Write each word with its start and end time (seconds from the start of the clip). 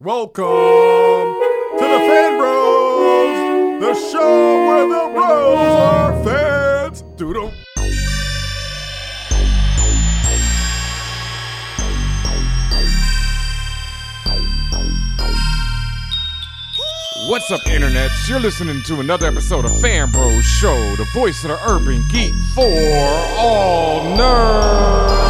Welcome 0.00 0.44
to 0.44 1.80
the 1.80 1.98
Fan 2.06 2.38
Bros, 2.38 3.80
the 3.80 3.94
show 4.12 4.66
where 4.68 4.86
the 4.86 5.12
bros 5.12 5.58
are 5.58 6.24
fans. 6.24 7.02
Doodle. 7.16 7.52
What's 17.28 17.50
up, 17.50 17.66
internet? 17.66 18.12
You're 18.28 18.38
listening 18.38 18.80
to 18.84 19.00
another 19.00 19.26
episode 19.26 19.64
of 19.64 19.80
Fan 19.80 20.12
Bros 20.12 20.44
Show, 20.44 20.76
the 20.94 21.08
voice 21.12 21.42
of 21.42 21.50
the 21.50 21.58
urban 21.68 22.06
geek 22.12 22.32
for 22.54 22.62
all 23.36 24.16
nerds. 24.16 25.27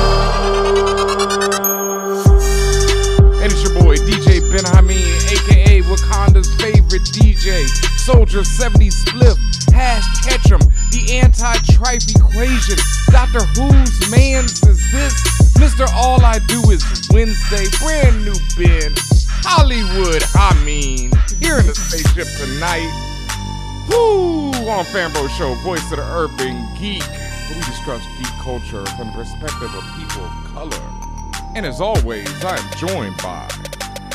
Favorite 6.99 7.37
DJ, 7.37 7.67
Soldier 7.99 8.45
70 8.45 8.89
Spliff, 8.89 9.73
Hash 9.73 10.05
Ketchum, 10.25 10.61
the 10.91 11.21
anti-trife 11.21 12.09
equation, 12.15 12.77
Doctor 13.11 13.41
Who's 13.41 14.11
mans 14.11 14.63
is 14.67 14.93
this? 14.93 15.15
Mr. 15.59 15.87
All 15.95 16.25
I 16.25 16.39
Do 16.47 16.71
Is 16.71 17.09
Wednesday, 17.11 17.67
brand 17.79 18.25
new 18.25 18.35
Ben, 18.57 18.95
Hollywood, 19.45 20.23
I 20.35 20.55
mean, 20.65 21.13
here 21.41 21.59
in 21.59 21.67
the 21.67 21.75
spaceship 21.75 22.27
tonight. 22.39 22.91
Whoo! 23.89 24.51
On 24.69 24.85
Fanbro 24.85 25.29
Show, 25.31 25.55
voice 25.57 25.91
of 25.91 25.99
the 25.99 26.05
urban 26.05 26.69
geek, 26.79 27.03
where 27.03 27.55
we 27.55 27.61
discuss 27.61 28.05
geek 28.19 28.33
culture 28.43 28.85
from 28.97 29.09
the 29.09 29.13
perspective 29.15 29.75
of 29.75 29.85
people 29.97 30.25
of 30.25 30.53
color. 30.53 30.83
And 31.55 31.65
as 31.65 31.81
always, 31.81 32.29
I 32.45 32.57
am 32.57 32.77
joined 32.77 33.17
by 33.19 33.49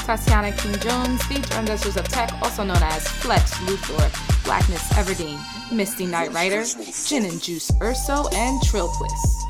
Tatiana 0.05 0.51
King 0.51 0.77
Jones, 0.79 1.25
the 1.29 1.35
Transgressors 1.35 1.95
of 1.95 2.07
Tech, 2.09 2.31
also 2.41 2.63
known 2.63 2.81
as 2.83 3.07
Flex 3.07 3.53
Luthor, 3.59 4.43
Blackness 4.43 4.91
Everdeen, 4.93 5.39
Misty 5.71 6.05
Knight 6.05 6.33
Rider, 6.33 6.65
Gin 7.07 7.23
and 7.23 7.41
Juice 7.41 7.71
Urso, 7.81 8.27
and 8.33 8.61
Trillquist. 8.63 9.43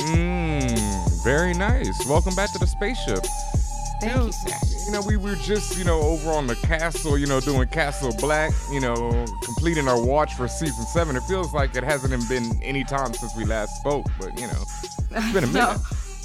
Mmm, 0.00 1.22
very 1.22 1.52
nice. 1.52 2.06
Welcome 2.08 2.34
back 2.34 2.50
to 2.52 2.58
the 2.58 2.66
spaceship. 2.66 3.24
Thank 4.00 4.16
you, 4.16 4.32
sir. 4.32 4.56
You 4.86 4.92
know, 4.92 5.02
we 5.06 5.18
were 5.18 5.36
just, 5.36 5.76
you 5.76 5.84
know, 5.84 6.00
over 6.00 6.30
on 6.30 6.46
the 6.46 6.56
castle, 6.56 7.18
you 7.18 7.26
know, 7.26 7.38
doing 7.38 7.68
Castle 7.68 8.14
Black, 8.18 8.52
you 8.72 8.80
know, 8.80 9.26
completing 9.44 9.86
our 9.86 10.02
watch 10.02 10.32
for 10.32 10.48
season 10.48 10.86
seven. 10.86 11.14
It 11.14 11.22
feels 11.24 11.52
like 11.52 11.76
it 11.76 11.84
hasn't 11.84 12.14
even 12.14 12.26
been 12.26 12.62
any 12.62 12.84
time 12.84 13.12
since 13.12 13.36
we 13.36 13.44
last 13.44 13.76
spoke, 13.76 14.06
but 14.18 14.40
you 14.40 14.46
know, 14.46 14.62
it's 15.10 15.32
been 15.34 15.44
a 15.44 15.46
minute. 15.48 15.52
No, 15.52 15.76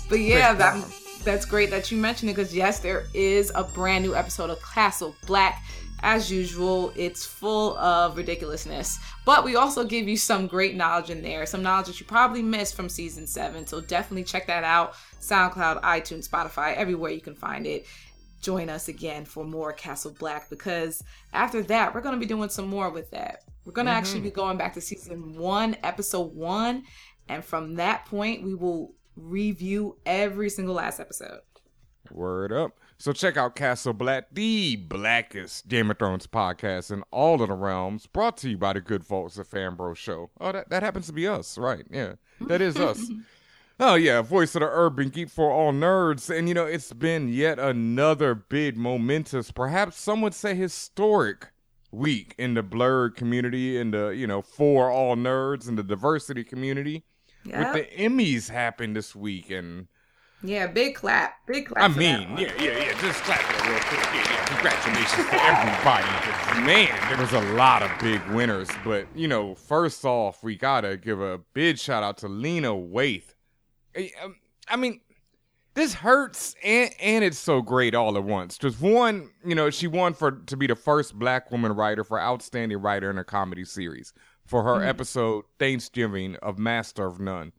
but 0.09 0.21
yeah, 0.21 0.53
that, 0.53 0.81
that's 1.25 1.45
great 1.45 1.71
that 1.71 1.91
you 1.91 1.97
mentioned 1.97 2.29
it 2.29 2.35
because 2.35 2.55
yes, 2.55 2.79
there 2.79 3.07
is 3.13 3.51
a 3.55 3.63
brand 3.63 4.05
new 4.05 4.15
episode 4.15 4.49
of 4.49 4.61
Castle 4.61 5.15
Black. 5.25 5.61
As 6.01 6.31
usual, 6.31 6.93
it's 6.95 7.25
full 7.25 7.75
of 7.77 8.15
ridiculousness, 8.15 8.99
but 9.25 9.43
we 9.43 9.55
also 9.55 9.83
give 9.83 10.07
you 10.07 10.17
some 10.17 10.45
great 10.45 10.75
knowledge 10.75 11.09
in 11.09 11.23
there, 11.23 11.47
some 11.47 11.63
knowledge 11.63 11.87
that 11.87 11.99
you 11.99 12.05
probably 12.05 12.43
missed 12.43 12.75
from 12.75 12.89
season 12.89 13.25
seven. 13.25 13.65
So 13.65 13.81
definitely 13.81 14.25
check 14.25 14.45
that 14.45 14.63
out. 14.63 14.93
SoundCloud, 15.19 15.81
iTunes, 15.81 16.29
Spotify, 16.29 16.75
everywhere 16.75 17.09
you 17.09 17.21
can 17.21 17.33
find 17.33 17.65
it. 17.65 17.87
Join 18.41 18.69
us 18.69 18.87
again 18.87 19.25
for 19.25 19.43
more 19.45 19.73
Castle 19.73 20.15
Black 20.19 20.49
because 20.49 21.01
after 21.33 21.63
that, 21.63 21.95
we're 21.95 22.01
going 22.01 22.13
to 22.13 22.19
be 22.19 22.27
doing 22.27 22.49
some 22.49 22.67
more 22.67 22.91
with 22.91 23.09
that. 23.11 23.39
We're 23.65 23.71
going 23.71 23.87
to 23.87 23.91
mm-hmm. 23.91 23.97
actually 23.97 24.21
be 24.21 24.31
going 24.31 24.57
back 24.57 24.75
to 24.75 24.81
season 24.81 25.35
one, 25.35 25.75
episode 25.81 26.35
one, 26.35 26.83
and 27.27 27.43
from 27.43 27.75
that 27.75 28.05
point, 28.05 28.43
we 28.43 28.53
will 28.53 28.93
review 29.15 29.97
every 30.05 30.49
single 30.49 30.75
last 30.75 30.99
episode. 30.99 31.41
Word 32.11 32.51
up. 32.51 32.77
So 32.97 33.11
check 33.11 33.35
out 33.35 33.55
Castle 33.55 33.93
Black, 33.93 34.27
the 34.31 34.77
blackest 34.77 35.67
Game 35.67 35.91
of 35.91 35.99
Thrones 35.99 36.27
podcast 36.27 36.91
in 36.91 37.03
all 37.11 37.41
of 37.41 37.49
the 37.49 37.55
realms, 37.55 38.05
brought 38.05 38.37
to 38.37 38.49
you 38.49 38.57
by 38.57 38.73
the 38.73 38.81
good 38.81 39.05
folks 39.05 39.37
at 39.37 39.47
Fanbro 39.47 39.95
Show. 39.95 40.29
Oh, 40.39 40.51
that, 40.53 40.69
that 40.69 40.81
happens 40.81 41.07
to 41.07 41.13
be 41.13 41.27
us, 41.27 41.57
right? 41.57 41.85
Yeah, 41.89 42.13
that 42.41 42.61
is 42.61 42.77
us. 42.77 43.01
Oh 43.77 43.95
yeah, 43.95 44.21
voice 44.21 44.55
of 44.55 44.61
the 44.61 44.69
urban 44.69 45.09
geek 45.09 45.27
for 45.29 45.51
all 45.51 45.73
nerds, 45.73 46.33
and 46.33 46.47
you 46.47 46.53
know 46.53 46.65
it's 46.65 46.93
been 46.93 47.27
yet 47.27 47.59
another 47.59 48.33
big, 48.33 48.77
momentous, 48.77 49.51
perhaps 49.51 49.99
some 49.99 50.21
would 50.21 50.33
say 50.33 50.55
historic 50.55 51.51
week 51.91 52.35
in 52.37 52.53
the 52.53 52.63
blurred 52.63 53.17
community, 53.17 53.77
in 53.77 53.91
the 53.91 54.09
you 54.09 54.27
know 54.27 54.41
for 54.41 54.89
all 54.89 55.17
nerds, 55.17 55.67
in 55.67 55.75
the 55.75 55.83
diversity 55.83 56.45
community. 56.45 57.03
Yeah, 57.45 57.73
With 57.73 57.89
the 57.89 58.03
Emmys 58.03 58.49
happened 58.49 58.95
this 58.95 59.15
week, 59.15 59.51
and 59.51 59.87
yeah, 60.41 60.67
big 60.67 60.95
clap, 60.95 61.45
big 61.45 61.67
clap. 61.67 61.91
I 61.91 61.93
mean, 61.93 62.37
yeah, 62.37 62.51
yeah, 62.59 62.77
yeah. 62.77 63.01
Just 63.01 63.23
clap 63.23 63.39
that 63.39 63.67
real 63.67 63.79
quick. 63.79 64.01
Yeah, 64.13 64.29
yeah. 64.29 64.45
Congratulations 64.45 65.29
to 65.29 65.43
everybody. 65.43 66.65
Man, 66.65 67.09
there 67.09 67.17
was 67.17 67.33
a 67.33 67.53
lot 67.55 67.83
of 67.83 67.91
big 67.99 68.25
winners. 68.35 68.69
But 68.83 69.07
you 69.15 69.27
know, 69.27 69.55
first 69.55 70.05
off, 70.05 70.43
we 70.43 70.55
gotta 70.55 70.97
give 70.97 71.21
a 71.21 71.39
big 71.53 71.77
shout 71.77 72.03
out 72.03 72.17
to 72.19 72.27
Lena 72.27 72.69
Waithe. 72.69 73.33
Eh, 73.95 74.09
um, 74.23 74.35
I 74.67 74.75
mean, 74.75 75.01
this 75.75 75.93
hurts 75.93 76.55
and 76.63 76.91
and 76.99 77.23
it's 77.23 77.39
so 77.39 77.61
great 77.61 77.93
all 77.93 78.17
at 78.17 78.23
once. 78.23 78.57
Just 78.57 78.81
one, 78.81 79.29
you 79.45 79.55
know, 79.55 79.69
she 79.69 79.87
won 79.87 80.13
for 80.13 80.31
to 80.31 80.57
be 80.57 80.67
the 80.67 80.75
first 80.75 81.17
black 81.17 81.51
woman 81.51 81.73
writer 81.73 82.03
for 82.03 82.19
outstanding 82.19 82.79
writer 82.79 83.09
in 83.09 83.17
a 83.17 83.23
comedy 83.23 83.65
series 83.65 84.13
for 84.45 84.63
her 84.63 84.83
episode 84.83 85.45
Thanksgiving 85.59 86.35
of 86.37 86.57
Master 86.59 87.05
of 87.05 87.19
None, 87.19 87.51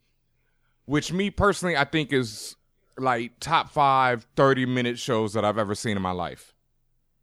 which 0.85 1.13
me 1.13 1.31
personally 1.31 1.77
I 1.77 1.85
think 1.85 2.13
is 2.13 2.57
like 2.99 3.33
top 3.41 3.71
five 3.71 4.27
30 4.37 4.67
minute 4.67 4.99
shows 4.99 5.33
that 5.35 5.45
I've 5.45 5.59
ever 5.59 5.75
seen 5.75 5.97
in 5.97 6.03
my 6.03 6.13
life. 6.13 6.55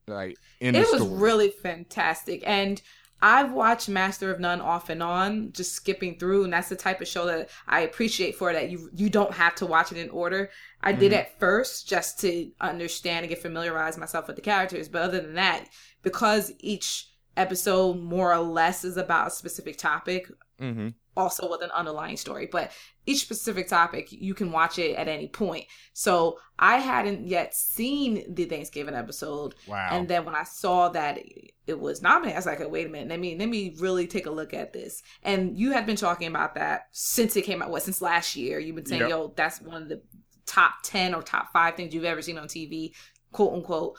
Like 0.08 0.38
in 0.60 0.76
it 0.76 0.86
was 0.92 1.02
story. 1.02 1.18
really 1.20 1.50
fantastic 1.50 2.44
and 2.46 2.82
i've 3.22 3.54
watched 3.54 3.88
master 3.88 4.30
of 4.34 4.38
none 4.42 4.60
off 4.60 4.90
and 4.90 5.02
on 5.02 5.50
just 5.54 5.72
skipping 5.72 6.20
through 6.20 6.44
and 6.44 6.52
that's 6.52 6.68
the 6.68 6.76
type 6.76 7.00
of 7.00 7.08
show 7.08 7.26
that 7.26 7.50
i 7.70 7.80
appreciate 7.80 8.36
for 8.36 8.52
that 8.52 8.70
you 8.70 8.90
you 8.94 9.10
don't 9.10 9.34
have 9.34 9.56
to 9.56 9.66
watch 9.66 9.94
it 9.94 9.98
in 9.98 10.10
order 10.10 10.50
i 10.82 10.92
did 10.92 11.14
Mhm. 11.14 11.20
at 11.20 11.40
first 11.40 11.88
just 11.88 12.20
to 12.20 12.52
understand 12.60 13.24
and 13.24 13.30
get 13.30 13.42
familiarized 13.42 13.98
myself 13.98 14.28
with 14.28 14.36
the 14.36 14.42
characters 14.42 14.90
but 14.90 15.04
other 15.04 15.22
than 15.22 15.36
that 15.36 15.70
because 16.02 16.52
each 16.60 17.08
episode 17.38 18.00
more 18.00 18.34
or 18.34 18.40
less 18.40 18.84
is 18.84 18.98
about 18.98 19.28
a 19.28 19.32
specific 19.32 19.78
topic 19.78 20.30
hmm 20.60 20.90
also 21.16 21.48
with 21.48 21.62
an 21.62 21.70
underlying 21.76 22.18
story 22.18 22.48
but 22.52 22.72
each 23.06 23.22
specific 23.22 23.68
topic 23.68 24.12
you 24.12 24.34
can 24.34 24.52
watch 24.52 24.80
it 24.80 24.96
at 24.96 25.08
any 25.08 25.28
point 25.28 25.64
so 25.94 26.40
i 26.58 26.78
hadn't 26.78 27.28
yet 27.28 27.54
seen 27.54 28.24
the 28.34 28.46
thanksgiving 28.46 28.96
episode 28.96 29.54
Wow. 29.68 29.90
and 29.92 30.08
then 30.08 30.26
when 30.26 30.34
I 30.34 30.42
saw 30.44 30.90
that 30.90 31.20
it 31.68 31.80
was 31.80 32.02
nominated, 32.02 32.36
I 32.36 32.40
was 32.40 32.46
like, 32.48 32.72
wait 32.72 32.88
a 32.88 32.90
minute. 32.90 33.10
Let 33.10 33.20
me 33.20 33.38
let 33.38 33.48
me 33.48 33.76
really 33.80 34.06
take 34.08 34.26
a 34.26 34.32
look 34.32 34.54
at 34.54 34.74
this." 34.74 35.02
And 35.22 35.58
you 35.58 35.72
had 35.72 35.86
been 35.86 35.96
talking 35.96 36.28
about 36.28 36.56
that 36.56 36.88
since 36.92 37.38
it 37.38 37.44
came 37.44 37.62
out. 37.62 37.70
What 37.70 37.84
since 37.84 38.02
last 38.02 38.36
year? 38.36 38.60
You've 38.60 38.76
been 38.76 38.86
saying, 38.86 39.02
Yep. 39.02 39.10
"Yo, 39.10 39.34
that's 39.38 39.62
one 39.62 39.84
of 39.84 39.88
the 39.88 40.02
top 40.46 40.74
ten 40.84 41.14
or 41.16 41.22
top 41.22 41.54
five 41.54 41.76
things 41.76 41.94
you've 41.94 42.04
ever 42.04 42.22
seen 42.22 42.38
on 42.38 42.48
TV," 42.50 42.94
quote 43.32 43.54
unquote. 43.54 43.98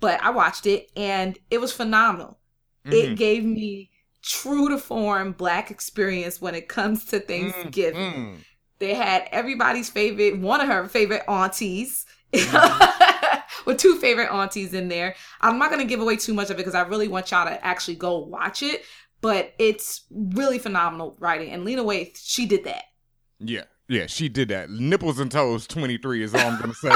But 0.00 0.22
I 0.22 0.30
watched 0.30 0.64
it 0.66 0.90
and 0.96 1.38
it 1.50 1.60
was 1.60 1.70
phenomenal. 1.72 2.38
Mhm. 2.86 2.92
It 2.92 3.16
gave 3.16 3.44
me 3.44 3.90
true 4.22 4.68
to 4.68 4.78
form 4.78 5.32
black 5.32 5.70
experience 5.70 6.40
when 6.40 6.54
it 6.54 6.68
comes 6.68 7.04
to 7.06 7.18
Thanksgiving 7.20 8.12
Mm, 8.14 8.14
mm. 8.14 8.36
they 8.78 8.94
had 8.94 9.28
everybody's 9.32 9.90
favorite 9.90 10.38
one 10.38 10.60
of 10.60 10.68
her 10.68 10.86
favorite 10.88 11.22
aunties 11.28 12.06
with 13.66 13.78
two 13.78 13.96
favorite 13.96 14.32
aunties 14.32 14.74
in 14.74 14.88
there 14.88 15.14
i'm 15.40 15.58
not 15.58 15.70
going 15.70 15.80
to 15.82 15.86
give 15.88 16.00
away 16.00 16.16
too 16.16 16.32
much 16.34 16.46
of 16.50 16.52
it 16.52 16.58
because 16.58 16.74
i 16.74 16.80
really 16.82 17.08
want 17.08 17.30
y'all 17.30 17.44
to 17.46 17.64
actually 17.64 17.94
go 17.94 18.18
watch 18.18 18.62
it 18.62 18.82
but 19.20 19.52
it's 19.58 20.02
really 20.10 20.58
phenomenal 20.58 21.16
writing 21.18 21.50
and 21.50 21.64
lena 21.64 21.82
waithe 21.82 22.16
she 22.16 22.46
did 22.46 22.64
that 22.64 22.84
Yeah, 23.40 23.64
yeah, 23.88 24.06
she 24.06 24.28
did 24.28 24.48
that. 24.48 24.70
Nipples 24.70 25.18
and 25.18 25.30
toes, 25.30 25.66
twenty 25.66 25.98
three 25.98 26.22
is 26.22 26.32
all 26.34 26.40
I'm 26.40 26.60
gonna 26.60 26.74
say. 26.80 26.90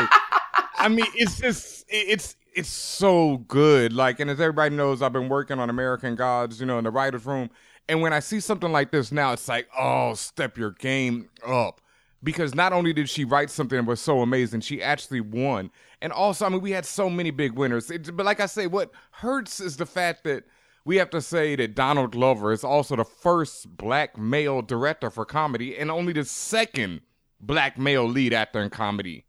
I 0.86 0.88
mean, 0.88 1.06
it's 1.16 1.40
just 1.40 1.84
it's 1.88 2.36
it's 2.54 2.68
so 2.68 3.38
good. 3.48 3.92
Like, 3.92 4.20
and 4.20 4.30
as 4.30 4.40
everybody 4.40 4.72
knows, 4.72 5.02
I've 5.02 5.12
been 5.12 5.28
working 5.28 5.58
on 5.58 5.68
American 5.68 6.14
Gods, 6.14 6.60
you 6.60 6.66
know, 6.66 6.78
in 6.78 6.84
the 6.84 6.92
writers' 6.92 7.26
room. 7.26 7.50
And 7.88 8.02
when 8.02 8.12
I 8.12 8.20
see 8.20 8.38
something 8.38 8.70
like 8.70 8.92
this 8.92 9.10
now, 9.10 9.32
it's 9.32 9.48
like, 9.48 9.66
oh, 9.76 10.14
step 10.14 10.56
your 10.56 10.70
game 10.70 11.28
up. 11.44 11.80
Because 12.22 12.54
not 12.54 12.72
only 12.72 12.92
did 12.92 13.10
she 13.10 13.24
write 13.24 13.50
something 13.50 13.76
that 13.76 13.84
was 13.84 14.00
so 14.00 14.20
amazing, 14.20 14.60
she 14.60 14.80
actually 14.80 15.20
won. 15.20 15.72
And 16.00 16.12
also, 16.12 16.46
I 16.46 16.50
mean, 16.50 16.60
we 16.60 16.70
had 16.70 16.86
so 16.86 17.10
many 17.10 17.32
big 17.32 17.54
winners. 17.54 17.90
It, 17.90 18.16
but 18.16 18.24
like 18.24 18.38
I 18.38 18.46
say, 18.46 18.68
what 18.68 18.92
hurts 19.10 19.58
is 19.58 19.78
the 19.78 19.86
fact 19.86 20.22
that 20.22 20.44
we 20.84 20.96
have 20.98 21.10
to 21.10 21.20
say 21.20 21.56
that 21.56 21.74
Donald 21.74 22.12
Glover 22.12 22.52
is 22.52 22.62
also 22.62 22.94
the 22.94 23.04
first 23.04 23.76
black 23.76 24.16
male 24.16 24.62
director 24.62 25.10
for 25.10 25.24
comedy 25.24 25.76
and 25.76 25.90
only 25.90 26.12
the 26.12 26.24
second 26.24 27.00
black 27.40 27.76
male 27.76 28.08
lead 28.08 28.32
actor 28.32 28.60
in 28.60 28.70
comedy. 28.70 29.25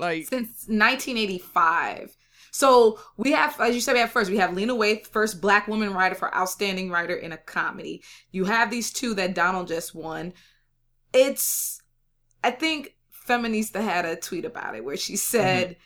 Like, 0.00 0.26
since 0.26 0.66
1985 0.66 2.16
so 2.50 2.98
we 3.16 3.32
have 3.32 3.60
as 3.60 3.74
you 3.74 3.80
said 3.80 3.92
we 3.92 4.00
have 4.00 4.10
first 4.10 4.30
we 4.30 4.38
have 4.38 4.54
lena 4.54 4.74
waithe 4.74 5.06
first 5.06 5.40
black 5.40 5.68
woman 5.68 5.94
writer 5.94 6.14
for 6.14 6.34
outstanding 6.34 6.90
writer 6.90 7.14
in 7.14 7.32
a 7.32 7.36
comedy. 7.36 8.02
You 8.32 8.44
have 8.44 8.70
these 8.70 8.92
two 8.92 9.14
that 9.14 9.34
donald 9.34 9.68
just 9.68 9.94
won. 9.94 10.32
It's 11.12 11.80
i 12.42 12.50
think 12.50 12.96
feminista 13.28 13.80
had 13.80 14.04
a 14.04 14.16
tweet 14.16 14.44
about 14.44 14.74
it 14.74 14.84
where 14.84 14.96
she 14.96 15.12
mm-hmm. 15.12 15.18
said 15.18 15.76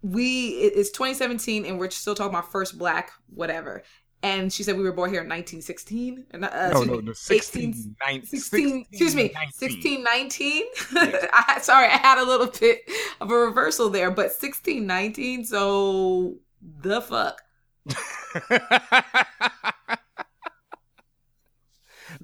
we 0.00 0.48
it's 0.50 0.90
2017 0.90 1.66
and 1.66 1.78
we're 1.78 1.90
still 1.90 2.14
talking 2.14 2.30
about 2.30 2.50
first 2.50 2.78
black 2.78 3.10
whatever 3.28 3.82
and 4.22 4.52
she 4.52 4.62
said 4.62 4.76
we 4.76 4.82
were 4.82 4.92
born 4.92 5.10
here 5.10 5.22
in 5.22 5.28
1916 5.28 6.26
uh, 6.34 6.70
no, 6.72 6.82
no, 6.82 7.00
no, 7.00 7.12
16, 7.12 7.94
18, 8.08 8.26
16, 8.26 8.86
excuse 8.90 9.14
me 9.14 9.30
1619 9.34 10.64
I, 11.32 11.58
sorry 11.60 11.86
i 11.86 11.96
had 11.96 12.18
a 12.18 12.24
little 12.24 12.48
bit 12.48 12.80
of 13.20 13.30
a 13.30 13.34
reversal 13.34 13.90
there 13.90 14.10
but 14.10 14.26
1619 14.26 15.44
so 15.44 16.36
the 16.80 17.00
fuck 17.00 17.42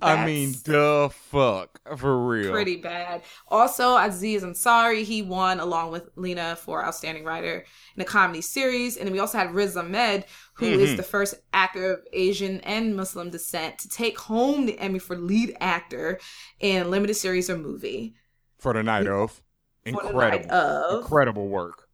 I 0.02 0.26
mean, 0.26 0.54
the 0.64 1.10
fuck 1.12 1.80
for 1.96 2.26
real. 2.26 2.52
Pretty 2.52 2.76
bad. 2.76 3.22
Also, 3.48 3.96
Aziz 3.96 4.42
Ansari, 4.42 5.04
he 5.04 5.22
won 5.22 5.60
along 5.60 5.92
with 5.92 6.10
Lena 6.16 6.56
for 6.56 6.84
Outstanding 6.84 7.24
Writer 7.24 7.64
in 7.96 8.02
a 8.02 8.04
Comedy 8.04 8.40
Series, 8.40 8.96
and 8.96 9.06
then 9.06 9.12
we 9.12 9.18
also 9.18 9.38
had 9.38 9.54
Riz 9.54 9.76
Ahmed, 9.76 10.24
who 10.54 10.66
mm-hmm. 10.66 10.80
is 10.80 10.96
the 10.96 11.02
first 11.02 11.34
actor 11.52 11.92
of 11.92 12.00
Asian 12.12 12.60
and 12.60 12.96
Muslim 12.96 13.30
descent 13.30 13.78
to 13.78 13.88
take 13.88 14.18
home 14.18 14.66
the 14.66 14.78
Emmy 14.78 14.98
for 14.98 15.16
lead 15.16 15.56
actor 15.60 16.18
in 16.60 16.82
a 16.82 16.88
limited 16.88 17.14
series 17.14 17.48
or 17.48 17.56
movie. 17.56 18.14
For 18.58 18.72
the 18.72 18.82
night 18.82 19.06
of. 19.06 19.42
Incredible. 19.84 20.20
Night 20.20 20.46
of. 20.46 21.02
Incredible 21.02 21.48
work. 21.48 21.88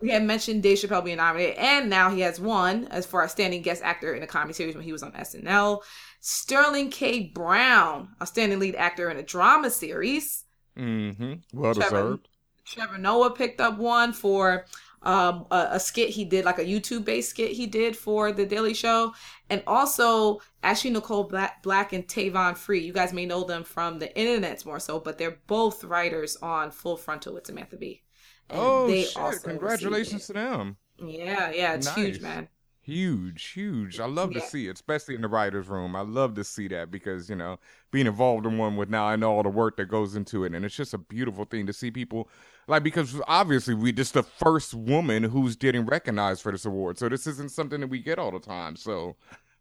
We 0.00 0.10
had 0.10 0.24
mentioned 0.24 0.62
Dave 0.62 0.78
Chappelle 0.78 1.04
being 1.04 1.18
nominated, 1.18 1.56
and 1.58 1.88
now 1.88 2.10
he 2.10 2.20
has 2.20 2.40
won 2.40 2.88
as 2.88 3.06
for 3.06 3.22
outstanding 3.22 3.62
guest 3.62 3.82
actor 3.84 4.14
in 4.14 4.22
a 4.22 4.26
comedy 4.26 4.52
series 4.52 4.74
when 4.74 4.84
he 4.84 4.92
was 4.92 5.02
on 5.02 5.12
SNL. 5.12 5.82
Sterling 6.24 6.88
K. 6.90 7.32
Brown, 7.34 8.10
outstanding 8.22 8.60
lead 8.60 8.76
actor 8.76 9.10
in 9.10 9.16
a 9.16 9.24
drama 9.24 9.68
series. 9.70 10.44
Mm-hmm. 10.78 11.34
Well 11.52 11.74
Trevor, 11.74 11.90
deserved. 11.90 12.28
Trevor 12.64 12.98
Noah 12.98 13.32
picked 13.32 13.60
up 13.60 13.76
one 13.76 14.12
for 14.12 14.64
um, 15.02 15.46
a, 15.50 15.70
a, 15.72 15.80
skit 15.80 16.10
he 16.10 16.24
did, 16.24 16.44
like 16.44 16.60
a 16.60 16.64
YouTube 16.64 17.04
based 17.04 17.30
skit 17.30 17.50
he 17.50 17.66
did 17.66 17.96
for 17.96 18.30
The 18.30 18.46
Daily 18.46 18.72
Show. 18.72 19.12
And 19.50 19.64
also 19.66 20.40
Ashley 20.62 20.90
Nicole 20.90 21.24
Black, 21.24 21.60
Black 21.64 21.92
and 21.92 22.06
Tavon 22.06 22.56
Free. 22.56 22.78
You 22.78 22.92
guys 22.92 23.12
may 23.12 23.26
know 23.26 23.42
them 23.42 23.64
from 23.64 23.98
the 23.98 24.06
internets 24.10 24.64
more 24.64 24.78
so, 24.78 25.00
but 25.00 25.18
they're 25.18 25.38
both 25.48 25.82
writers 25.82 26.36
on 26.36 26.70
Full 26.70 26.96
Frontal 26.96 27.34
with 27.34 27.48
Samantha 27.48 27.76
Bee. 27.76 28.00
And 28.48 28.60
oh, 28.60 28.88
shit. 28.88 29.42
Congratulations 29.42 30.28
to 30.28 30.34
them. 30.34 30.76
Yeah, 31.04 31.50
yeah, 31.50 31.74
it's 31.74 31.86
nice. 31.86 31.96
huge, 31.96 32.20
man. 32.20 32.46
Huge, 32.84 33.50
huge. 33.50 34.00
I 34.00 34.06
love 34.06 34.32
yeah. 34.32 34.40
to 34.40 34.46
see 34.46 34.66
it, 34.66 34.74
especially 34.74 35.14
in 35.14 35.22
the 35.22 35.28
writer's 35.28 35.68
room. 35.68 35.94
I 35.94 36.00
love 36.00 36.34
to 36.34 36.42
see 36.42 36.66
that 36.68 36.90
because, 36.90 37.30
you 37.30 37.36
know, 37.36 37.60
being 37.92 38.08
involved 38.08 38.44
in 38.44 38.58
one 38.58 38.74
with 38.74 38.90
now, 38.90 39.04
I 39.04 39.14
know 39.14 39.30
all 39.30 39.44
the 39.44 39.50
work 39.50 39.76
that 39.76 39.86
goes 39.86 40.16
into 40.16 40.42
it. 40.42 40.52
And 40.52 40.64
it's 40.64 40.74
just 40.74 40.92
a 40.92 40.98
beautiful 40.98 41.44
thing 41.44 41.64
to 41.66 41.72
see 41.72 41.92
people, 41.92 42.28
like, 42.66 42.82
because 42.82 43.20
obviously 43.28 43.74
we 43.74 43.92
just 43.92 44.14
the 44.14 44.24
first 44.24 44.74
woman 44.74 45.22
who's 45.22 45.54
getting 45.54 45.86
recognized 45.86 46.42
for 46.42 46.50
this 46.50 46.64
award. 46.64 46.98
So 46.98 47.08
this 47.08 47.28
isn't 47.28 47.52
something 47.52 47.80
that 47.80 47.86
we 47.86 48.00
get 48.00 48.18
all 48.18 48.32
the 48.32 48.40
time. 48.40 48.74
So 48.74 49.14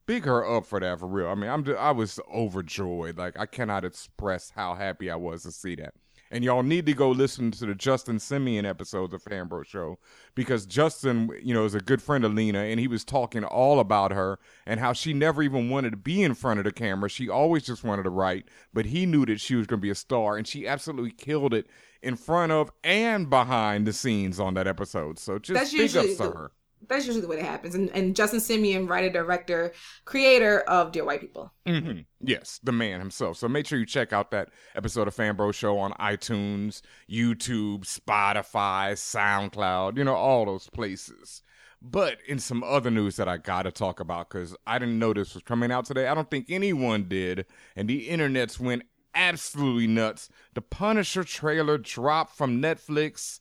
big 0.08 0.26
her 0.26 0.44
up 0.44 0.66
for 0.66 0.80
that 0.80 0.98
for 1.00 1.08
real. 1.08 1.28
I 1.28 1.36
mean, 1.36 1.52
I'm 1.52 1.64
just, 1.64 1.78
I 1.78 1.92
was 1.92 2.20
overjoyed. 2.34 3.20
Like, 3.20 3.40
I 3.40 3.46
cannot 3.46 3.86
express 3.86 4.50
how 4.50 4.74
happy 4.74 5.12
I 5.12 5.16
was 5.16 5.44
to 5.44 5.52
see 5.52 5.76
that. 5.76 5.94
And 6.32 6.46
y'all 6.46 6.64
need 6.64 6.86
to 6.86 6.94
go 6.94 7.10
listen 7.10 7.52
to 7.52 7.66
the 7.66 7.76
Justin 7.76 8.18
Simien 8.18 8.64
episodes 8.64 9.14
of 9.14 9.22
Fanbro 9.22 9.66
Show 9.66 10.00
because 10.34 10.66
Justin, 10.66 11.30
you 11.44 11.54
know, 11.54 11.66
is 11.66 11.76
a 11.76 11.82
good 11.82 12.02
friend 12.02 12.24
of 12.24 12.34
Lena 12.34 12.60
and 12.60 12.80
he 12.80 12.88
was 12.88 13.04
talking 13.04 13.44
all 13.44 13.82
about 13.82 14.12
her 14.12 14.40
and 14.66 14.80
how 14.80 14.94
she 14.94 15.14
never 15.14 15.44
even 15.44 15.70
wanted 15.70 15.90
to 15.92 15.98
be 15.98 16.24
in 16.24 16.34
front 16.34 16.60
of 16.60 16.64
the 16.64 16.72
camera. 16.72 17.10
She 17.10 17.28
always 17.28 17.64
just 17.64 17.84
wanted 17.84 18.04
to 18.04 18.10
write, 18.10 18.46
but 18.74 18.86
he 18.86 19.06
knew 19.06 19.26
that 19.26 19.42
she 19.42 19.56
was 19.56 19.68
going 19.68 19.80
to 19.80 19.86
be 19.86 19.90
a 19.90 19.96
star 19.96 20.38
and 20.38 20.48
she 20.48 20.66
absolutely 20.66 21.12
killed 21.12 21.54
it 21.54 21.68
in 22.02 22.16
front 22.16 22.54
of 22.54 22.72
and 22.84 23.30
behind 23.30 23.86
the 23.86 23.94
scenes 23.94 24.40
on 24.40 24.54
that 24.54 24.68
episode. 24.68 25.20
So 25.20 25.38
just 25.38 25.60
That's 25.60 25.74
big 25.74 25.98
ups 25.98 26.16
to 26.16 26.32
her 26.32 26.52
that's 26.88 27.06
usually 27.06 27.22
the 27.22 27.28
way 27.28 27.40
it 27.40 27.46
happens. 27.46 27.76
And, 27.76 27.90
and 27.90 28.16
Justin 28.16 28.40
Simien, 28.40 28.90
writer, 28.90 29.10
director, 29.10 29.74
creator 30.06 30.62
of 30.62 30.92
Dear 30.92 31.06
White 31.06 31.22
People. 31.22 31.52
Mm-hmm. 31.68 32.02
Yes, 32.22 32.60
the 32.64 32.72
man 32.72 33.00
himself. 33.00 33.38
So 33.38 33.48
make 33.48 33.66
sure 33.66 33.80
you 33.80 33.86
check 33.86 34.14
out 34.14 34.32
that 34.32 34.50
episode 34.76 35.08
of 35.08 35.16
Fanbro 35.16 35.54
Show 35.54 35.78
on 35.78 35.94
iTunes, 35.94 36.82
YouTube, 37.10 37.86
Spotify, 37.86 38.94
SoundCloud, 38.94 39.98
you 39.98 40.04
know, 40.04 40.16
all 40.16 40.46
those 40.46 40.70
places. 40.70 41.44
But 41.82 42.18
in 42.28 42.40
some 42.40 42.64
other 42.64 42.92
news 42.92 43.16
that 43.16 43.28
I 43.28 43.38
got 43.38 43.64
to 43.64 43.72
talk 43.72 44.00
about, 44.00 44.30
because 44.30 44.56
I 44.68 44.78
didn't 44.78 45.00
know 45.00 45.14
this 45.14 45.34
was 45.34 45.44
coming 45.44 45.72
out 45.72 45.86
today. 45.86 46.08
I 46.08 46.14
don't 46.14 46.30
think 46.30 46.48
anyone 46.50 47.06
did. 47.08 47.46
And 47.76 47.90
the 47.90 48.08
internets 48.08 48.60
went 48.60 48.84
absolutely 49.16 49.88
nuts. 49.88 50.30
The 50.54 50.62
Punisher 50.62 51.24
trailer 51.24 51.78
dropped 51.78 52.36
from 52.36 52.62
Netflix. 52.62 53.40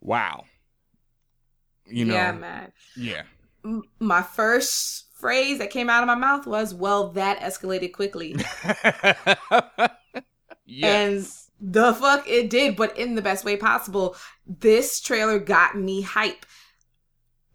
Wow 0.00 0.44
you 1.88 2.04
know? 2.04 2.14
Yeah 2.14 2.32
man 2.32 2.72
yeah. 2.96 3.22
My 3.98 4.22
first 4.22 5.06
phrase 5.18 5.58
that 5.58 5.70
came 5.70 5.90
out 5.90 6.02
of 6.02 6.06
my 6.06 6.14
mouth 6.14 6.46
was 6.46 6.72
well 6.74 7.08
that 7.10 7.40
escalated 7.40 7.92
quickly. 7.92 8.36
Yes. 10.70 11.48
and 11.62 11.72
the 11.72 11.94
fuck 11.94 12.28
it 12.28 12.50
did 12.50 12.76
but 12.76 12.98
in 12.98 13.14
the 13.14 13.22
best 13.22 13.42
way 13.42 13.56
possible. 13.56 14.16
This 14.46 15.00
trailer 15.00 15.38
got 15.38 15.78
me 15.78 16.02
hype. 16.02 16.44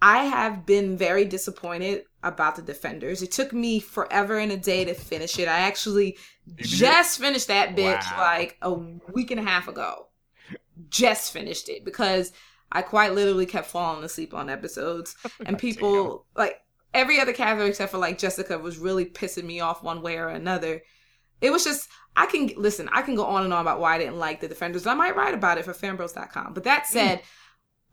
I 0.01 0.25
have 0.25 0.65
been 0.65 0.97
very 0.97 1.23
disappointed 1.23 2.03
about 2.23 2.55
the 2.55 2.61
defenders. 2.61 3.21
It 3.21 3.31
took 3.31 3.53
me 3.53 3.79
forever 3.79 4.39
and 4.39 4.51
a 4.51 4.57
day 4.57 4.83
to 4.83 4.95
finish 4.95 5.37
it. 5.37 5.47
I 5.47 5.59
actually 5.59 6.17
just 6.57 7.19
finished 7.19 7.47
that 7.47 7.75
bitch 7.75 8.11
wow. 8.11 8.17
like 8.17 8.57
a 8.61 8.73
week 9.13 9.29
and 9.29 9.39
a 9.39 9.43
half 9.43 9.67
ago. 9.67 10.07
Just 10.89 11.31
finished 11.31 11.69
it 11.69 11.85
because 11.85 12.33
I 12.73 12.81
quite 12.81 13.13
literally 13.13 13.45
kept 13.45 13.67
falling 13.67 14.03
asleep 14.03 14.33
on 14.33 14.49
episodes, 14.49 15.15
and 15.45 15.57
people 15.57 16.25
like 16.35 16.59
every 16.93 17.19
other 17.19 17.33
character 17.33 17.65
except 17.65 17.91
for 17.91 17.97
like 17.97 18.17
Jessica 18.17 18.57
was 18.57 18.77
really 18.77 19.05
pissing 19.05 19.45
me 19.45 19.61
off 19.61 19.83
one 19.83 20.01
way 20.01 20.17
or 20.17 20.27
another. 20.27 20.81
It 21.39 21.51
was 21.51 21.63
just 21.63 21.87
I 22.15 22.25
can 22.25 22.51
listen. 22.57 22.89
I 22.91 23.01
can 23.03 23.15
go 23.15 23.25
on 23.25 23.43
and 23.43 23.53
on 23.53 23.61
about 23.61 23.79
why 23.79 23.95
I 23.95 23.99
didn't 23.99 24.19
like 24.19 24.41
the 24.41 24.47
Defenders. 24.47 24.85
I 24.85 24.93
might 24.93 25.15
write 25.15 25.33
about 25.33 25.57
it 25.57 25.65
for 25.65 25.73
fanbros.com. 25.73 26.53
But 26.53 26.65
that 26.65 26.87
said, 26.87 27.19
mm. 27.19 27.23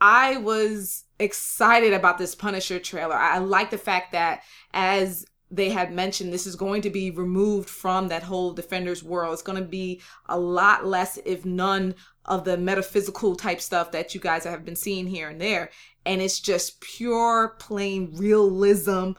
I 0.00 0.38
was 0.38 1.04
excited 1.18 1.92
about 1.92 2.18
this 2.18 2.34
Punisher 2.34 2.78
trailer. 2.78 3.14
I 3.14 3.38
like 3.38 3.70
the 3.70 3.78
fact 3.78 4.12
that 4.12 4.42
as 4.72 5.26
they 5.50 5.68
had 5.68 5.92
mentioned 5.92 6.32
this 6.32 6.46
is 6.46 6.54
going 6.54 6.82
to 6.82 6.90
be 6.90 7.10
removed 7.10 7.68
from 7.68 8.08
that 8.08 8.22
whole 8.22 8.52
defenders 8.52 9.02
world 9.02 9.32
it's 9.32 9.42
going 9.42 9.60
to 9.60 9.68
be 9.68 10.00
a 10.28 10.38
lot 10.38 10.86
less 10.86 11.18
if 11.24 11.44
none 11.44 11.94
of 12.30 12.44
the 12.44 12.56
metaphysical 12.56 13.34
type 13.34 13.60
stuff 13.60 13.90
that 13.90 14.14
you 14.14 14.20
guys 14.20 14.44
have 14.44 14.64
been 14.64 14.76
seeing 14.76 15.08
here 15.08 15.28
and 15.28 15.40
there. 15.40 15.68
And 16.06 16.22
it's 16.22 16.38
just 16.38 16.80
pure 16.80 17.56
plain 17.58 18.14
realism 18.14 19.12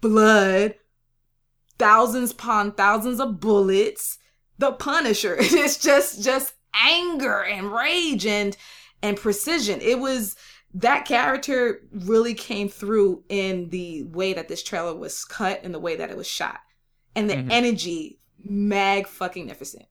blood 0.00 0.74
thousands 1.78 2.32
upon 2.32 2.72
thousands 2.72 3.20
of 3.20 3.40
bullets 3.40 4.18
the 4.58 4.72
punisher. 4.72 5.36
It's 5.40 5.78
just 5.78 6.22
just 6.22 6.52
anger 6.74 7.44
and 7.44 7.72
rage 7.72 8.26
and 8.26 8.56
and 9.02 9.16
precision. 9.16 9.80
It 9.80 10.00
was 10.00 10.34
that 10.74 11.04
character 11.04 11.82
really 11.92 12.34
came 12.34 12.68
through 12.68 13.22
in 13.28 13.68
the 13.68 14.02
way 14.04 14.32
that 14.32 14.48
this 14.48 14.62
trailer 14.62 14.96
was 14.96 15.24
cut 15.24 15.60
and 15.62 15.72
the 15.72 15.78
way 15.80 15.94
that 15.96 16.10
it 16.10 16.16
was 16.16 16.26
shot. 16.26 16.60
And 17.14 17.30
the 17.30 17.34
mm-hmm. 17.34 17.50
energy 17.52 18.18
mag 18.42 19.06
fucking 19.06 19.46
magnificent. 19.46 19.86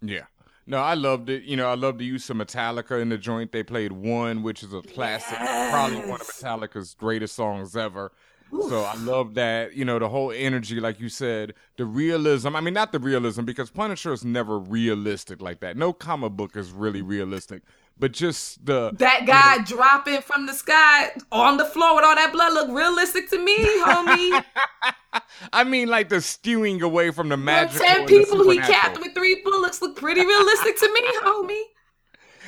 Yeah 0.00 0.26
no 0.68 0.78
i 0.78 0.94
loved 0.94 1.28
it 1.28 1.42
you 1.42 1.56
know 1.56 1.68
i 1.68 1.74
love 1.74 1.98
the 1.98 2.04
use 2.04 2.30
of 2.30 2.36
metallica 2.36 3.00
in 3.00 3.08
the 3.08 3.18
joint 3.18 3.50
they 3.52 3.62
played 3.62 3.92
one 3.92 4.42
which 4.42 4.62
is 4.62 4.72
a 4.72 4.82
classic 4.82 5.38
yes. 5.38 5.70
probably 5.72 5.98
one 6.08 6.20
of 6.20 6.26
metallica's 6.26 6.94
greatest 6.94 7.34
songs 7.34 7.76
ever 7.76 8.12
Oof. 8.50 8.70
So 8.70 8.80
I 8.82 8.94
love 8.94 9.34
that, 9.34 9.74
you 9.74 9.84
know, 9.84 9.98
the 9.98 10.08
whole 10.08 10.32
energy, 10.32 10.80
like 10.80 10.98
you 11.00 11.10
said, 11.10 11.52
the 11.76 11.84
realism. 11.84 12.56
I 12.56 12.62
mean, 12.62 12.72
not 12.72 12.92
the 12.92 12.98
realism, 12.98 13.44
because 13.44 13.68
Punisher 13.68 14.10
is 14.10 14.24
never 14.24 14.58
realistic 14.58 15.42
like 15.42 15.60
that. 15.60 15.76
No 15.76 15.92
comic 15.92 16.32
book 16.32 16.56
is 16.56 16.72
really 16.72 17.02
realistic 17.02 17.60
but 17.98 18.12
just 18.12 18.64
the 18.64 18.92
that 18.94 19.26
guy 19.26 19.54
you 19.54 19.58
know, 19.60 19.64
dropping 19.64 20.20
from 20.20 20.46
the 20.46 20.52
sky 20.52 21.10
on 21.32 21.56
the 21.56 21.64
floor 21.64 21.96
with 21.96 22.04
all 22.04 22.14
that 22.14 22.32
blood 22.32 22.52
look 22.52 22.68
realistic 22.70 23.28
to 23.30 23.38
me, 23.38 23.56
homie. 23.58 24.44
I 25.52 25.64
mean, 25.64 25.88
like 25.88 26.08
the 26.08 26.20
stewing 26.20 26.82
away 26.82 27.10
from 27.10 27.28
the 27.28 27.36
magic. 27.36 27.80
Ten 27.80 28.06
people 28.06 28.48
he 28.50 28.58
capped 28.58 28.98
with 29.00 29.14
three 29.14 29.40
bullets 29.44 29.80
look 29.80 29.96
pretty 29.96 30.24
realistic 30.24 30.78
to 30.78 30.92
me, 30.92 31.00
homie. 31.22 31.62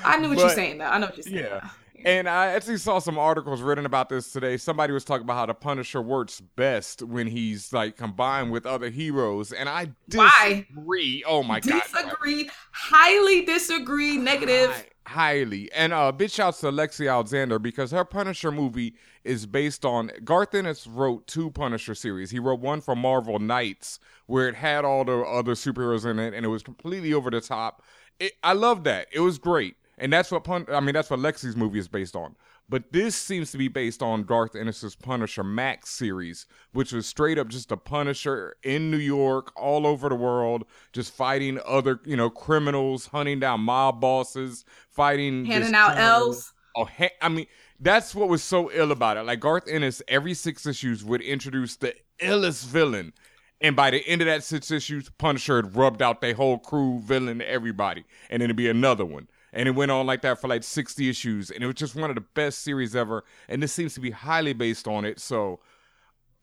I 0.04 0.16
knew 0.18 0.28
what 0.28 0.36
but, 0.36 0.42
you're 0.42 0.50
saying, 0.50 0.78
though. 0.78 0.86
I 0.86 0.98
know 0.98 1.06
what 1.06 1.16
you're 1.16 1.24
saying. 1.24 1.36
Yeah. 1.36 1.68
And 2.04 2.28
I 2.28 2.48
actually 2.48 2.78
saw 2.78 2.98
some 2.98 3.18
articles 3.18 3.60
written 3.60 3.86
about 3.86 4.08
this 4.08 4.32
today. 4.32 4.56
Somebody 4.56 4.92
was 4.92 5.04
talking 5.04 5.24
about 5.24 5.36
how 5.36 5.46
the 5.46 5.54
Punisher 5.54 6.00
works 6.00 6.40
best 6.40 7.02
when 7.02 7.26
he's 7.26 7.72
like 7.72 7.96
combined 7.96 8.52
with 8.52 8.66
other 8.66 8.90
heroes, 8.90 9.52
and 9.52 9.68
I 9.68 9.90
disagree. 10.08 11.22
Why? 11.26 11.30
Oh 11.30 11.42
my 11.42 11.60
disagree, 11.60 11.80
god, 11.80 12.02
disagree, 12.02 12.50
highly 12.72 13.44
disagree, 13.44 14.16
negative. 14.16 14.70
High 14.70 14.84
highly. 15.10 15.70
And 15.72 15.92
uh, 15.92 16.12
big 16.12 16.30
shouts 16.30 16.60
to 16.60 16.70
Lexi 16.70 17.10
Alexander 17.10 17.58
because 17.58 17.90
her 17.90 18.04
Punisher 18.04 18.52
movie 18.52 18.94
is 19.24 19.44
based 19.44 19.84
on 19.84 20.10
Garth 20.24 20.54
Ennis 20.54 20.86
wrote 20.86 21.26
two 21.26 21.50
Punisher 21.50 21.94
series. 21.94 22.30
He 22.30 22.38
wrote 22.38 22.60
one 22.60 22.80
for 22.80 22.94
Marvel 22.94 23.38
Knights 23.38 23.98
where 24.26 24.48
it 24.48 24.54
had 24.54 24.84
all 24.84 25.04
the 25.04 25.18
other 25.18 25.54
superheroes 25.54 26.08
in 26.08 26.18
it 26.20 26.32
and 26.32 26.44
it 26.44 26.48
was 26.48 26.62
completely 26.62 27.12
over 27.12 27.30
the 27.30 27.40
top. 27.40 27.82
It, 28.20 28.32
I 28.42 28.52
love 28.52 28.84
that. 28.84 29.08
It 29.12 29.20
was 29.20 29.38
great. 29.38 29.76
And 30.00 30.12
that's 30.12 30.30
what 30.30 30.44
Pun- 30.44 30.66
I 30.68 30.80
mean. 30.80 30.94
That's 30.94 31.10
what 31.10 31.20
Lexi's 31.20 31.56
movie 31.56 31.78
is 31.78 31.88
based 31.88 32.16
on. 32.16 32.34
But 32.68 32.92
this 32.92 33.16
seems 33.16 33.50
to 33.50 33.58
be 33.58 33.68
based 33.68 34.00
on 34.00 34.22
Garth 34.22 34.54
Ennis's 34.54 34.94
Punisher 34.94 35.42
Max 35.42 35.90
series, 35.90 36.46
which 36.72 36.92
was 36.92 37.06
straight 37.06 37.36
up 37.36 37.48
just 37.48 37.72
a 37.72 37.76
Punisher 37.76 38.54
in 38.62 38.90
New 38.92 38.96
York, 38.96 39.52
all 39.56 39.86
over 39.86 40.08
the 40.08 40.14
world, 40.14 40.64
just 40.92 41.12
fighting 41.12 41.58
other, 41.66 42.00
you 42.04 42.16
know, 42.16 42.30
criminals, 42.30 43.06
hunting 43.06 43.40
down 43.40 43.60
mob 43.60 44.00
bosses, 44.00 44.64
fighting, 44.88 45.44
handing 45.44 45.74
out 45.74 45.98
L's. 45.98 46.52
Oh, 46.76 46.84
ha- 46.84 47.10
I 47.20 47.28
mean, 47.28 47.46
that's 47.80 48.14
what 48.14 48.28
was 48.28 48.42
so 48.42 48.70
ill 48.72 48.92
about 48.92 49.16
it. 49.16 49.22
Like 49.24 49.40
Garth 49.40 49.66
Ennis, 49.68 50.00
every 50.06 50.34
six 50.34 50.64
issues 50.64 51.04
would 51.04 51.22
introduce 51.22 51.76
the 51.76 51.94
illest 52.20 52.66
villain. 52.66 53.12
And 53.60 53.76
by 53.76 53.90
the 53.90 54.06
end 54.06 54.22
of 54.22 54.26
that 54.26 54.44
six 54.44 54.70
issues, 54.70 55.10
Punisher 55.18 55.56
had 55.56 55.76
rubbed 55.76 56.00
out 56.00 56.20
their 56.20 56.34
whole 56.34 56.58
crew, 56.58 57.00
villain, 57.04 57.42
everybody. 57.42 58.04
And 58.30 58.40
then 58.40 58.46
it'd 58.46 58.56
be 58.56 58.70
another 58.70 59.04
one. 59.04 59.28
And 59.52 59.68
it 59.68 59.72
went 59.72 59.90
on 59.90 60.06
like 60.06 60.22
that 60.22 60.40
for 60.40 60.48
like 60.48 60.62
60 60.62 61.08
issues. 61.08 61.50
And 61.50 61.62
it 61.62 61.66
was 61.66 61.76
just 61.76 61.94
one 61.94 62.10
of 62.10 62.16
the 62.16 62.24
best 62.34 62.62
series 62.62 62.94
ever. 62.94 63.24
And 63.48 63.62
this 63.62 63.72
seems 63.72 63.94
to 63.94 64.00
be 64.00 64.10
highly 64.10 64.52
based 64.52 64.86
on 64.86 65.04
it. 65.04 65.20
So 65.20 65.60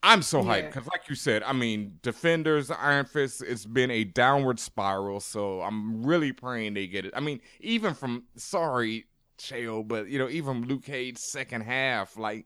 I'm 0.03 0.21
so 0.21 0.43
hyped. 0.43 0.61
Yeah. 0.61 0.67
Because, 0.67 0.87
like 0.87 1.09
you 1.09 1.15
said, 1.15 1.43
I 1.43 1.53
mean, 1.53 1.99
Defenders, 2.01 2.69
Iron 2.69 3.05
Fist, 3.05 3.43
it's 3.45 3.65
been 3.65 3.91
a 3.91 4.03
downward 4.03 4.59
spiral. 4.59 5.19
So 5.19 5.61
I'm 5.61 6.05
really 6.05 6.31
praying 6.31 6.73
they 6.73 6.87
get 6.87 7.05
it. 7.05 7.13
I 7.15 7.19
mean, 7.19 7.41
even 7.59 7.93
from, 7.93 8.23
sorry, 8.35 9.05
Cheo, 9.39 9.87
but, 9.87 10.07
you 10.07 10.19
know, 10.19 10.29
even 10.29 10.67
Luke 10.67 10.83
Cage's 10.83 11.23
second 11.23 11.61
half, 11.61 12.17
like, 12.17 12.45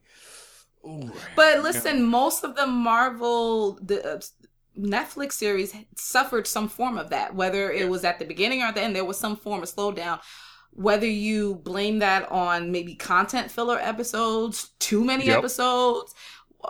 ooh. 0.85 1.11
But 1.35 1.61
listen, 1.61 2.03
most 2.03 2.43
of 2.43 2.55
the 2.55 2.67
Marvel 2.67 3.79
the 3.81 4.15
uh, 4.15 4.21
Netflix 4.77 5.33
series 5.33 5.75
suffered 5.95 6.47
some 6.47 6.69
form 6.69 6.97
of 6.97 7.09
that, 7.09 7.35
whether 7.35 7.71
it 7.71 7.89
was 7.89 8.03
at 8.03 8.19
the 8.19 8.25
beginning 8.25 8.61
or 8.61 8.67
at 8.67 8.75
the 8.75 8.81
end. 8.81 8.95
There 8.95 9.05
was 9.05 9.19
some 9.19 9.35
form 9.35 9.61
of 9.61 9.69
slowdown. 9.69 10.19
Whether 10.73 11.07
you 11.07 11.55
blame 11.55 11.99
that 11.99 12.31
on 12.31 12.71
maybe 12.71 12.95
content 12.95 13.51
filler 13.51 13.77
episodes, 13.79 14.69
too 14.79 15.03
many 15.03 15.25
Yep. 15.27 15.39
episodes, 15.39 16.15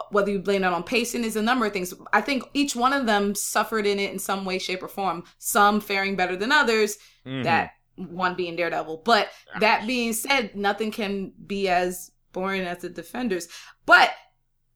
whether 0.09 0.31
you 0.31 0.39
blame 0.39 0.61
that 0.61 0.73
on 0.73 0.83
pacing, 0.83 1.23
is 1.23 1.35
a 1.35 1.41
number 1.41 1.65
of 1.65 1.73
things. 1.73 1.93
I 2.13 2.21
think 2.21 2.43
each 2.53 2.75
one 2.75 2.93
of 2.93 3.05
them 3.05 3.35
suffered 3.35 3.85
in 3.85 3.99
it 3.99 4.11
in 4.11 4.19
some 4.19 4.45
way, 4.45 4.57
shape, 4.57 4.81
or 4.83 4.87
form. 4.87 5.23
Some 5.37 5.81
faring 5.81 6.15
better 6.15 6.35
than 6.35 6.51
others. 6.51 6.97
Mhm. 7.25 7.43
That 7.43 7.71
one 7.97 8.35
being 8.35 8.55
Daredevil. 8.55 9.03
But 9.05 9.29
that 9.59 9.85
being 9.85 10.13
said, 10.13 10.55
nothing 10.55 10.91
can 10.91 11.33
be 11.45 11.67
as 11.67 12.11
boring 12.31 12.61
as 12.61 12.79
the 12.79 12.89
Defenders. 12.89 13.47
But 13.85 14.11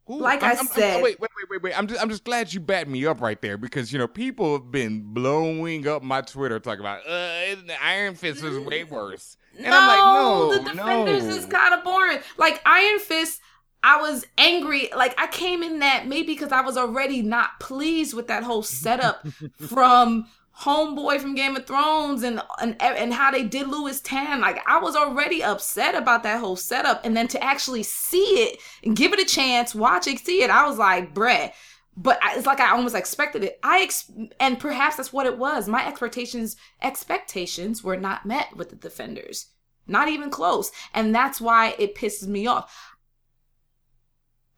Ooh, 0.09 0.19
Like 0.19 0.43
I 0.43 0.49
I'm- 0.49 0.57
I'm- 0.57 0.67
I'm- 0.67 0.75
said- 0.75 1.03
wait, 1.03 1.19
wait, 1.19 1.31
wait, 1.35 1.49
wait, 1.49 1.63
wait. 1.63 1.77
I'm 1.77 1.87
just, 1.87 2.01
I'm 2.01 2.09
just 2.09 2.23
glad 2.23 2.53
you 2.53 2.59
backed 2.59 2.87
me 2.89 3.05
up 3.05 3.21
right 3.21 3.41
there 3.41 3.57
because 3.57 3.91
you 3.91 3.97
know 3.99 4.07
people 4.07 4.53
have 4.53 4.69
been 4.71 5.01
blowing 5.13 5.87
up 5.87 6.03
my 6.03 6.21
Twitter 6.21 6.59
talking 6.59 6.81
about, 6.81 6.99
uh, 7.07 7.55
Iron 7.81 8.13
Fist 8.15 8.43
is 8.43 8.59
way 8.59 8.83
worse, 8.83 9.37
and 9.57 9.67
I'm 9.73 9.87
like, 9.87 9.99
no, 9.99 10.53
the 10.53 10.69
Defenders 10.71 11.23
no. 11.23 11.29
is 11.35 11.45
kind 11.47 11.73
of 11.73 11.83
boring. 11.83 12.19
Like 12.37 12.61
Iron 12.65 12.99
Fist, 12.99 13.41
I 13.81 14.01
was 14.01 14.25
angry. 14.37 14.89
Like 14.95 15.19
I 15.19 15.27
came 15.27 15.63
in 15.63 15.79
that 15.79 16.07
maybe 16.07 16.27
because 16.33 16.51
I 16.51 16.61
was 16.61 16.77
already 16.77 17.21
not 17.21 17.59
pleased 17.59 18.13
with 18.13 18.27
that 18.27 18.43
whole 18.43 18.63
setup 18.63 19.25
from 19.67 20.27
Homeboy 20.61 21.19
from 21.19 21.35
Game 21.35 21.55
of 21.57 21.67
Thrones 21.67 22.23
and 22.23 22.41
and 22.61 22.81
and 22.81 23.13
how 23.13 23.29
they 23.29 23.43
did 23.43 23.67
Lewis 23.67 23.99
Tan. 23.99 24.39
Like 24.39 24.61
I 24.67 24.79
was 24.79 24.95
already 24.95 25.43
upset 25.43 25.95
about 25.95 26.23
that 26.23 26.39
whole 26.39 26.55
setup, 26.55 27.03
and 27.05 27.15
then 27.15 27.27
to 27.29 27.43
actually 27.43 27.83
see 27.83 28.23
it 28.43 28.59
and 28.83 28.95
give 28.95 29.11
it 29.11 29.19
a 29.19 29.25
chance, 29.25 29.75
watch 29.75 30.07
it, 30.07 30.19
see 30.19 30.43
it, 30.43 30.49
I 30.49 30.65
was 30.67 30.77
like, 30.77 31.13
bruh. 31.13 31.51
But 31.97 32.19
I- 32.23 32.37
it's 32.37 32.45
like 32.45 32.59
I 32.61 32.71
almost 32.71 32.95
expected 32.95 33.43
it. 33.43 33.59
I 33.63 33.81
ex- 33.81 34.09
and 34.39 34.59
perhaps 34.59 34.95
that's 34.95 35.11
what 35.13 35.25
it 35.25 35.37
was. 35.37 35.67
My 35.67 35.85
expectations 35.87 36.55
expectations 36.81 37.83
were 37.83 37.97
not 37.97 38.25
met 38.25 38.55
with 38.55 38.69
the 38.69 38.75
defenders, 38.77 39.47
not 39.87 40.07
even 40.07 40.29
close, 40.29 40.71
and 40.93 41.13
that's 41.13 41.41
why 41.41 41.75
it 41.77 41.95
pisses 41.95 42.27
me 42.27 42.47
off. 42.47 42.73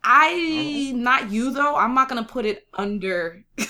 I 0.03 0.91
not 0.95 1.31
you 1.31 1.51
though. 1.51 1.75
I'm 1.75 1.95
not 1.95 2.07
gonna 2.07 2.23
put 2.23 2.45
it 2.45 2.67
under. 2.75 3.43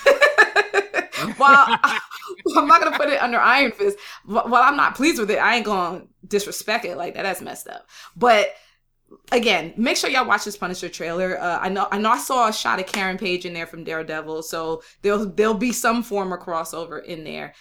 I'm 2.57 2.67
not 2.67 2.81
gonna 2.81 2.97
put 2.97 3.09
it 3.09 3.21
under 3.21 3.39
Iron 3.39 3.71
Fist. 3.71 3.97
Wh- 4.25 4.45
While 4.47 4.63
I'm 4.63 4.77
not 4.77 4.95
pleased 4.95 5.19
with 5.19 5.31
it, 5.31 5.37
I 5.37 5.55
ain't 5.57 5.65
gonna 5.65 6.03
disrespect 6.27 6.85
it 6.85 6.97
like 6.97 7.15
that. 7.15 7.23
That's 7.23 7.41
messed 7.41 7.67
up. 7.67 7.87
But 8.15 8.53
again, 9.31 9.73
make 9.77 9.97
sure 9.97 10.09
y'all 10.09 10.27
watch 10.27 10.45
this 10.45 10.57
Punisher 10.57 10.89
trailer. 10.89 11.39
Uh, 11.39 11.59
I 11.59 11.69
know, 11.69 11.87
I 11.91 11.97
know, 11.97 12.11
I 12.11 12.17
saw 12.17 12.47
a 12.47 12.53
shot 12.53 12.79
of 12.79 12.87
Karen 12.87 13.17
Page 13.17 13.45
in 13.45 13.53
there 13.53 13.67
from 13.67 13.83
Daredevil, 13.83 14.43
so 14.43 14.81
there'll 15.01 15.25
there'll 15.29 15.53
be 15.53 15.71
some 15.71 16.03
form 16.03 16.31
of 16.33 16.39
crossover 16.39 17.03
in 17.03 17.23
there. 17.23 17.53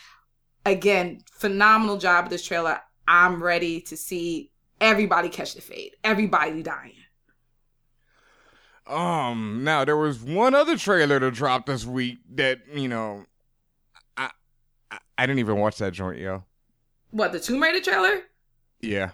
Again, 0.65 1.21
phenomenal 1.33 1.99
job 1.99 2.25
with 2.25 2.33
this 2.33 2.45
trailer. 2.45 2.81
I'm 3.07 3.43
ready 3.43 3.81
to 3.83 3.97
see 3.97 4.51
everybody 4.81 5.29
catch 5.29 5.55
the 5.55 5.61
fade. 5.61 5.93
Everybody 6.03 6.63
dying. 6.63 6.93
Um, 8.87 9.63
now 9.65 9.85
there 9.85 9.97
was 9.97 10.23
one 10.23 10.55
other 10.55 10.77
trailer 10.77 11.19
that 11.19 11.35
dropped 11.35 11.67
this 11.67 11.85
week 11.85 12.19
that 12.35 12.61
you 12.73 12.89
know, 12.89 13.25
I, 14.91 14.99
I 15.19 15.27
didn't 15.27 15.41
even 15.41 15.59
watch 15.59 15.79
that 15.79 15.93
joint, 15.93 16.19
yo. 16.19 16.45
What 17.11 17.33
the 17.33 17.41
Tomb 17.41 17.63
Raider 17.63 17.81
trailer? 17.81 18.21
Yeah, 18.81 19.11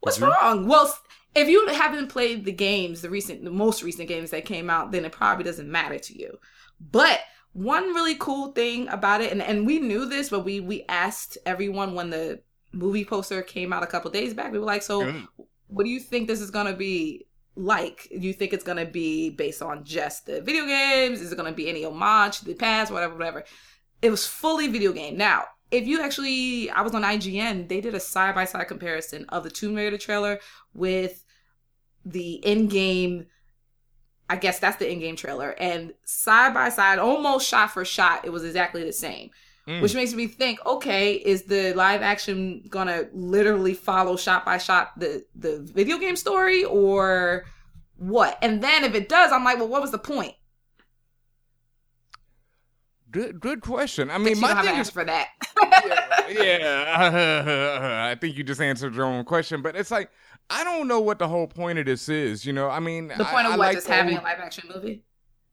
What's 0.00 0.18
you? 0.20 0.26
wrong? 0.26 0.66
Well, 0.68 0.94
if 1.34 1.48
you 1.48 1.66
haven't 1.68 2.08
played 2.08 2.44
the 2.44 2.52
games, 2.52 3.00
the 3.00 3.10
recent, 3.10 3.42
the 3.44 3.50
most 3.50 3.82
recent 3.82 4.06
games 4.08 4.30
that 4.30 4.44
came 4.44 4.68
out, 4.68 4.92
then 4.92 5.04
it 5.04 5.12
probably 5.12 5.44
doesn't 5.44 5.70
matter 5.70 5.98
to 5.98 6.18
you. 6.18 6.38
But 6.80 7.20
one 7.52 7.94
really 7.94 8.16
cool 8.16 8.52
thing 8.52 8.88
about 8.88 9.20
it, 9.22 9.32
and, 9.32 9.40
and 9.42 9.66
we 9.66 9.78
knew 9.78 10.04
this, 10.06 10.28
but 10.28 10.44
we 10.44 10.60
we 10.60 10.84
asked 10.88 11.38
everyone 11.46 11.94
when 11.94 12.10
the 12.10 12.40
movie 12.72 13.04
poster 13.04 13.40
came 13.42 13.72
out 13.72 13.82
a 13.82 13.86
couple 13.86 14.10
days 14.10 14.34
back. 14.34 14.52
We 14.52 14.58
were 14.58 14.64
like, 14.66 14.82
so 14.82 15.02
Mm. 15.02 15.26
what 15.68 15.84
do 15.84 15.90
you 15.90 16.00
think 16.00 16.26
this 16.28 16.40
is 16.40 16.50
gonna 16.50 16.74
be 16.74 17.26
like? 17.56 18.08
Do 18.10 18.18
you 18.26 18.32
think 18.34 18.52
it's 18.52 18.64
gonna 18.64 18.84
be 18.84 19.30
based 19.30 19.62
on 19.62 19.84
just 19.84 20.26
the 20.26 20.42
video 20.42 20.66
games? 20.66 21.20
Is 21.20 21.32
it 21.32 21.36
gonna 21.36 21.52
be 21.52 21.68
any 21.68 21.84
homage 21.84 22.40
to 22.40 22.44
the 22.44 22.54
past, 22.54 22.92
whatever, 22.92 23.14
whatever? 23.14 23.44
It 24.02 24.10
was 24.10 24.26
fully 24.26 24.68
video 24.68 24.92
game. 24.92 25.16
Now, 25.16 25.44
if 25.70 25.86
you 25.86 26.00
actually, 26.00 26.70
I 26.70 26.82
was 26.82 26.94
on 26.94 27.02
IGN, 27.02 27.68
they 27.68 27.80
did 27.80 27.94
a 27.94 28.00
side 28.00 28.34
by 28.34 28.44
side 28.44 28.68
comparison 28.68 29.26
of 29.30 29.44
the 29.44 29.50
Tomb 29.50 29.74
Raider 29.74 29.98
trailer 29.98 30.40
with 30.74 31.24
the 32.04 32.34
in 32.34 32.68
game. 32.68 33.26
I 34.28 34.36
guess 34.36 34.58
that's 34.58 34.76
the 34.76 34.90
in 34.90 35.00
game 35.00 35.16
trailer, 35.16 35.50
and 35.50 35.92
side 36.04 36.54
by 36.54 36.70
side, 36.70 36.98
almost 36.98 37.46
shot 37.46 37.72
for 37.72 37.84
shot, 37.84 38.24
it 38.24 38.30
was 38.30 38.44
exactly 38.44 38.82
the 38.82 38.92
same 38.92 39.30
Mm. 39.66 39.80
which 39.80 39.94
makes 39.94 40.12
me 40.12 40.26
think 40.26 40.64
okay 40.66 41.14
is 41.14 41.44
the 41.44 41.72
live 41.72 42.02
action 42.02 42.62
gonna 42.68 43.04
literally 43.14 43.72
follow 43.72 44.14
shot 44.14 44.44
by 44.44 44.58
shot 44.58 44.90
the 44.98 45.24
the 45.34 45.60
video 45.60 45.96
game 45.96 46.16
story 46.16 46.64
or 46.64 47.46
what 47.96 48.36
and 48.42 48.62
then 48.62 48.84
if 48.84 48.94
it 48.94 49.08
does 49.08 49.32
i'm 49.32 49.42
like 49.42 49.56
well 49.56 49.68
what 49.68 49.80
was 49.80 49.90
the 49.90 49.96
point 49.96 50.34
good, 53.14 53.40
good 53.40 53.60
question. 53.62 54.10
I 54.10 54.18
mean, 54.18 54.38
my 54.40 54.48
don't 54.48 54.56
have 54.58 54.66
an 54.66 54.72
thing 54.72 54.80
is, 54.82 54.90
for 54.90 55.04
that 55.04 55.28
yeah, 56.28 58.08
I 58.12 58.14
think 58.20 58.36
you 58.36 58.44
just 58.44 58.60
answered 58.60 58.94
your 58.94 59.06
own 59.06 59.24
question, 59.24 59.62
but 59.62 59.76
it's 59.76 59.90
like 59.90 60.10
I 60.50 60.62
don't 60.64 60.88
know 60.88 61.00
what 61.00 61.18
the 61.18 61.28
whole 61.28 61.46
point 61.46 61.78
of 61.78 61.86
this 61.86 62.08
is. 62.08 62.44
You 62.44 62.52
know, 62.52 62.68
I 62.68 62.80
mean, 62.80 63.08
the 63.08 63.26
I- 63.26 63.30
point 63.32 63.46
of 63.46 63.52
I 63.54 63.56
what 63.56 63.58
like 63.58 63.76
just 63.76 63.86
having 63.88 64.14
old- 64.14 64.22
a 64.22 64.24
live 64.26 64.38
action 64.40 64.68
movie 64.74 65.04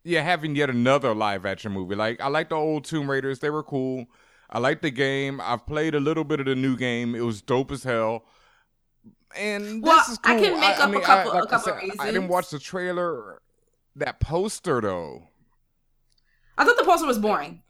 yeah, 0.04 0.22
having 0.24 0.56
yet 0.56 0.70
another 0.72 1.14
live 1.14 1.46
action 1.46 1.72
movie. 1.72 1.94
Like 1.96 2.20
I 2.20 2.28
like 2.28 2.50
the 2.50 2.56
old 2.56 2.86
Tomb 2.86 3.10
Raiders; 3.10 3.40
they 3.40 3.52
were 3.52 3.62
cool. 3.64 4.08
I 4.50 4.58
like 4.60 4.82
the 4.82 4.90
game. 4.92 5.40
I've 5.40 5.66
played 5.68 5.94
a 5.96 6.00
little 6.00 6.24
bit 6.24 6.40
of 6.40 6.48
the 6.48 6.56
new 6.56 6.76
game. 6.76 7.14
It 7.16 7.22
was 7.22 7.42
dope 7.42 7.72
as 7.72 7.84
hell. 7.84 8.26
And 9.38 9.82
Well, 9.84 9.98
this 9.98 10.10
is 10.10 10.20
I 10.24 10.40
can 10.40 10.60
make 10.60 10.80
up 10.80 10.90
a 10.90 10.92
mean, 10.92 11.02
couple- 11.02 11.32
a 11.32 11.36
like 11.36 11.44
I 11.44 11.50
couple 11.58 11.74
said, 11.80 11.92
I 12.00 12.06
didn't 12.12 12.28
watch 12.28 12.50
the 12.50 12.60
trailer. 12.60 13.42
That 13.96 14.20
poster 14.20 14.82
though. 14.82 15.28
I 16.62 16.66
thought 16.66 16.78
the 16.78 16.84
poster 16.86 17.08
was 17.08 17.18
boring 17.20 17.62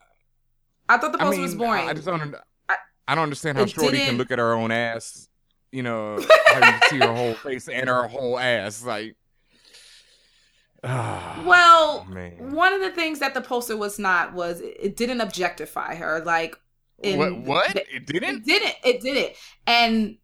i 0.89 0.98
thought 0.98 1.12
the 1.13 1.19
I 1.19 1.24
poster 1.24 1.38
mean, 1.38 1.41
was 1.43 1.55
boring 1.55 1.88
I 1.89 1.93
just 1.93 2.05
don't. 2.05 2.36
I- 2.69 2.75
I 3.07 3.15
don't 3.15 3.24
understand 3.24 3.57
how 3.57 3.65
Shorty 3.65 3.98
can 3.98 4.05
didn't- 4.05 4.17
look 4.19 4.31
at 4.31 4.39
her 4.39 4.53
own 4.53 4.71
ass. 4.71 5.27
You 5.71 5.83
know, 5.83 6.19
how 6.48 6.71
you 6.74 6.79
see 6.89 6.98
her 7.00 7.13
whole 7.13 7.33
face 7.33 7.67
and 7.67 7.89
her 7.89 8.07
whole 8.07 8.38
ass. 8.39 8.83
Like, 8.86 9.15
ah, 10.83 11.41
well 11.45 12.05
man. 12.05 12.51
one 12.53 12.74
of 12.74 12.81
the 12.81 12.91
things 12.91 13.19
that 13.19 13.33
the 13.33 13.41
poster 13.41 13.75
was 13.77 14.00
not 14.00 14.33
was 14.33 14.62
it 14.62 14.95
didn't 14.95 15.21
objectify 15.21 15.95
her 15.95 16.21
like 16.25 16.55
in 17.03 17.17
What? 17.17 17.38
What? 17.41 17.75
It 17.75 18.05
didn't. 18.05 18.38
It 18.38 18.45
didn't. 18.45 18.75
It 18.83 19.01
didn't. 19.01 19.36
And 19.67 20.17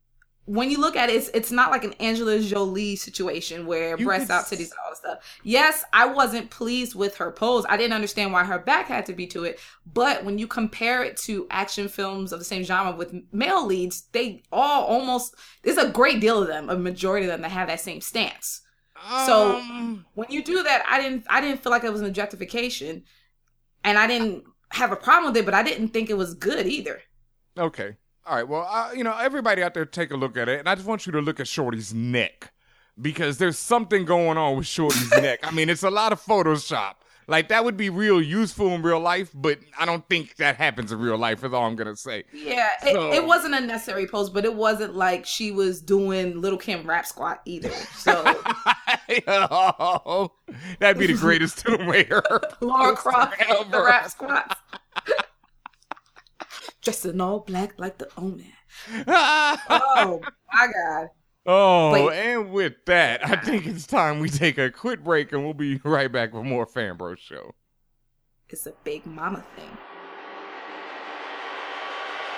when 0.48 0.72
you 0.72 0.80
look 0.80 0.96
at 0.96 1.10
it, 1.10 1.16
it's, 1.18 1.30
it's 1.34 1.52
not 1.52 1.72
like 1.72 1.84
an 1.84 1.94
Angela 2.00 2.40
Jolie 2.40 2.96
situation 2.96 3.66
where 3.68 3.98
You 4.00 4.06
breasts 4.06 4.30
out, 4.32 4.46
titties, 4.46 4.72
all 4.84 4.90
that 4.92 4.98
stuff. 4.98 5.40
Yes, 5.44 5.84
I 5.94 6.06
wasn't 6.08 6.50
pleased 6.50 6.96
with 6.96 7.18
her 7.18 7.32
pose. 7.32 7.66
I 7.70 7.78
didn't 7.78 7.94
understand 7.94 8.34
why 8.34 8.44
her 8.46 8.58
back 8.58 8.88
had 8.88 9.06
to 9.08 9.14
be 9.14 9.28
to 9.28 9.44
it. 9.44 9.60
But 9.86 10.24
when 10.26 10.40
you 10.40 10.48
compare 10.48 11.04
it 11.04 11.18
to 11.28 11.48
action 11.52 11.88
films 11.90 12.32
of 12.34 12.40
the 12.40 12.46
same 12.46 12.64
genre 12.64 12.94
with 12.96 13.14
male 13.32 13.66
leads, 13.66 14.04
they 14.14 14.44
all 14.52 14.86
almost 14.86 15.36
there's 15.64 15.78
a 15.78 15.90
great 15.90 16.20
deal 16.22 16.42
of 16.42 16.48
them, 16.48 16.70
a 16.70 16.78
majority 16.78 17.26
of 17.26 17.32
them 17.32 17.42
that 17.42 17.52
have 17.52 17.68
that 17.68 17.82
same 17.82 18.02
stance. 18.02 18.62
So- 19.26 19.58
Um, 19.58 20.06
When 20.16 20.32
you 20.32 20.42
do 20.44 20.64
that, 20.64 20.84
I 20.90 21.02
didn't 21.02 21.26
I 21.30 21.42
didn't 21.42 21.62
feel 21.62 21.72
like 21.72 21.84
it 21.84 21.92
was 21.92 22.02
an 22.02 22.08
objectification, 22.08 23.04
and 23.84 23.98
I 23.98 24.08
didn't 24.08 24.46
have 24.72 24.92
a 24.92 24.96
problem 24.96 25.32
with 25.34 25.38
it, 25.42 25.46
but 25.46 25.54
I 25.54 25.62
didn't 25.64 25.90
think 25.90 26.10
it 26.10 26.18
was 26.18 26.34
good 26.34 26.66
either. 26.68 27.02
okay. 27.58 27.98
All 28.28 28.36
right. 28.36 28.48
Well, 28.48 28.68
uh, 28.70 28.92
you 28.94 29.04
know, 29.04 29.18
everybody 29.18 29.64
out 29.64 29.74
there, 29.74 29.86
take 29.86 30.12
a 30.12 30.18
look 30.18 30.36
at 30.36 30.50
it, 30.50 30.60
and 30.60 30.68
I 30.68 30.76
just 30.76 30.88
want 30.88 31.06
you 31.06 31.14
to 31.14 31.22
look 31.22 31.40
at 31.40 31.48
Shorty's 31.48 31.94
neck 31.94 32.52
because 33.00 33.38
there's 33.38 33.58
something 33.58 34.04
going 34.04 34.38
on 34.38 34.58
with 34.58 34.68
Shorty's 34.68 35.10
neck. 35.22 35.40
I 35.44 35.52
mean, 35.52 35.70
it's 35.70 35.84
a 35.84 35.90
lot 35.90 36.12
of 36.12 36.22
Photoshop. 36.22 36.96
Like 37.30 37.50
that 37.50 37.66
would 37.66 37.76
be 37.76 37.90
real 37.90 38.22
useful 38.22 38.70
in 38.70 38.82
real 38.82 39.02
life, 39.02 39.32
but 39.34 39.60
I 39.78 39.86
don't 39.86 40.08
think 40.08 40.38
that 40.38 40.56
happens 40.56 40.94
in 40.94 41.00
real 41.00 41.18
life. 41.18 41.44
Is 41.44 41.54
all 41.54 41.66
I'm 41.66 41.76
gonna 41.76 41.96
say. 41.96 42.24
Yeah, 42.34 42.70
so, 42.82 43.12
it, 43.12 43.16
it, 43.16 43.26
wasn't 43.26 43.54
a 43.54 43.60
necessary 43.60 44.08
pose, 44.08 44.30
but 44.30 44.46
it 44.46 44.56
wasn't 44.56 44.96
like 44.96 45.26
she 45.26 45.52
was 45.52 45.82
doing 45.82 46.40
Little 46.40 46.58
Kim 46.58 46.88
rap 46.88 47.06
squat 47.06 47.42
either. 47.44 47.70
So 47.96 48.14
oh, 49.28 50.32
that'd 50.80 50.98
be 50.98 51.08
the 51.08 51.14
greatest 51.20 51.66
Tomb 51.66 51.90
Raider. 51.90 52.24
Lara 52.62 52.96
Croft 52.96 53.38
the 53.72 53.84
rap 53.84 54.10
squats. 54.10 54.56
Dressed 56.88 57.06
in 57.06 57.20
all 57.20 57.42
black 57.42 57.74
like 57.78 57.98
the 57.98 58.08
Omen. 58.18 58.46
oh 59.10 60.22
my 60.54 60.68
god. 60.74 61.08
Oh, 61.46 61.92
Wait. 61.92 62.18
and 62.18 62.50
with 62.50 62.76
that, 62.86 63.28
I 63.28 63.36
think 63.36 63.68
it's 63.68 63.86
time 63.86 64.22
we 64.22 64.30
take 64.30 64.58
a 64.58 64.72
quick 64.72 65.04
break 65.04 65.34
and 65.34 65.44
we'll 65.44 65.54
be 65.54 65.82
right 65.84 66.10
back 66.10 66.34
with 66.34 66.46
more 66.46 66.66
Fan 66.66 66.96
Bro 66.96 67.16
Show. 67.16 67.56
It's 68.48 68.68
a 68.68 68.74
big 68.86 69.06
mama 69.06 69.44
thing. 69.58 69.78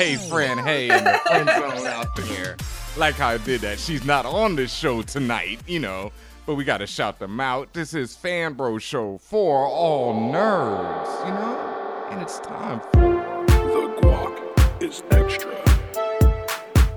Hey 0.00 0.16
Friend 0.16 0.58
Hey 0.58 0.88
and 0.90 1.06
the 1.06 1.20
friend 1.26 1.46
zone 1.46 1.86
out 1.86 2.16
there. 2.16 2.56
Like 2.96 3.16
how 3.16 3.28
I 3.28 3.36
did 3.36 3.60
that. 3.60 3.78
She's 3.78 4.02
not 4.02 4.24
on 4.24 4.56
this 4.56 4.72
show 4.72 5.02
tonight, 5.02 5.60
you 5.66 5.78
know, 5.78 6.10
but 6.46 6.54
we 6.54 6.64
gotta 6.64 6.86
shout 6.86 7.18
them 7.18 7.38
out. 7.38 7.74
This 7.74 7.92
is 7.92 8.16
Fan 8.16 8.54
Bro 8.54 8.78
Show 8.78 9.18
for 9.18 9.66
all 9.66 10.14
nerds, 10.14 11.26
you 11.26 11.34
know? 11.34 12.08
And 12.12 12.22
it's 12.22 12.38
time 12.38 12.80
for 12.94 13.44
The 13.46 14.00
Guac 14.00 14.82
is 14.82 15.02
extra. 15.10 15.59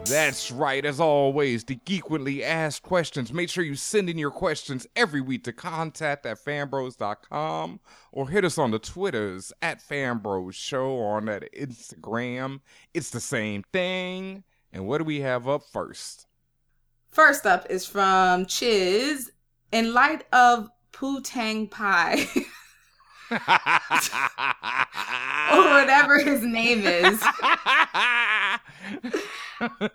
That's 0.06 0.52
right. 0.52 0.86
As 0.86 1.00
always, 1.00 1.64
the 1.64 1.78
Geekquently 1.78 2.42
Asked 2.44 2.84
Questions. 2.84 3.32
Make 3.32 3.50
sure 3.50 3.64
you 3.64 3.76
send 3.76 4.10
in 4.10 4.18
your 4.18 4.32
questions 4.32 4.86
every 4.96 5.22
week 5.22 5.46
to 5.46 5.54
contact 5.54 6.26
at 6.26 6.44
fanbros.com 6.44 7.80
or 8.12 8.30
hit 8.30 8.44
us 8.44 8.58
on 8.58 8.72
the 8.72 8.80
Twitters 8.80 9.54
at 9.62 9.82
fanbros 9.82 10.54
show 10.54 11.00
on 11.00 11.26
that 11.26 11.52
Instagram. 11.54 12.60
It's 12.94 13.12
the 13.12 13.22
same 13.22 13.64
thing. 13.72 14.44
And 14.74 14.86
what 14.86 14.98
do 14.98 15.06
we 15.06 15.22
have 15.22 15.48
up 15.48 15.64
first? 15.72 16.28
First 17.10 17.46
up 17.46 17.66
is 17.70 17.86
from 17.86 18.46
Chiz. 18.46 19.32
In 19.72 19.94
light 19.94 20.26
of 20.34 20.70
Poo 20.92 21.22
Tang 21.22 21.68
Pie. 21.68 22.28
or 23.32 23.40
whatever 25.70 26.20
his 26.20 26.44
name 26.44 26.86
is. 26.86 27.24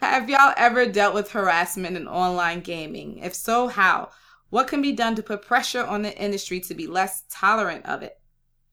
Have 0.00 0.28
y'all 0.28 0.54
ever 0.56 0.86
dealt 0.86 1.14
with 1.14 1.30
harassment 1.30 1.96
in 1.96 2.08
online 2.08 2.60
gaming? 2.60 3.18
If 3.18 3.34
so, 3.34 3.68
how? 3.68 4.10
What 4.50 4.66
can 4.66 4.82
be 4.82 4.92
done 4.92 5.14
to 5.14 5.22
put 5.22 5.42
pressure 5.42 5.84
on 5.84 6.02
the 6.02 6.16
industry 6.16 6.60
to 6.60 6.74
be 6.74 6.86
less 6.86 7.24
tolerant 7.30 7.86
of 7.86 8.02
it? 8.02 8.18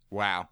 Wow. 0.09 0.49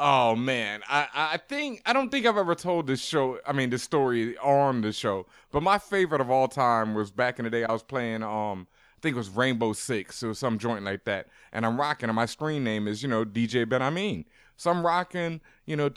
Oh 0.00 0.36
man, 0.36 0.82
I 0.88 1.08
I 1.12 1.36
think 1.38 1.82
I 1.84 1.92
don't 1.92 2.10
think 2.10 2.24
I've 2.24 2.36
ever 2.36 2.54
told 2.54 2.86
this 2.86 3.00
show. 3.02 3.40
I 3.44 3.52
mean, 3.52 3.70
this 3.70 3.82
story 3.82 4.36
on 4.38 4.80
the 4.82 4.92
show. 4.92 5.26
But 5.50 5.64
my 5.64 5.78
favorite 5.78 6.20
of 6.20 6.30
all 6.30 6.46
time 6.46 6.94
was 6.94 7.10
back 7.10 7.40
in 7.40 7.44
the 7.44 7.50
day. 7.50 7.64
I 7.64 7.72
was 7.72 7.82
playing 7.82 8.22
um, 8.22 8.68
I 8.96 9.00
think 9.00 9.14
it 9.14 9.18
was 9.18 9.28
Rainbow 9.28 9.72
Six 9.72 10.22
or 10.22 10.34
some 10.34 10.58
joint 10.58 10.84
like 10.84 11.04
that, 11.04 11.26
and 11.52 11.66
I'm 11.66 11.80
rocking. 11.80 12.08
And 12.08 12.16
my 12.16 12.26
screen 12.26 12.62
name 12.62 12.86
is 12.86 13.02
you 13.02 13.08
know 13.08 13.24
DJ 13.24 13.66
BenHaMeen. 13.66 14.26
So 14.58 14.72
I'm 14.72 14.84
rocking, 14.84 15.40
you 15.66 15.76
know, 15.76 15.88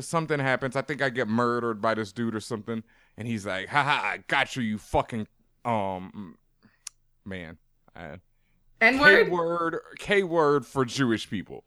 something 0.00 0.38
happens. 0.38 0.76
I 0.76 0.82
think 0.82 1.00
I 1.00 1.08
get 1.08 1.28
murdered 1.28 1.80
by 1.80 1.94
this 1.94 2.12
dude 2.12 2.34
or 2.34 2.40
something. 2.40 2.82
And 3.16 3.26
he's 3.26 3.46
like, 3.46 3.68
haha, 3.68 3.90
I 3.90 4.18
got 4.28 4.54
you, 4.54 4.62
you 4.62 4.76
fucking, 4.76 5.26
um, 5.64 6.36
man. 7.24 7.56
N 7.96 8.98
word? 8.98 9.24
K 9.24 9.30
word, 9.30 9.78
K 9.98 10.22
word 10.24 10.66
for 10.66 10.84
Jewish 10.84 11.30
people. 11.30 11.64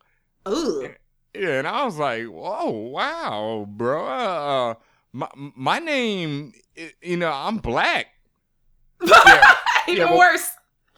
Ooh. 0.47 0.87
Yeah, 1.33 1.59
and 1.59 1.67
I 1.67 1.83
was 1.83 1.97
like, 1.97 2.25
whoa, 2.25 2.69
wow, 2.69 3.65
bro. 3.67 4.05
Uh, 4.05 4.73
my, 5.13 5.27
my 5.33 5.79
name, 5.79 6.53
you 7.01 7.17
know, 7.17 7.31
I'm 7.31 7.57
black. 7.57 8.07
Yeah, 9.07 9.53
Even 9.87 9.97
yeah, 9.97 10.09
well, 10.09 10.19
worse. 10.19 10.51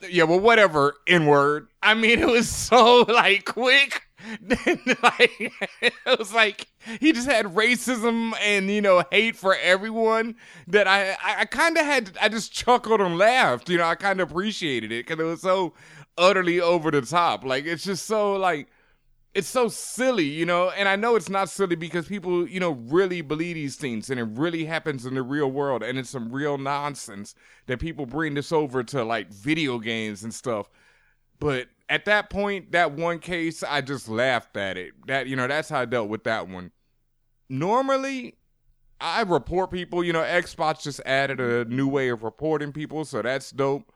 Yeah, 0.08 0.24
well, 0.24 0.40
whatever, 0.40 0.94
N 1.06 1.26
word. 1.26 1.68
I 1.82 1.94
mean, 1.94 2.18
it 2.20 2.28
was 2.28 2.48
so, 2.48 3.00
like, 3.08 3.44
quick. 3.46 4.07
like, 5.02 5.52
it 5.80 6.18
was 6.18 6.32
like 6.32 6.66
he 7.00 7.12
just 7.12 7.28
had 7.28 7.46
racism 7.46 8.32
and 8.40 8.68
you 8.68 8.80
know 8.80 9.04
hate 9.10 9.36
for 9.36 9.56
everyone 9.56 10.34
that 10.66 10.88
I 10.88 11.10
I, 11.12 11.40
I 11.40 11.44
kind 11.44 11.76
of 11.76 11.84
had 11.84 12.16
I 12.20 12.28
just 12.28 12.52
chuckled 12.52 13.00
and 13.00 13.16
laughed. 13.16 13.68
You 13.68 13.78
know, 13.78 13.84
I 13.84 13.94
kind 13.94 14.20
of 14.20 14.30
appreciated 14.30 14.90
it 14.90 15.06
because 15.06 15.22
it 15.22 15.26
was 15.26 15.42
so 15.42 15.74
utterly 16.16 16.60
over 16.60 16.90
the 16.90 17.02
top. 17.02 17.44
Like 17.44 17.64
it's 17.64 17.84
just 17.84 18.06
so 18.06 18.34
like 18.34 18.68
it's 19.34 19.48
so 19.48 19.68
silly, 19.68 20.24
you 20.24 20.44
know. 20.46 20.70
And 20.70 20.88
I 20.88 20.96
know 20.96 21.14
it's 21.14 21.28
not 21.28 21.48
silly 21.48 21.76
because 21.76 22.06
people 22.06 22.48
you 22.48 22.60
know 22.60 22.72
really 22.72 23.20
believe 23.20 23.54
these 23.54 23.76
things 23.76 24.10
and 24.10 24.18
it 24.18 24.28
really 24.32 24.64
happens 24.64 25.06
in 25.06 25.14
the 25.14 25.22
real 25.22 25.50
world 25.50 25.82
and 25.82 25.96
it's 25.98 26.10
some 26.10 26.32
real 26.32 26.58
nonsense 26.58 27.34
that 27.66 27.78
people 27.78 28.06
bring 28.06 28.34
this 28.34 28.50
over 28.52 28.82
to 28.84 29.04
like 29.04 29.30
video 29.32 29.78
games 29.78 30.24
and 30.24 30.34
stuff. 30.34 30.68
But 31.38 31.68
at 31.88 32.04
that 32.04 32.30
point, 32.30 32.72
that 32.72 32.92
one 32.92 33.18
case, 33.18 33.62
I 33.62 33.80
just 33.80 34.08
laughed 34.08 34.56
at 34.56 34.76
it. 34.76 34.92
That 35.06 35.26
you 35.26 35.36
know, 35.36 35.46
that's 35.46 35.68
how 35.68 35.80
I 35.80 35.84
dealt 35.84 36.08
with 36.08 36.24
that 36.24 36.48
one. 36.48 36.70
Normally, 37.48 38.36
I 39.00 39.22
report 39.22 39.70
people. 39.70 40.04
You 40.04 40.12
know, 40.12 40.22
Xbox 40.22 40.82
just 40.82 41.00
added 41.06 41.40
a 41.40 41.64
new 41.64 41.88
way 41.88 42.10
of 42.10 42.22
reporting 42.22 42.72
people, 42.72 43.04
so 43.04 43.22
that's 43.22 43.50
dope. 43.50 43.92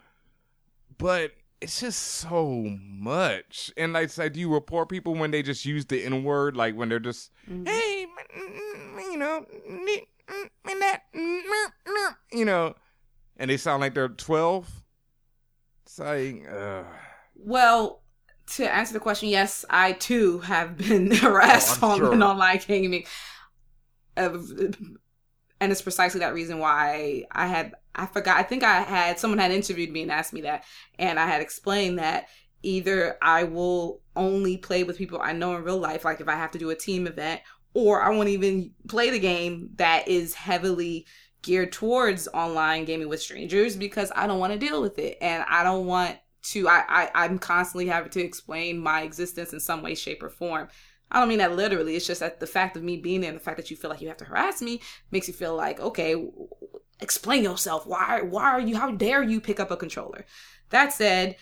But 0.97 1.33
it's 1.61 1.81
just 1.81 2.01
so 2.01 2.67
much. 2.81 3.71
And 3.77 3.93
like 3.93 4.05
I 4.05 4.07
said, 4.07 4.33
do 4.33 4.41
you 4.41 4.53
report 4.53 4.89
people 4.89 5.15
when 5.15 5.31
they 5.31 5.43
just 5.43 5.65
use 5.65 5.85
the 5.87 6.03
N 6.05 6.25
word, 6.25 6.57
like 6.57 6.75
when 6.75 6.89
they're 6.89 6.99
just, 6.99 7.31
mm-hmm. 7.49 7.67
hey, 7.67 8.07
you 8.99 9.17
know, 9.17 9.45
you 12.33 12.45
know, 12.45 12.75
and 13.37 13.51
they 13.51 13.57
sound 13.57 13.81
like 13.81 13.95
they're 13.95 14.09
twelve. 14.09 14.71
It's 15.85 15.99
like, 15.99 16.49
uh 16.51 16.85
well, 17.45 18.03
to 18.55 18.73
answer 18.73 18.93
the 18.93 19.01
question, 19.01 19.29
yes, 19.29 19.65
I 19.71 19.93
too 19.93 20.41
have 20.41 20.77
been 20.77 21.11
harassed 21.15 21.83
oh, 21.83 21.91
on 21.91 21.99
sure. 21.99 22.23
online 22.23 22.61
gaming. 22.67 23.05
Uh, 24.17 24.39
and 25.63 25.71
it's 25.71 25.81
precisely 25.81 26.21
that 26.21 26.35
reason 26.35 26.59
why 26.59 27.25
I 27.31 27.47
had 27.47 27.75
I 27.95 28.07
forgot 28.07 28.37
I 28.37 28.43
think 28.43 28.65
I 28.65 28.81
had 28.81 29.19
someone 29.19 29.39
had 29.39 29.53
interviewed 29.53 29.91
me 29.91 30.03
and 30.03 30.11
asked 30.11 30.33
me 30.33 30.43
that 30.43 30.65
and 30.99 31.21
I 31.21 31.27
had 31.27 31.41
explained 31.41 31.99
that 31.99 32.27
either 32.63 33.17
I 33.23 33.45
will 33.45 34.03
only 34.17 34.57
play 34.59 34.83
with 34.83 34.99
people 34.99 35.21
I 35.23 35.33
know 35.33 35.55
in 35.57 35.63
real 35.63 35.79
life 35.79 36.05
like 36.05 36.21
if 36.21 36.29
I 36.29 36.35
have 36.35 36.51
to 36.51 36.59
do 36.59 36.71
a 36.71 36.75
team 36.75 37.07
event 37.07 37.43
or 37.75 38.03
I 38.03 38.11
won't 38.11 38.29
even 38.29 38.73
play 38.89 39.11
the 39.11 39.21
game 39.21 39.71
that 39.77 40.09
is 40.09 40.35
heavily 40.35 41.07
geared 41.43 41.73
towards 41.73 42.29
online 42.29 42.85
gaming 42.85 43.09
with 43.09 43.23
strangers 43.23 43.77
because 43.77 44.11
I 44.15 44.27
don't 44.27 44.41
want 44.41 44.53
to 44.53 44.59
deal 44.59 44.83
with 44.83 44.99
it 44.99 45.17
and 45.21 45.45
I 45.49 45.63
don't 45.63 45.87
want 45.87 46.17
to 46.43 46.69
I, 46.69 46.85
I 46.89 47.11
I'm 47.15 47.39
constantly 47.39 47.87
having 47.87 48.11
to 48.11 48.21
explain 48.21 48.79
my 48.79 49.03
existence 49.03 49.53
in 49.53 49.61
some 49.61 49.83
way, 49.83 49.95
shape, 49.95 50.23
or 50.23 50.31
form. 50.31 50.69
I 51.11 51.21
don't 51.21 51.29
mean 51.29 51.39
that 51.39 51.57
literally. 51.57 51.95
It's 51.95 52.07
just 52.07 52.21
that 52.21 52.41
the 52.41 52.47
fact 52.47 52.77
of 52.77 52.83
me 52.83 52.97
being 52.97 53.21
there 53.21 53.31
and 53.31 53.39
the 53.39 53.45
fact 53.45 53.59
that 53.59 53.71
you 53.71 53.77
feel 53.77 53.91
like 53.91 54.01
you 54.01 54.09
have 54.09 54.17
to 54.19 54.25
harass 54.25 54.63
me 54.63 54.81
makes 55.11 55.29
you 55.29 55.35
feel 55.35 55.55
like, 55.55 55.79
okay, 55.79 56.17
explain 57.01 57.45
yourself. 57.45 57.87
Why 57.87 58.23
why 58.23 58.45
are 58.45 58.61
you 58.61 58.77
how 58.77 58.93
dare 58.93 59.23
you 59.23 59.41
pick 59.41 59.61
up 59.61 59.71
a 59.71 59.77
controller? 59.77 60.25
That 60.71 60.93
said, 60.93 61.37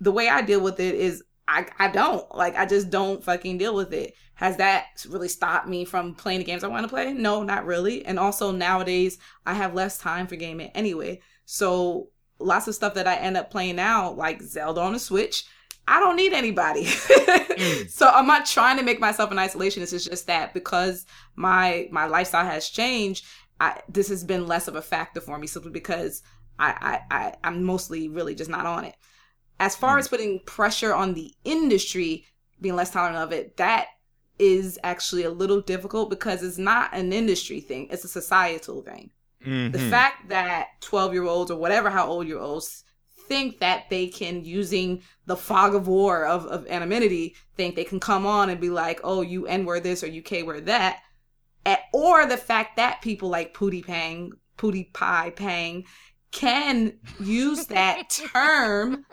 the 0.00 0.12
way 0.12 0.28
I 0.28 0.40
deal 0.42 0.60
with 0.60 0.80
it 0.80 0.94
is 0.94 1.22
I 1.46 1.66
I 1.78 1.88
don't 1.88 2.34
like 2.34 2.56
I 2.56 2.64
just 2.66 2.90
don't 2.90 3.22
fucking 3.22 3.58
deal 3.58 3.74
with 3.74 3.92
it. 3.92 4.14
Has 4.34 4.56
that 4.56 5.04
really 5.06 5.28
stopped 5.28 5.68
me 5.68 5.84
from 5.84 6.14
playing 6.14 6.38
the 6.38 6.46
games 6.46 6.64
I 6.64 6.68
want 6.68 6.84
to 6.84 6.88
play? 6.88 7.12
No, 7.12 7.42
not 7.42 7.66
really. 7.66 8.06
And 8.06 8.18
also 8.18 8.52
nowadays 8.52 9.18
I 9.44 9.52
have 9.52 9.74
less 9.74 9.98
time 9.98 10.26
for 10.26 10.36
gaming 10.36 10.70
anyway. 10.74 11.20
So 11.44 12.08
lots 12.40 12.68
of 12.68 12.74
stuff 12.74 12.94
that 12.94 13.06
I 13.06 13.16
end 13.16 13.36
up 13.36 13.50
playing 13.50 13.76
now, 13.76 14.12
like 14.12 14.42
Zelda 14.42 14.80
on 14.80 14.92
the 14.92 14.98
Switch, 14.98 15.44
I 15.86 15.98
don't 15.98 16.16
need 16.16 16.32
anybody. 16.32 16.84
mm. 16.84 17.90
So 17.90 18.08
I'm 18.08 18.26
not 18.26 18.46
trying 18.46 18.78
to 18.78 18.82
make 18.82 19.00
myself 19.00 19.30
an 19.30 19.36
isolationist. 19.36 19.92
It's 19.92 20.04
just 20.04 20.26
that 20.28 20.54
because 20.54 21.04
my 21.34 21.88
my 21.90 22.06
lifestyle 22.06 22.44
has 22.44 22.68
changed, 22.68 23.26
I, 23.60 23.80
this 23.88 24.08
has 24.08 24.24
been 24.24 24.46
less 24.46 24.68
of 24.68 24.76
a 24.76 24.82
factor 24.82 25.20
for 25.20 25.36
me 25.38 25.46
simply 25.46 25.70
because 25.70 26.22
I, 26.58 27.00
I, 27.10 27.16
I 27.16 27.34
I'm 27.44 27.64
mostly 27.64 28.08
really 28.08 28.34
just 28.34 28.50
not 28.50 28.66
on 28.66 28.84
it. 28.84 28.94
As 29.58 29.76
far 29.76 29.96
mm. 29.96 29.98
as 29.98 30.08
putting 30.08 30.40
pressure 30.46 30.94
on 30.94 31.14
the 31.14 31.34
industry, 31.44 32.24
being 32.60 32.76
less 32.76 32.90
tolerant 32.90 33.18
of 33.18 33.32
it, 33.32 33.56
that 33.56 33.88
is 34.38 34.78
actually 34.84 35.24
a 35.24 35.30
little 35.30 35.60
difficult 35.60 36.08
because 36.08 36.42
it's 36.42 36.56
not 36.56 36.94
an 36.94 37.12
industry 37.12 37.60
thing; 37.60 37.88
it's 37.90 38.04
a 38.04 38.08
societal 38.08 38.80
thing. 38.82 39.10
Mm-hmm. 39.44 39.72
The 39.72 39.78
fact 39.78 40.28
that 40.28 40.68
12 40.80 41.14
year 41.14 41.24
olds 41.24 41.50
or 41.50 41.58
whatever 41.58 41.90
how 41.90 42.06
old 42.06 42.26
year 42.26 42.38
olds 42.38 42.84
think 43.30 43.60
that 43.60 43.88
they 43.88 44.08
can 44.08 44.44
using 44.44 45.02
the 45.26 45.36
fog 45.36 45.74
of 45.74 45.86
war 45.86 46.26
of, 46.26 46.46
of 46.46 46.66
anonymity 46.66 47.36
think 47.56 47.76
they 47.76 47.84
can 47.84 48.00
come 48.00 48.26
on 48.26 48.50
and 48.50 48.60
be 48.60 48.70
like 48.70 49.00
oh 49.04 49.22
you 49.22 49.46
n 49.46 49.64
word 49.64 49.84
this 49.84 50.02
or 50.02 50.08
you 50.08 50.20
k 50.20 50.42
word 50.42 50.66
that 50.66 50.98
At, 51.64 51.78
or 51.92 52.26
the 52.26 52.36
fact 52.36 52.74
that 52.76 53.02
people 53.02 53.28
like 53.28 53.54
pootie 53.54 53.86
pang 53.86 54.32
pootie 54.58 54.92
pie 54.92 55.30
pang 55.30 55.84
can 56.32 56.94
use 57.20 57.66
that 57.66 58.10
term 58.32 59.06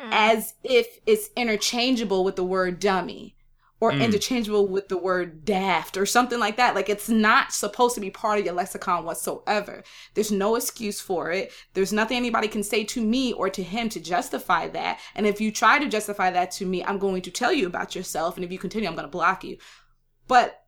as 0.00 0.54
if 0.64 0.98
it's 1.06 1.30
interchangeable 1.36 2.24
with 2.24 2.34
the 2.34 2.44
word 2.44 2.80
dummy 2.80 3.36
or 3.80 3.90
mm. 3.92 4.02
interchangeable 4.02 4.68
with 4.68 4.88
the 4.88 4.98
word 4.98 5.44
daft 5.44 5.96
or 5.96 6.04
something 6.04 6.38
like 6.38 6.56
that. 6.58 6.74
Like 6.74 6.88
it's 6.88 7.08
not 7.08 7.52
supposed 7.52 7.94
to 7.94 8.00
be 8.00 8.10
part 8.10 8.38
of 8.38 8.44
your 8.44 8.54
lexicon 8.54 9.04
whatsoever. 9.04 9.82
There's 10.14 10.30
no 10.30 10.54
excuse 10.54 11.00
for 11.00 11.32
it. 11.32 11.50
There's 11.72 11.92
nothing 11.92 12.16
anybody 12.16 12.46
can 12.46 12.62
say 12.62 12.84
to 12.84 13.00
me 13.00 13.32
or 13.32 13.48
to 13.50 13.62
him 13.62 13.88
to 13.88 14.00
justify 14.00 14.68
that. 14.68 15.00
And 15.14 15.26
if 15.26 15.40
you 15.40 15.50
try 15.50 15.78
to 15.78 15.88
justify 15.88 16.30
that 16.30 16.50
to 16.52 16.66
me, 16.66 16.84
I'm 16.84 16.98
going 16.98 17.22
to 17.22 17.30
tell 17.30 17.52
you 17.52 17.66
about 17.66 17.96
yourself. 17.96 18.36
And 18.36 18.44
if 18.44 18.52
you 18.52 18.58
continue, 18.58 18.88
I'm 18.88 18.94
going 18.94 19.06
to 19.06 19.10
block 19.10 19.42
you. 19.42 19.56
But 20.28 20.62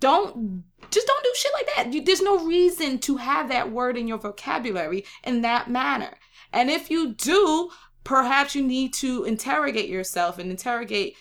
don't 0.00 0.64
just 0.90 1.06
don't 1.06 1.24
do 1.24 1.32
shit 1.34 1.52
like 1.52 1.68
that. 1.76 1.92
You, 1.92 2.02
there's 2.02 2.22
no 2.22 2.46
reason 2.46 2.98
to 3.00 3.16
have 3.16 3.48
that 3.48 3.70
word 3.70 3.96
in 3.96 4.08
your 4.08 4.18
vocabulary 4.18 5.04
in 5.24 5.42
that 5.42 5.68
manner. 5.68 6.16
And 6.52 6.70
if 6.70 6.90
you 6.90 7.14
do, 7.14 7.70
perhaps 8.04 8.54
you 8.54 8.62
need 8.62 8.94
to 8.94 9.24
interrogate 9.24 9.88
yourself 9.88 10.38
and 10.38 10.50
interrogate 10.50 11.16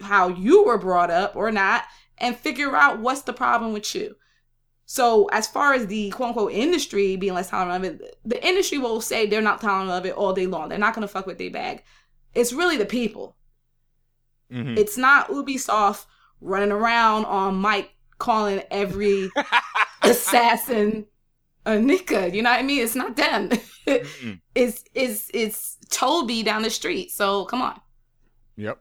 how 0.00 0.28
you 0.28 0.64
were 0.64 0.78
brought 0.78 1.10
up 1.10 1.36
or 1.36 1.50
not 1.50 1.84
and 2.18 2.36
figure 2.36 2.74
out 2.76 3.00
what's 3.00 3.22
the 3.22 3.32
problem 3.32 3.72
with 3.72 3.94
you. 3.94 4.16
So 4.86 5.26
as 5.32 5.48
far 5.48 5.74
as 5.74 5.86
the 5.88 6.10
quote 6.10 6.28
unquote 6.28 6.52
industry 6.52 7.16
being 7.16 7.34
less 7.34 7.50
tolerant 7.50 7.84
of 7.84 8.00
it, 8.00 8.18
the 8.24 8.44
industry 8.46 8.78
will 8.78 9.00
say 9.00 9.26
they're 9.26 9.42
not 9.42 9.60
tolerant 9.60 9.90
of 9.90 10.06
it 10.06 10.14
all 10.14 10.32
day 10.32 10.46
long. 10.46 10.68
They're 10.68 10.78
not 10.78 10.94
gonna 10.94 11.08
fuck 11.08 11.26
with 11.26 11.38
their 11.38 11.50
bag. 11.50 11.82
It's 12.34 12.52
really 12.52 12.76
the 12.76 12.86
people. 12.86 13.36
Mm-hmm. 14.52 14.78
It's 14.78 14.96
not 14.96 15.28
Ubisoft 15.28 16.06
running 16.40 16.70
around 16.70 17.24
on 17.24 17.60
mic 17.60 17.90
calling 18.18 18.62
every 18.70 19.30
assassin 20.02 21.06
a 21.64 21.80
nika. 21.80 22.30
You 22.32 22.42
know 22.42 22.50
what 22.50 22.60
I 22.60 22.62
mean? 22.62 22.84
It's 22.84 22.94
not 22.94 23.16
them. 23.16 23.48
mm-hmm. 23.86 24.32
it's 24.54 24.84
it's 24.94 25.30
it's 25.34 25.78
Toby 25.90 26.44
down 26.44 26.62
the 26.62 26.70
street. 26.70 27.10
So 27.10 27.44
come 27.46 27.60
on. 27.60 27.80
Yep 28.56 28.80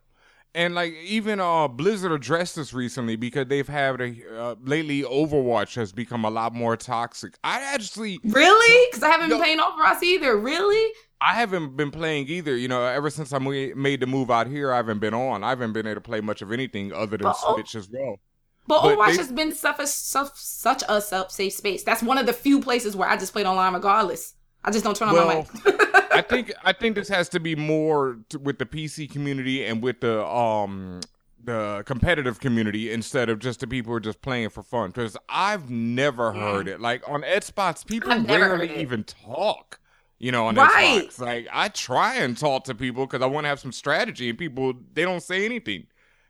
and 0.56 0.74
like 0.74 0.94
even 1.04 1.40
uh 1.40 1.68
Blizzard 1.68 2.12
addressed 2.12 2.56
this 2.56 2.74
recently 2.74 3.16
because 3.16 3.48
they've 3.48 3.68
had 3.68 4.02
a 4.02 4.16
uh, 4.36 4.56
lately 4.64 5.04
Overwatch 5.04 5.76
has 5.76 5.92
become 5.92 6.26
a 6.26 6.30
lot 6.30 6.54
more 6.54 6.76
toxic. 6.78 7.38
I 7.44 7.62
actually 7.62 8.20
really 8.24 8.88
because 8.90 9.04
I 9.04 9.10
haven't 9.10 9.30
been 9.30 9.38
playing 9.38 9.60
Overwatch 9.60 10.02
either. 10.02 10.38
Really, 10.38 10.94
I 11.22 11.36
haven't 11.36 11.76
been 11.76 11.92
playing 11.92 12.28
either. 12.30 12.56
You 12.56 12.68
know, 12.68 12.84
ever 12.84 13.10
since 13.10 13.34
I 13.34 13.40
made 13.40 14.00
the 14.00 14.08
move 14.08 14.32
out 14.32 14.48
here, 14.48 14.72
I 14.72 14.78
haven't 14.78 15.00
been 15.00 15.14
on. 15.14 15.44
I 15.44 15.50
haven't 15.50 15.74
been 15.74 15.86
able 15.86 15.96
to 15.96 16.02
play 16.02 16.22
much 16.22 16.42
of 16.42 16.52
anything 16.52 16.94
other 16.94 17.18
than 17.18 17.26
but, 17.26 17.34
Switch 17.34 17.76
as 17.76 17.90
well. 17.90 18.20
But, 18.68 18.82
but 18.82 18.98
Overwatch 18.98 19.12
they, 19.12 19.18
has 19.18 19.32
been 19.32 19.52
such 19.54 19.80
a, 19.80 19.88
such 19.88 20.84
a 20.88 21.02
safe 21.30 21.54
space. 21.54 21.84
That's 21.84 22.02
one 22.02 22.18
of 22.18 22.26
the 22.26 22.34
few 22.34 22.62
places 22.62 22.96
where 22.96 23.08
I 23.08 23.18
just 23.18 23.34
played 23.34 23.46
online 23.46 23.74
regardless. 23.74 24.34
I 24.64 24.72
just 24.72 24.84
don't 24.84 24.96
turn 24.96 25.10
on 25.10 25.16
well, 25.16 25.28
my 25.28 25.72
mic. 25.72 26.02
I 26.18 26.22
think 26.22 26.54
I 26.64 26.74
think 26.74 26.96
this 26.96 27.10
has 27.10 27.30
to 27.30 27.40
be 27.40 27.56
more 27.56 28.18
to, 28.30 28.40
with 28.40 28.60
the 28.60 28.66
PC 28.66 29.12
community 29.12 29.66
and 29.66 29.82
with 29.82 30.02
the 30.02 30.26
um 30.26 31.02
the 31.44 31.84
competitive 31.86 32.40
community 32.40 32.92
instead 32.92 33.30
of 33.30 33.40
just 33.40 33.60
the 33.60 33.68
people 33.68 33.92
who 33.92 33.98
are 33.98 34.02
just 34.02 34.22
playing 34.22 34.50
for 34.50 34.64
fun. 34.64 34.90
Because 34.90 35.16
I've 35.30 35.70
never 35.70 36.32
mm. 36.32 36.40
heard 36.40 36.68
it. 36.68 36.82
Like 36.82 37.08
on 37.08 37.22
Xbox, 37.22 37.86
people 37.86 38.18
rarely 38.24 38.82
even 38.82 39.04
talk. 39.04 39.80
You 40.18 40.32
know, 40.32 40.48
on 40.48 40.56
right. 40.56 41.08
Xbox. 41.08 41.20
Like 41.20 41.48
I 41.52 41.68
try 41.70 42.16
and 42.16 42.38
talk 42.38 42.64
to 42.66 42.76
people 42.76 43.06
because 43.06 43.22
I 43.22 43.28
want 43.28 43.46
to 43.46 43.50
have 43.50 43.60
some 43.60 43.72
strategy, 43.72 44.30
and 44.30 44.38
people 44.38 44.74
they 44.94 45.04
don't 45.04 45.22
say 45.22 45.46
anything. 45.46 45.88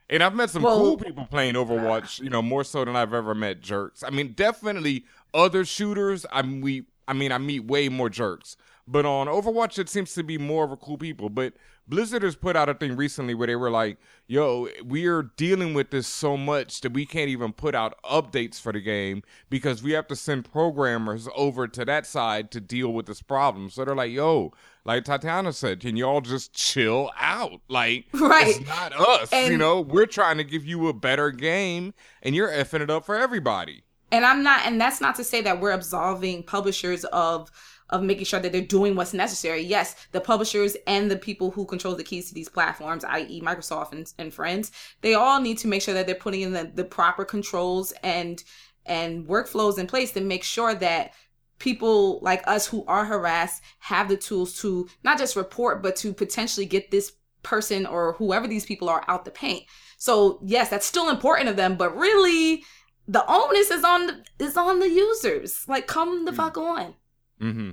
And 0.09 0.21
I've 0.21 0.35
met 0.35 0.51
some 0.51 0.61
well, 0.61 0.77
cool 0.77 0.97
people 0.97 1.25
playing 1.25 1.55
Overwatch. 1.55 2.19
You 2.19 2.29
know, 2.29 2.41
more 2.41 2.63
so 2.63 2.83
than 2.83 2.95
I've 2.95 3.13
ever 3.13 3.33
met 3.33 3.61
jerks. 3.61 4.03
I 4.03 4.09
mean, 4.09 4.33
definitely 4.33 5.05
other 5.33 5.65
shooters. 5.65 6.25
I 6.31 6.41
mean, 6.41 6.61
we 6.61 6.85
I 7.07 7.13
mean, 7.13 7.31
I 7.31 7.37
meet 7.37 7.65
way 7.65 7.89
more 7.89 8.09
jerks. 8.09 8.57
But 8.87 9.05
on 9.05 9.27
Overwatch, 9.27 9.79
it 9.79 9.89
seems 9.89 10.13
to 10.13 10.23
be 10.23 10.37
more 10.37 10.63
of 10.63 10.71
a 10.71 10.77
cool 10.77 10.97
people. 10.97 11.29
But 11.29 11.53
Blizzard 11.87 12.21
has 12.21 12.35
put 12.35 12.55
out 12.55 12.69
a 12.69 12.73
thing 12.75 12.95
recently 12.95 13.33
where 13.33 13.47
they 13.47 13.55
were 13.55 13.71
like, 13.71 13.97
yo, 14.27 14.67
we 14.83 15.07
are 15.07 15.23
dealing 15.37 15.73
with 15.73 15.89
this 15.89 16.07
so 16.07 16.37
much 16.37 16.81
that 16.81 16.93
we 16.93 17.05
can't 17.05 17.29
even 17.29 17.51
put 17.51 17.73
out 17.73 17.95
updates 18.03 18.59
for 18.59 18.71
the 18.71 18.81
game 18.81 19.23
because 19.49 19.81
we 19.81 19.91
have 19.93 20.07
to 20.07 20.15
send 20.15 20.51
programmers 20.51 21.27
over 21.35 21.67
to 21.67 21.83
that 21.85 22.05
side 22.05 22.51
to 22.51 22.61
deal 22.61 22.93
with 22.93 23.07
this 23.07 23.21
problem. 23.21 23.69
So 23.69 23.85
they're 23.85 23.95
like, 23.95 24.11
yo, 24.11 24.51
like 24.83 25.03
Tatiana 25.05 25.53
said, 25.53 25.79
can 25.79 25.95
y'all 25.95 26.21
just 26.21 26.53
chill 26.53 27.11
out? 27.19 27.61
Like, 27.67 28.05
right. 28.13 28.47
it's 28.47 28.67
not 28.67 28.93
us. 28.93 29.33
And 29.33 29.51
you 29.51 29.57
know, 29.57 29.81
we're 29.81 30.05
trying 30.05 30.37
to 30.37 30.43
give 30.43 30.65
you 30.65 30.87
a 30.87 30.93
better 30.93 31.31
game 31.31 31.93
and 32.21 32.35
you're 32.35 32.49
effing 32.49 32.81
it 32.81 32.89
up 32.89 33.05
for 33.05 33.15
everybody. 33.15 33.83
And 34.11 34.25
I'm 34.25 34.43
not, 34.43 34.65
and 34.65 34.79
that's 34.79 35.01
not 35.01 35.15
to 35.15 35.23
say 35.23 35.41
that 35.41 35.59
we're 35.59 35.71
absolving 35.71 36.43
publishers 36.43 37.03
of 37.05 37.51
of 37.89 38.01
making 38.01 38.25
sure 38.25 38.39
that 38.39 38.51
they're 38.51 38.61
doing 38.61 38.95
what's 38.95 39.13
necessary. 39.13 39.61
Yes, 39.61 39.95
the 40.11 40.21
publishers 40.21 40.75
and 40.87 41.09
the 41.09 41.17
people 41.17 41.51
who 41.51 41.65
control 41.65 41.95
the 41.95 42.03
keys 42.03 42.29
to 42.29 42.33
these 42.33 42.49
platforms, 42.49 43.03
i.e., 43.05 43.41
Microsoft 43.41 43.91
and, 43.91 44.11
and 44.17 44.33
friends, 44.33 44.71
they 45.01 45.13
all 45.13 45.39
need 45.39 45.57
to 45.59 45.67
make 45.67 45.81
sure 45.81 45.93
that 45.93 46.07
they're 46.07 46.15
putting 46.15 46.41
in 46.41 46.53
the, 46.53 46.71
the 46.73 46.83
proper 46.83 47.25
controls 47.25 47.93
and 48.03 48.43
and 48.87 49.27
workflows 49.27 49.79
in 49.79 49.87
place 49.87 50.11
to 50.11 50.21
make 50.21 50.43
sure 50.43 50.75
that 50.75 51.11
people 51.57 52.19
like 52.21 52.43
us 52.45 52.67
who 52.67 52.85
are 52.85 53.05
harassed 53.05 53.63
have 53.79 54.09
the 54.09 54.17
tools 54.17 54.59
to 54.59 54.87
not 55.03 55.17
just 55.17 55.35
report 55.35 55.81
but 55.81 55.95
to 55.95 56.13
potentially 56.13 56.67
get 56.67 56.91
this 56.91 57.13
person 57.41 57.85
or 57.85 58.13
whoever 58.13 58.47
these 58.47 58.65
people 58.65 58.89
are 58.89 59.03
out 59.07 59.25
the 59.25 59.31
paint. 59.31 59.63
So 59.97 60.39
yes, 60.43 60.69
that's 60.69 60.85
still 60.85 61.09
important 61.09 61.49
of 61.49 61.55
them, 61.55 61.77
but 61.77 61.95
really 61.95 62.63
the 63.07 63.23
onus 63.27 63.71
is 63.71 63.83
on 63.83 64.07
the, 64.07 64.23
is 64.39 64.57
on 64.57 64.79
the 64.79 64.89
users. 64.89 65.67
Like, 65.67 65.87
come 65.87 66.25
the 66.25 66.31
mm. 66.31 66.35
fuck 66.35 66.57
on. 66.57 66.95
Mm-hmm. 67.41 67.71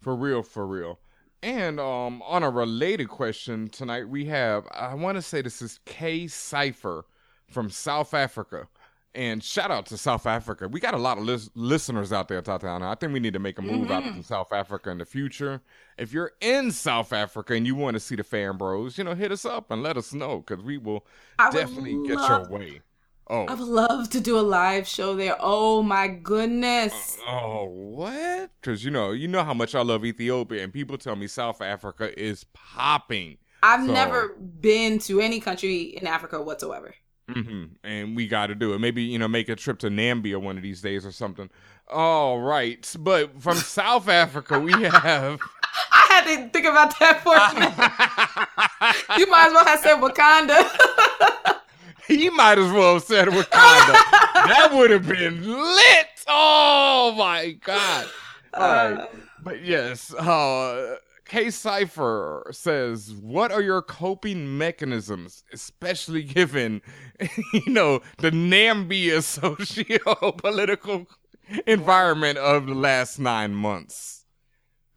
For 0.00 0.16
real, 0.16 0.42
for 0.42 0.66
real. 0.66 0.98
And 1.42 1.80
um, 1.80 2.22
on 2.22 2.42
a 2.42 2.50
related 2.50 3.08
question 3.08 3.68
tonight, 3.68 4.08
we 4.08 4.26
have 4.26 4.66
I 4.72 4.94
want 4.94 5.16
to 5.16 5.22
say 5.22 5.40
this 5.42 5.62
is 5.62 5.80
K 5.86 6.26
Cipher 6.26 7.06
from 7.48 7.70
South 7.70 8.14
Africa. 8.14 8.68
And 9.12 9.42
shout 9.42 9.72
out 9.72 9.86
to 9.86 9.98
South 9.98 10.24
Africa. 10.24 10.68
We 10.68 10.78
got 10.78 10.94
a 10.94 10.98
lot 10.98 11.18
of 11.18 11.24
lis- 11.24 11.50
listeners 11.56 12.12
out 12.12 12.28
there, 12.28 12.40
Tatiana. 12.40 12.88
I 12.88 12.94
think 12.94 13.12
we 13.12 13.18
need 13.18 13.32
to 13.32 13.40
make 13.40 13.58
a 13.58 13.62
move 13.62 13.88
mm-hmm. 13.88 13.92
out 13.92 14.14
to 14.14 14.22
South 14.22 14.52
Africa 14.52 14.90
in 14.90 14.98
the 14.98 15.04
future. 15.04 15.62
If 15.98 16.12
you're 16.12 16.32
in 16.40 16.70
South 16.70 17.12
Africa 17.12 17.54
and 17.54 17.66
you 17.66 17.74
want 17.74 17.94
to 17.94 18.00
see 18.00 18.14
the 18.14 18.22
fan 18.22 18.56
bros, 18.56 18.96
you 18.96 19.02
know, 19.02 19.14
hit 19.14 19.32
us 19.32 19.44
up 19.44 19.72
and 19.72 19.82
let 19.82 19.96
us 19.96 20.14
know 20.14 20.44
because 20.46 20.62
we 20.62 20.78
will 20.78 21.04
I 21.40 21.50
definitely 21.50 21.94
get 22.06 22.18
your 22.20 22.48
way. 22.48 22.82
Oh. 23.32 23.44
I 23.44 23.54
would 23.54 23.68
love 23.68 24.10
to 24.10 24.20
do 24.20 24.36
a 24.36 24.42
live 24.42 24.88
show 24.88 25.14
there. 25.14 25.36
Oh 25.38 25.84
my 25.84 26.08
goodness. 26.08 27.16
Uh, 27.24 27.30
oh, 27.30 27.64
what? 27.66 28.50
Because 28.60 28.84
you 28.84 28.90
know, 28.90 29.12
you 29.12 29.28
know 29.28 29.44
how 29.44 29.54
much 29.54 29.76
I 29.76 29.82
love 29.82 30.04
Ethiopia, 30.04 30.64
and 30.64 30.72
people 30.72 30.98
tell 30.98 31.14
me 31.14 31.28
South 31.28 31.62
Africa 31.62 32.18
is 32.20 32.44
popping. 32.54 33.38
I've 33.62 33.86
so, 33.86 33.92
never 33.92 34.30
been 34.30 34.98
to 35.00 35.20
any 35.20 35.38
country 35.38 35.82
in 35.82 36.08
Africa 36.08 36.42
whatsoever. 36.42 36.92
Mm-hmm. 37.28 37.64
And 37.84 38.16
we 38.16 38.26
got 38.26 38.48
to 38.48 38.56
do 38.56 38.72
it. 38.72 38.80
Maybe 38.80 39.02
you 39.02 39.20
know, 39.20 39.28
make 39.28 39.48
a 39.48 39.54
trip 39.54 39.78
to 39.80 39.90
Nambia 39.90 40.42
one 40.42 40.56
of 40.56 40.64
these 40.64 40.82
days 40.82 41.06
or 41.06 41.12
something. 41.12 41.50
All 41.88 42.40
right, 42.40 42.92
but 42.98 43.40
from 43.40 43.56
South 43.58 44.08
Africa 44.08 44.58
we 44.58 44.72
have. 44.72 45.38
I 45.92 46.06
had 46.08 46.24
to 46.24 46.48
think 46.48 46.66
about 46.66 46.98
that 46.98 47.22
for 47.22 47.36
a 47.36 47.54
minute. 47.54 49.18
you 49.20 49.30
might 49.30 49.46
as 49.46 49.52
well 49.52 49.64
have 49.64 49.78
said 49.78 49.98
Wakanda. 50.00 51.60
he 52.18 52.28
might 52.30 52.58
as 52.58 52.72
well 52.72 52.94
have 52.94 53.04
said 53.04 53.28
Wakanda. 53.28 53.46
that 54.34 54.70
would 54.72 54.90
have 54.90 55.06
been 55.06 55.46
lit. 55.46 56.08
Oh 56.26 57.14
my 57.16 57.52
god! 57.52 58.08
All 58.52 58.60
right, 58.62 58.98
uh, 58.98 59.06
but 59.44 59.64
yes, 59.64 60.12
uh, 60.14 60.96
K 61.24 61.50
Cipher 61.50 62.48
says, 62.50 63.12
"What 63.12 63.52
are 63.52 63.62
your 63.62 63.80
coping 63.80 64.58
mechanisms, 64.58 65.44
especially 65.52 66.24
given, 66.24 66.82
you 67.52 67.72
know, 67.72 68.00
the 68.18 68.32
Nambia 68.32 69.22
socio-political 69.22 71.06
environment 71.64 72.38
of 72.38 72.66
the 72.66 72.74
last 72.74 73.20
nine 73.20 73.54
months?" 73.54 74.19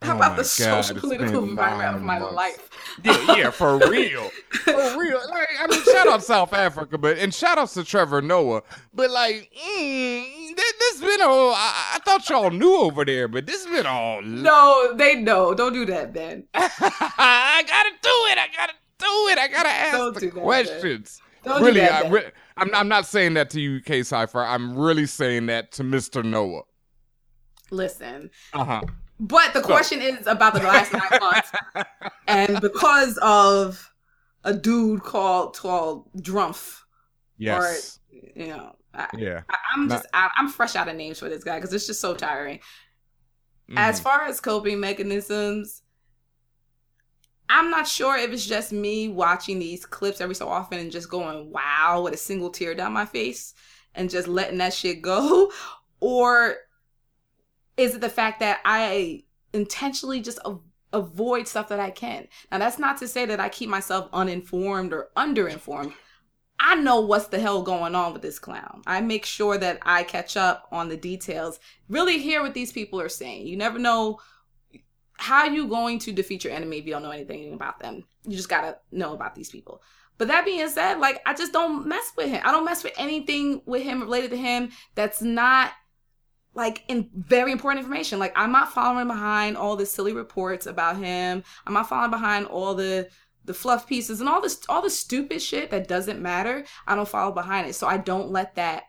How 0.04 0.14
Oh 0.14 0.18
about 0.18 0.36
the 0.36 0.44
God, 0.44 0.84
social 0.84 1.00
political 1.00 1.44
environment 1.44 1.96
of 1.96 2.02
my 2.02 2.20
months. 2.20 2.36
life? 2.36 2.70
Yeah, 3.04 3.36
yeah, 3.36 3.50
for 3.52 3.78
real, 3.90 4.30
for 4.52 5.00
real. 5.00 5.20
Like, 5.30 5.48
I 5.60 5.68
mean, 5.68 5.84
shout 5.84 6.08
out 6.08 6.24
South 6.24 6.54
Africa, 6.54 6.98
but 6.98 7.18
and 7.18 7.34
shout 7.34 7.58
outs 7.58 7.74
to 7.76 7.84
Trevor 7.84 8.22
Noah, 8.22 8.62
but 8.94 9.10
like, 9.10 9.52
mm, 9.68 10.56
this, 10.56 10.74
this 10.80 11.00
been 11.02 11.22
all. 11.22 11.52
I, 11.54 11.96
I 11.96 12.00
thought 12.06 12.30
y'all 12.30 12.52
knew 12.52 12.76
over 12.82 13.06
there, 13.06 13.28
but 13.28 13.46
this 13.46 13.66
been 13.66 13.86
all. 13.86 14.22
No, 14.22 14.94
they 14.96 15.16
know. 15.16 15.54
Don't 15.54 15.74
do 15.74 15.86
that, 15.86 16.14
Ben. 16.14 16.46
I 16.54 17.64
gotta 17.68 17.90
do 18.02 18.10
it. 18.32 18.38
I 18.38 18.48
gotta 18.56 18.74
do 19.00 19.32
it. 19.32 19.38
I 19.40 19.48
gotta 19.48 19.70
ask 19.70 19.98
Don't 19.98 20.14
the 20.14 20.20
do 20.20 20.32
that, 20.32 20.42
questions. 20.42 21.22
Do 21.44 21.60
really, 21.60 21.82
that, 21.82 22.06
I, 22.06 22.10
re- 22.10 22.32
I'm, 22.56 22.74
I'm 22.76 22.88
not 22.88 23.06
saying 23.06 23.34
that 23.34 23.50
to 23.52 23.60
you, 23.62 23.82
K 23.82 24.04
Cipher. 24.04 24.42
I'm 24.44 24.78
really 24.78 25.06
saying 25.06 25.48
that 25.48 25.72
to 25.74 25.84
Mr. 25.84 26.24
Noah. 26.24 26.62
Listen. 27.72 28.30
Uh 28.54 28.64
huh. 28.64 28.82
But 29.26 29.54
the 29.54 29.62
question 29.62 30.02
is 30.02 30.28
about 30.28 30.54
the 30.54 30.60
last 30.60 30.92
nine 30.92 31.02
months. 31.22 31.52
And 32.28 32.60
because 32.60 33.18
of 33.22 33.90
a 34.44 34.54
dude 34.54 35.02
called 35.02 35.58
called 35.58 36.10
Drumpf, 36.18 36.82
Yes. 37.38 38.00
you 38.36 38.48
know, 38.48 38.76
I, 38.94 39.08
yeah. 39.18 39.44
I, 39.50 39.56
I'm 39.74 39.88
Not- 39.88 39.96
just 40.00 40.08
I, 40.14 40.30
I'm 40.38 40.50
fresh 40.50 40.76
out 40.76 40.90
of 40.90 40.98
names 40.98 41.20
for 41.20 41.30
this 41.30 41.44
guy 41.44 41.56
because 41.58 41.74
it's 41.74 41.88
just 41.88 42.02
so 42.02 42.14
tiring. 42.14 42.60
As 43.78 44.00
Mhm. 44.00 44.04
far 44.04 44.24
as 44.26 44.42
coping 44.42 44.82
mechanisms, 44.82 45.84
I'm 47.48 47.70
not 47.70 47.88
sure 47.88 48.18
if 48.18 48.30
it's 48.32 48.46
just 48.46 48.74
me 48.74 49.08
watching 49.08 49.58
these 49.58 49.86
clips 49.86 50.20
every 50.20 50.36
so 50.36 50.50
often 50.50 50.80
and 50.80 50.92
just 50.92 51.10
going 51.10 51.50
wow 51.50 52.02
with 52.04 52.14
a 52.14 52.18
single 52.18 52.50
tear 52.50 52.76
down 52.76 52.92
my 52.92 53.06
face 53.06 53.54
and 53.96 54.10
just 54.10 54.28
letting 54.28 54.58
that 54.58 54.74
shit 54.74 55.02
go, 55.02 55.50
or 56.02 56.56
is 57.78 57.96
it 57.96 58.02
the 58.02 58.10
fact 58.10 58.40
that 58.40 58.60
I 58.66 59.24
intentionally 59.54 60.22
just 60.22 60.40
avoid 60.92 61.48
stuff 61.48 61.70
that 61.70 61.80
I 61.80 61.92
can? 61.92 62.28
Now 62.52 62.60
that's 62.60 62.80
not 62.80 62.98
to 62.98 63.08
say 63.08 63.26
that 63.26 63.40
I 63.40 63.50
keep 63.50 63.70
myself 63.70 64.10
uninformed 64.14 64.94
or 64.94 65.10
underinformed. 65.18 65.94
I 66.60 66.76
know 66.76 67.02
what's 67.02 67.28
the 67.28 67.40
hell 67.40 67.62
going 67.62 67.96
on 67.96 68.14
with 68.14 68.22
this 68.22 68.40
clown. 68.40 68.84
I 68.88 69.02
make 69.02 69.26
sure 69.26 69.58
that 69.58 69.80
I 69.82 70.04
catch 70.04 70.38
up 70.38 70.68
on 70.72 70.88
the 70.88 70.96
details, 70.96 71.60
really 71.90 72.20
hear 72.20 72.42
what 72.42 72.54
these 72.54 72.72
people 72.72 73.02
are 73.02 73.10
saying. 73.10 73.48
You 73.48 73.58
never 73.58 73.80
know 73.80 74.20
how 75.18 75.46
you're 75.46 75.68
going 75.68 76.00
to 76.00 76.12
defeat 76.12 76.44
your 76.44 76.54
enemy 76.54 76.78
if 76.78 76.86
you 76.86 76.92
don't 76.92 77.04
know 77.04 77.12
anything 77.12 77.54
about 77.54 77.80
them. 77.80 78.04
You 78.26 78.36
just 78.38 78.50
gotta 78.50 78.78
know 78.92 79.14
about 79.14 79.36
these 79.36 79.50
people. 79.50 79.82
But 80.18 80.28
that 80.28 80.46
being 80.46 80.68
said, 80.70 81.00
like 81.00 81.22
I 81.26 81.34
just 81.34 81.54
don't 81.54 81.88
mess 81.88 82.12
with 82.16 82.30
him. 82.30 82.42
I 82.46 82.52
don't 82.52 82.66
mess 82.66 82.84
with 82.84 82.94
anything 82.98 83.62
with 83.66 83.84
him 83.84 84.02
related 84.02 84.32
to 84.32 84.38
him 84.38 84.70
that's 84.96 85.22
not 85.22 85.72
like 86.56 86.84
in 86.88 87.10
very 87.16 87.52
important 87.52 87.84
information. 87.84 88.20
Like 88.20 88.34
I'm 88.36 88.52
not 88.52 88.74
following 88.74 89.08
behind 89.08 89.58
all 89.58 89.76
the 89.76 89.86
silly 89.86 90.14
reports 90.14 90.66
about 90.66 90.98
him. 90.98 91.44
I'm 91.66 91.74
not 91.74 91.90
following 91.90 92.12
behind 92.12 92.46
all 92.48 92.76
the 92.76 93.10
the 93.46 93.54
fluff 93.54 93.88
pieces 93.88 94.20
and 94.22 94.30
all 94.30 94.42
this 94.42 94.62
all 94.70 94.82
the 94.82 94.90
stupid 94.90 95.42
shit 95.42 95.72
that 95.72 95.88
doesn't 95.88 96.22
matter. 96.22 96.66
I 96.88 96.96
don't 96.96 97.08
follow 97.08 97.34
behind 97.34 97.68
it. 97.68 97.74
So 97.74 97.88
I 97.88 97.98
don't 97.98 98.30
let 98.32 98.56
that 98.56 98.84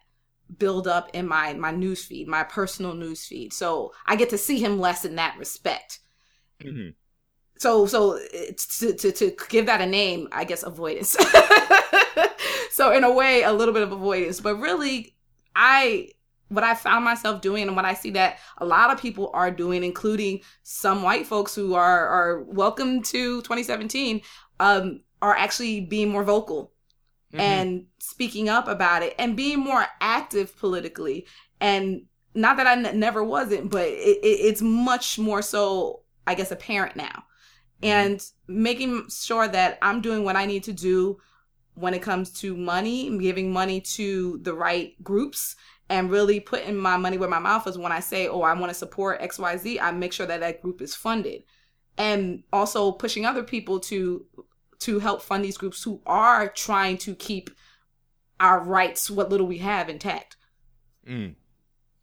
build 0.59 0.87
up 0.87 1.11
in 1.14 1.27
my 1.27 1.55
my 1.55 1.70
news 1.70 2.05
feed, 2.05 2.29
my 2.29 2.44
personal 2.44 2.94
news 2.94 3.24
feed. 3.27 3.53
So 3.53 3.92
I 4.07 4.16
get 4.16 4.31
to 4.31 4.38
see 4.38 4.59
him 4.59 4.79
less 4.79 5.05
in 5.05 5.16
that 5.16 5.37
respect. 5.38 6.00
Mhm. 6.62 6.94
So 7.59 7.87
so 7.87 8.18
to, 8.18 8.92
to 8.92 9.12
to 9.12 9.37
give 9.48 9.66
that 9.66 9.81
a 9.81 9.87
name, 9.87 10.29
I 10.33 10.44
guess 10.44 10.62
avoidance. 10.62 11.16
so 12.70 12.92
in 12.92 13.05
a 13.05 13.12
way, 13.12 13.42
a 13.42 13.53
little 13.53 13.72
bit 13.72 13.83
of 13.83 13.92
avoidance, 13.92 14.40
but 14.40 14.57
really, 14.57 15.16
I 15.57 16.11
what 16.55 16.64
I 16.64 16.75
found 16.75 17.05
myself 17.05 17.40
doing 17.40 17.67
and 17.67 17.77
what 17.77 17.85
I 17.85 17.95
see 17.95 18.11
that 18.12 18.38
a 18.59 18.64
lot 18.64 18.90
of 18.90 19.01
people 19.01 19.31
are 19.35 19.51
doing, 19.51 19.85
including 19.85 20.40
some 20.62 21.03
white 21.03 21.27
folks 21.27 21.55
who 21.55 21.75
are 21.75 22.07
are 22.09 22.43
welcome 22.45 23.03
to 23.03 23.43
2017, 23.43 24.21
um, 24.61 25.01
are 25.21 25.35
actually 25.37 25.81
being 25.81 26.09
more 26.11 26.25
vocal 26.25 26.73
Mhm. 27.33 27.40
and 27.40 27.87
speaking 27.99 28.49
up 28.49 28.69
about 28.69 29.03
it 29.03 29.14
and 29.19 29.37
being 29.37 29.59
more 29.59 29.87
active 30.01 30.57
politically. 30.59 31.27
And 31.61 32.03
not 32.35 32.57
that 32.59 32.67
I 32.67 32.73
n- 32.73 32.99
never 32.99 33.23
wasn't 33.25 33.71
but 33.71 33.87
it, 33.87 34.19
it, 34.23 34.38
it's 34.49 34.61
much 34.62 35.19
more 35.19 35.40
so 35.43 36.01
i 36.27 36.35
guess 36.35 36.51
apparent 36.51 36.97
now. 36.97 37.25
And 37.83 38.25
making 38.49 39.09
sure 39.11 39.47
that 39.49 39.79
i'm 39.83 40.01
doing 40.01 40.25
what 40.25 40.37
i 40.37 40.47
need 40.47 40.64
to 40.64 40.73
do 40.73 41.19
when 41.75 41.93
it 41.95 42.03
comes 42.03 42.31
to 42.40 42.57
money 42.57 43.17
giving 43.19 43.53
money 43.53 43.81
to 43.81 44.38
the 44.43 44.55
right 44.55 44.90
groups 45.03 45.57
and 45.90 46.11
really 46.11 46.40
putting 46.40 46.77
my 46.77 46.97
money 46.97 47.18
where 47.18 47.29
my 47.29 47.38
mouth 47.38 47.66
is 47.66 47.77
when 47.77 47.92
i 47.92 48.01
say 48.01 48.27
oh 48.27 48.42
i 48.42 48.53
want 48.53 48.70
to 48.70 48.75
support 48.75 49.20
xyz 49.20 49.81
i 49.81 49.90
make 49.90 50.12
sure 50.12 50.27
that 50.27 50.40
that 50.40 50.62
group 50.62 50.81
is 50.81 50.94
funded 50.94 51.42
and 51.99 52.42
also 52.53 52.92
pushing 52.92 53.25
other 53.27 53.42
people 53.42 53.79
to 53.79 54.25
to 54.81 54.99
help 54.99 55.23
fund 55.23 55.44
these 55.44 55.57
groups 55.57 55.83
who 55.83 56.01
are 56.07 56.49
trying 56.49 56.99
to 56.99 57.14
keep 57.14 57.51
our 58.40 58.62
rights, 58.62 59.11
what 59.11 59.31
little 59.31 59.47
we 59.47 59.59
have, 59.59 59.88
intact. 59.88 60.37
Mm. 61.09 61.37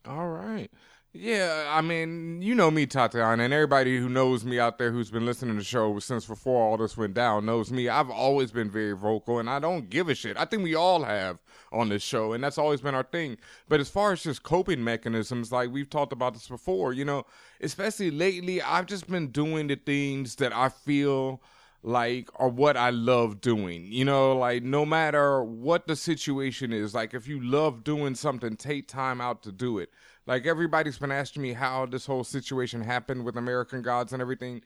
All 0.07 0.29
right. 0.29 0.71
Yeah, 1.13 1.67
I 1.69 1.81
mean, 1.81 2.41
you 2.41 2.55
know 2.55 2.71
me, 2.71 2.85
Tatiana, 2.85 3.43
and 3.43 3.53
everybody 3.53 3.97
who 3.97 4.07
knows 4.07 4.45
me 4.45 4.59
out 4.59 4.77
there 4.77 4.93
who's 4.93 5.11
been 5.11 5.25
listening 5.25 5.55
to 5.55 5.59
the 5.59 5.65
show 5.65 5.99
since 5.99 6.25
before 6.25 6.63
all 6.63 6.77
this 6.77 6.95
went 6.95 7.15
down 7.15 7.45
knows 7.45 7.69
me. 7.69 7.89
I've 7.89 8.09
always 8.09 8.49
been 8.51 8.71
very 8.71 8.93
vocal, 8.93 9.37
and 9.39 9.49
I 9.49 9.59
don't 9.59 9.89
give 9.89 10.07
a 10.07 10.15
shit. 10.15 10.37
I 10.37 10.45
think 10.45 10.63
we 10.63 10.73
all 10.73 11.03
have 11.03 11.39
on 11.73 11.89
this 11.89 12.01
show, 12.01 12.31
and 12.31 12.41
that's 12.41 12.57
always 12.57 12.79
been 12.79 12.95
our 12.95 13.03
thing. 13.03 13.35
But 13.67 13.81
as 13.81 13.89
far 13.89 14.13
as 14.13 14.23
just 14.23 14.43
coping 14.43 14.85
mechanisms, 14.85 15.51
like 15.51 15.69
we've 15.69 15.89
talked 15.89 16.13
about 16.13 16.33
this 16.33 16.47
before, 16.47 16.93
you 16.93 17.03
know, 17.03 17.25
especially 17.59 18.09
lately, 18.09 18.61
I've 18.61 18.85
just 18.85 19.09
been 19.09 19.27
doing 19.31 19.67
the 19.67 19.75
things 19.75 20.35
that 20.37 20.53
I 20.55 20.69
feel 20.69 21.41
like 21.83 22.29
are 22.35 22.47
what 22.47 22.77
I 22.77 22.91
love 22.91 23.41
doing. 23.41 23.85
You 23.91 24.05
know, 24.05 24.37
like 24.37 24.63
no 24.63 24.85
matter 24.85 25.43
what 25.43 25.87
the 25.87 25.95
situation 25.95 26.71
is, 26.71 26.93
like 26.93 27.13
if 27.13 27.27
you 27.27 27.41
love 27.43 27.83
doing 27.83 28.15
something, 28.15 28.55
take 28.55 28.87
time 28.87 29.19
out 29.19 29.43
to 29.43 29.51
do 29.51 29.77
it. 29.79 29.89
Like 30.27 30.45
everybody's 30.45 30.97
been 30.97 31.11
asking 31.11 31.41
me 31.41 31.53
how 31.53 31.85
this 31.85 32.05
whole 32.05 32.23
situation 32.23 32.81
happened 32.81 33.25
with 33.25 33.37
American 33.37 33.81
Gods 33.81 34.13
and 34.13 34.21
everything. 34.21 34.61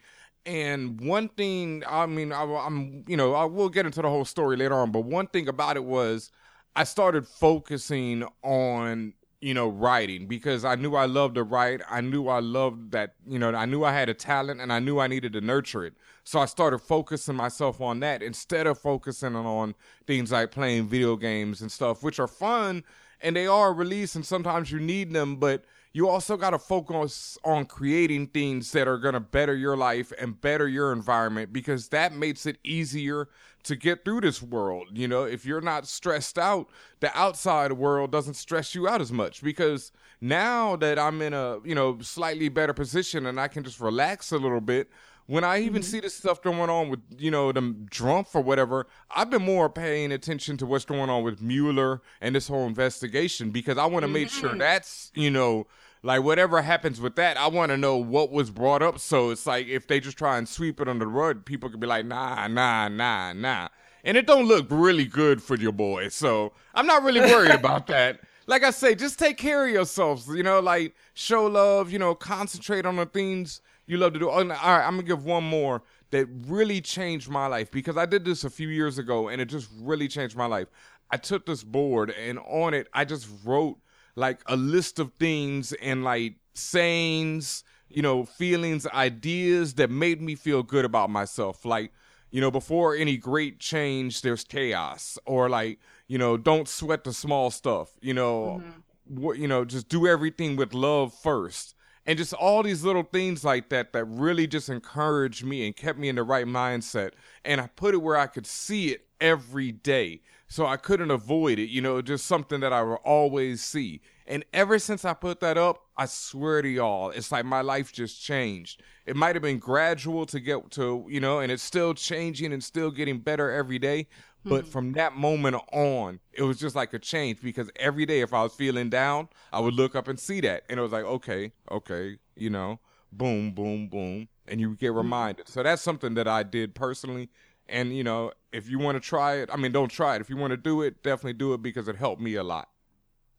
And 0.46 1.02
one 1.02 1.30
thing, 1.30 1.84
I 1.88 2.06
mean, 2.06 2.32
I, 2.32 2.44
I'm, 2.44 3.04
you 3.08 3.18
know, 3.18 3.34
I 3.34 3.46
will 3.46 3.70
get 3.70 3.86
into 3.86 4.02
the 4.02 4.10
whole 4.10 4.26
story 4.26 4.58
later 4.58 4.76
on, 4.76 4.92
but 4.92 5.06
one 5.06 5.28
thing 5.28 5.48
about 5.48 5.76
it 5.76 5.84
was 5.84 6.32
I 6.76 6.84
started 6.84 7.28
focusing 7.28 8.26
on 8.44 9.14
you 9.46 9.54
know, 9.54 9.68
writing 9.68 10.26
because 10.26 10.66
I 10.66 10.74
knew 10.74 10.96
I 10.96 11.06
loved 11.06 11.36
to 11.36 11.44
write. 11.44 11.82
I 11.88 12.02
knew 12.02 12.30
I 12.30 12.40
loved 12.40 12.94
that, 12.94 13.14
you 13.28 13.38
know, 13.38 13.54
I 13.54 13.66
knew 13.66 13.84
I 13.84 13.92
had 13.92 14.10
a 14.10 14.14
talent 14.16 14.60
and 14.60 14.74
I 14.74 14.80
knew 14.80 14.98
I 14.98 15.06
needed 15.06 15.34
to 15.34 15.42
nurture 15.42 15.86
it. 15.86 15.94
So 16.24 16.40
I 16.40 16.46
started 16.46 16.80
focusing 16.80 17.36
myself 17.36 17.80
on 17.80 18.00
that 18.00 18.24
instead 18.24 18.66
of 18.66 18.80
focusing 18.80 19.36
on 19.36 19.76
things 20.08 20.32
like 20.32 20.50
playing 20.50 20.88
video 20.88 21.16
games 21.16 21.62
and 21.62 21.72
stuff, 21.72 22.02
which 22.02 22.20
are 22.20 22.28
fun 22.28 22.84
and 23.26 23.36
they 23.36 23.48
are 23.48 23.74
released 23.74 24.16
and 24.16 24.26
sometimes 24.26 24.72
you 24.72 24.80
need 24.80 25.12
them, 25.12 25.38
but 25.38 25.66
you 25.94 26.08
also 26.08 26.38
got 26.38 26.52
to 26.52 26.60
focus 26.60 27.40
on 27.44 27.66
creating 27.66 28.28
things 28.28 28.72
that 28.74 28.88
are 28.88 29.00
going 29.00 29.16
to 29.16 29.20
better 29.20 29.56
your 29.56 29.76
life 29.76 30.14
and 30.20 30.40
better 30.40 30.68
your 30.68 30.92
environment 30.94 31.52
because 31.52 31.88
that 31.88 32.14
makes 32.14 32.46
it 32.46 32.60
easier 32.64 33.28
to 33.64 33.76
get 33.76 34.06
through 34.06 34.22
this 34.22 34.44
world. 34.44 34.90
You 34.94 35.08
know, 35.08 35.24
if 35.24 35.44
you're 35.44 35.60
not 35.60 35.88
stressed 35.88 36.38
out, 36.38 36.70
the 37.00 37.18
outside 37.18 37.72
world 37.74 38.12
doesn't 38.12 38.36
stress 38.36 38.76
you 38.76 38.88
out 38.88 39.02
as 39.02 39.12
much 39.12 39.42
because 39.42 39.92
now 40.22 40.76
that 40.76 41.00
I'm 41.00 41.20
in 41.24 41.34
a, 41.34 41.58
you 41.66 41.74
know, 41.74 41.98
slightly 42.02 42.50
better 42.50 42.74
position 42.74 43.26
and 43.26 43.40
I 43.40 43.48
can 43.48 43.64
just 43.64 43.80
relax 43.80 44.32
a 44.32 44.38
little 44.38 44.62
bit, 44.62 44.92
when 45.28 45.44
I 45.44 45.62
even 45.62 45.82
mm-hmm. 45.82 45.90
see 45.90 46.00
this 46.00 46.16
stuff 46.16 46.42
going 46.42 46.70
on 46.70 46.90
with, 46.90 47.00
you 47.18 47.32
know, 47.32 47.52
them 47.52 47.88
Trump 47.90 48.28
or 48.34 48.42
whatever, 48.42 48.88
I've 49.10 49.30
been 49.30 49.42
more 49.42 49.70
paying 49.70 50.12
attention 50.12 50.58
to 50.58 50.66
what's 50.66 50.86
going 50.86 51.10
on 51.10 51.24
with 51.24 51.42
Mueller 51.42 52.02
and 52.22 52.36
this 52.36 52.48
whole 52.48 52.68
investigation 52.68 53.50
because 53.50 53.78
I 53.78 53.86
want 53.86 54.04
to 54.04 54.08
make 54.08 54.30
sure 54.30 54.50
mm-hmm. 54.50 54.60
that's, 54.60 55.12
you 55.16 55.32
know, 55.32 55.68
like 56.04 56.22
whatever 56.24 56.62
happens 56.62 57.02
with 57.02 57.16
that, 57.16 57.38
I 57.38 57.48
want 57.48 57.72
to 57.72 57.78
know 57.78 57.98
what 57.98 58.32
was 58.32 58.52
brought 58.52 58.84
up. 58.84 59.00
So 59.00 59.32
it's 59.32 59.48
like 59.48 59.68
if 59.68 59.88
they 59.88 60.00
just 60.00 60.18
try 60.18 60.38
and 60.38 60.48
sweep 60.48 60.80
it 60.80 60.88
under 60.88 61.06
the 61.06 61.12
rug, 61.12 61.46
people 61.46 61.70
could 61.70 61.80
be 61.80 61.88
like, 61.88 62.06
nah, 62.06 62.48
nah, 62.48 62.88
nah, 62.88 63.34
nah. 63.34 63.70
And 64.04 64.16
it 64.16 64.28
don't 64.28 64.46
look 64.46 64.68
really 64.70 65.06
good 65.06 65.42
for 65.42 65.56
your 65.56 65.72
boy. 65.72 66.10
So 66.10 66.54
I'm 66.76 66.86
not 66.86 67.02
really 67.02 67.22
worried 67.22 67.50
about 67.52 67.88
that. 67.88 68.20
Like 68.48 68.64
I 68.64 68.72
say, 68.72 68.96
just 68.96 69.18
take 69.18 69.38
care 69.38 69.66
of 69.66 69.74
yourselves. 69.74 70.28
You 70.28 70.44
know, 70.44 70.60
like 70.60 70.96
show 71.14 71.46
love. 71.46 71.92
You 71.92 72.00
know, 72.00 72.16
concentrate 72.16 72.86
on 72.86 72.96
the 72.96 73.06
things 73.06 73.62
you 73.88 73.98
love 73.98 74.14
to 74.14 74.20
do. 74.20 74.30
All 74.30 74.44
right, 74.44 74.86
I'm 74.86 74.96
gonna 74.96 75.04
give 75.04 75.26
one 75.26 75.44
more 75.44 75.84
that 76.12 76.28
really 76.48 76.82
changed 76.82 77.30
my 77.30 77.48
life 77.48 77.72
because 77.72 77.98
I 77.98 78.06
did 78.06 78.26
this 78.26 78.44
a 78.44 78.50
few 78.50 78.70
years 78.70 78.98
ago 78.98 79.28
and 79.28 79.42
it 79.42 79.46
just 79.46 79.70
really 79.80 80.08
changed 80.08 80.36
my 80.36 80.46
life. 80.46 80.68
I 81.12 81.18
took 81.18 81.46
this 81.46 81.64
board 81.64 82.12
and 82.12 82.40
on 82.40 82.74
it 82.74 82.88
I 82.94 83.06
just 83.06 83.28
wrote 83.44 83.78
like 84.16 84.42
a 84.48 84.56
list 84.56 85.00
of 85.00 85.12
things 85.20 85.74
and 85.74 86.04
like 86.04 86.36
sayings, 86.54 87.64
you 87.90 88.02
know, 88.02 88.24
feelings, 88.24 88.88
ideas 88.88 89.76
that 89.76 89.90
made 89.90 90.22
me 90.22 90.36
feel 90.36 90.64
good 90.64 90.86
about 90.86 91.10
myself. 91.10 91.66
Like, 91.66 91.92
you 92.32 92.42
know, 92.42 92.52
before 92.52 92.96
any 92.96 93.18
great 93.18 93.60
change, 93.60 94.22
there's 94.22 94.44
chaos, 94.44 95.18
or 95.26 95.50
like, 95.50 95.80
you 96.08 96.18
know, 96.18 96.38
don't 96.38 96.68
sweat 96.68 97.04
the 97.04 97.14
small 97.14 97.52
stuff. 97.52 97.90
You 98.02 98.14
know, 98.14 98.62
mm-hmm. 98.64 99.28
wh- 99.28 99.38
you 99.38 99.48
know, 99.48 99.66
just 99.66 99.90
do 99.90 100.08
everything 100.08 100.56
with 100.56 100.74
love 100.74 101.14
first, 101.14 101.76
and 102.06 102.18
just 102.18 102.34
all 102.34 102.64
these 102.64 102.84
little 102.84 103.04
things 103.04 103.44
like 103.44 103.70
that 103.70 103.94
that 103.94 104.06
really 104.06 104.48
just 104.48 104.70
encouraged 104.70 105.44
me 105.44 105.66
and 105.66 105.76
kept 105.76 105.98
me 105.98 106.10
in 106.10 106.16
the 106.16 106.24
right 106.24 106.46
mindset. 106.46 107.12
And 107.44 107.60
I 107.60 107.68
put 107.68 107.94
it 107.94 108.02
where 108.02 108.18
I 108.18 108.28
could 108.28 108.46
see 108.46 108.90
it 108.90 109.08
every 109.20 109.72
day, 109.72 110.22
so 110.48 110.66
I 110.66 110.78
couldn't 110.78 111.12
avoid 111.12 111.60
it. 111.60 111.70
You 111.70 111.82
know, 111.82 112.02
just 112.02 112.26
something 112.26 112.60
that 112.60 112.74
I 112.74 112.82
will 112.84 112.96
always 112.96 113.64
see. 113.64 114.02
And 114.28 114.44
ever 114.54 114.80
since 114.80 115.06
I 115.06 115.14
put 115.14 115.40
that 115.42 115.58
up, 115.58 115.84
I 115.98 116.08
swear 116.08 116.62
to 116.64 116.68
y'all, 116.68 117.12
it's 117.12 117.32
like 117.32 117.46
my 117.46 117.62
life 117.62 117.94
just 117.94 118.22
changed. 118.22 118.82
It 119.06 119.16
might 119.16 119.36
have 119.36 119.44
been 119.44 119.60
gradual 119.60 120.26
to 120.28 120.40
get 120.40 120.72
to, 120.72 121.06
you 121.08 121.20
know, 121.20 121.40
and 121.40 121.52
it's 121.52 121.62
still 121.62 121.94
changing 121.94 122.52
and 122.52 122.64
still 122.64 122.90
getting 122.90 123.20
better 123.20 123.52
every 123.52 123.78
day. 123.78 124.08
But 124.46 124.62
mm-hmm. 124.62 124.72
from 124.72 124.94
that 124.94 125.16
moment 125.16 125.58
on, 125.74 126.20
it 126.32 126.44
was 126.44 126.60
just 126.60 126.76
like 126.76 126.94
a 126.94 127.00
change 127.00 127.42
because 127.42 127.72
every 127.78 128.06
day, 128.06 128.22
if 128.22 128.34
I 128.34 128.44
was 128.44 128.54
feeling 128.54 128.90
down, 128.90 129.28
I 129.52 129.60
would 129.60 129.74
look 129.74 129.96
up 129.96 130.08
and 130.08 130.20
see 130.20 130.40
that. 130.42 130.64
And 130.70 130.80
it 130.80 130.84
was 130.84 130.92
like, 130.92 131.04
okay, 131.04 131.52
okay, 131.72 132.18
you 132.36 132.52
know, 132.52 132.80
boom, 133.12 133.52
boom, 133.52 133.88
boom. 133.88 134.28
And 134.48 134.62
you 134.62 134.76
get 134.76 134.90
mm-hmm. 134.90 134.98
reminded. 134.98 135.48
So 135.50 135.64
that's 135.64 135.82
something 135.82 136.14
that 136.14 136.28
I 136.28 136.44
did 136.44 136.76
personally. 136.76 137.30
And, 137.68 137.98
you 137.98 138.04
know, 138.04 138.32
if 138.54 138.70
you 138.70 138.78
want 138.78 138.96
to 138.96 139.00
try 139.00 139.38
it, 139.38 139.50
I 139.52 139.58
mean, 139.58 139.72
don't 139.72 139.90
try 139.90 140.16
it. 140.16 140.22
If 140.22 140.30
you 140.30 140.38
want 140.38 140.52
to 140.52 140.58
do 140.58 140.84
it, 140.84 141.02
definitely 141.02 141.34
do 141.34 141.54
it 141.54 141.64
because 141.64 141.88
it 141.88 141.96
helped 141.96 142.22
me 142.22 142.36
a 142.36 142.44
lot. 142.44 142.70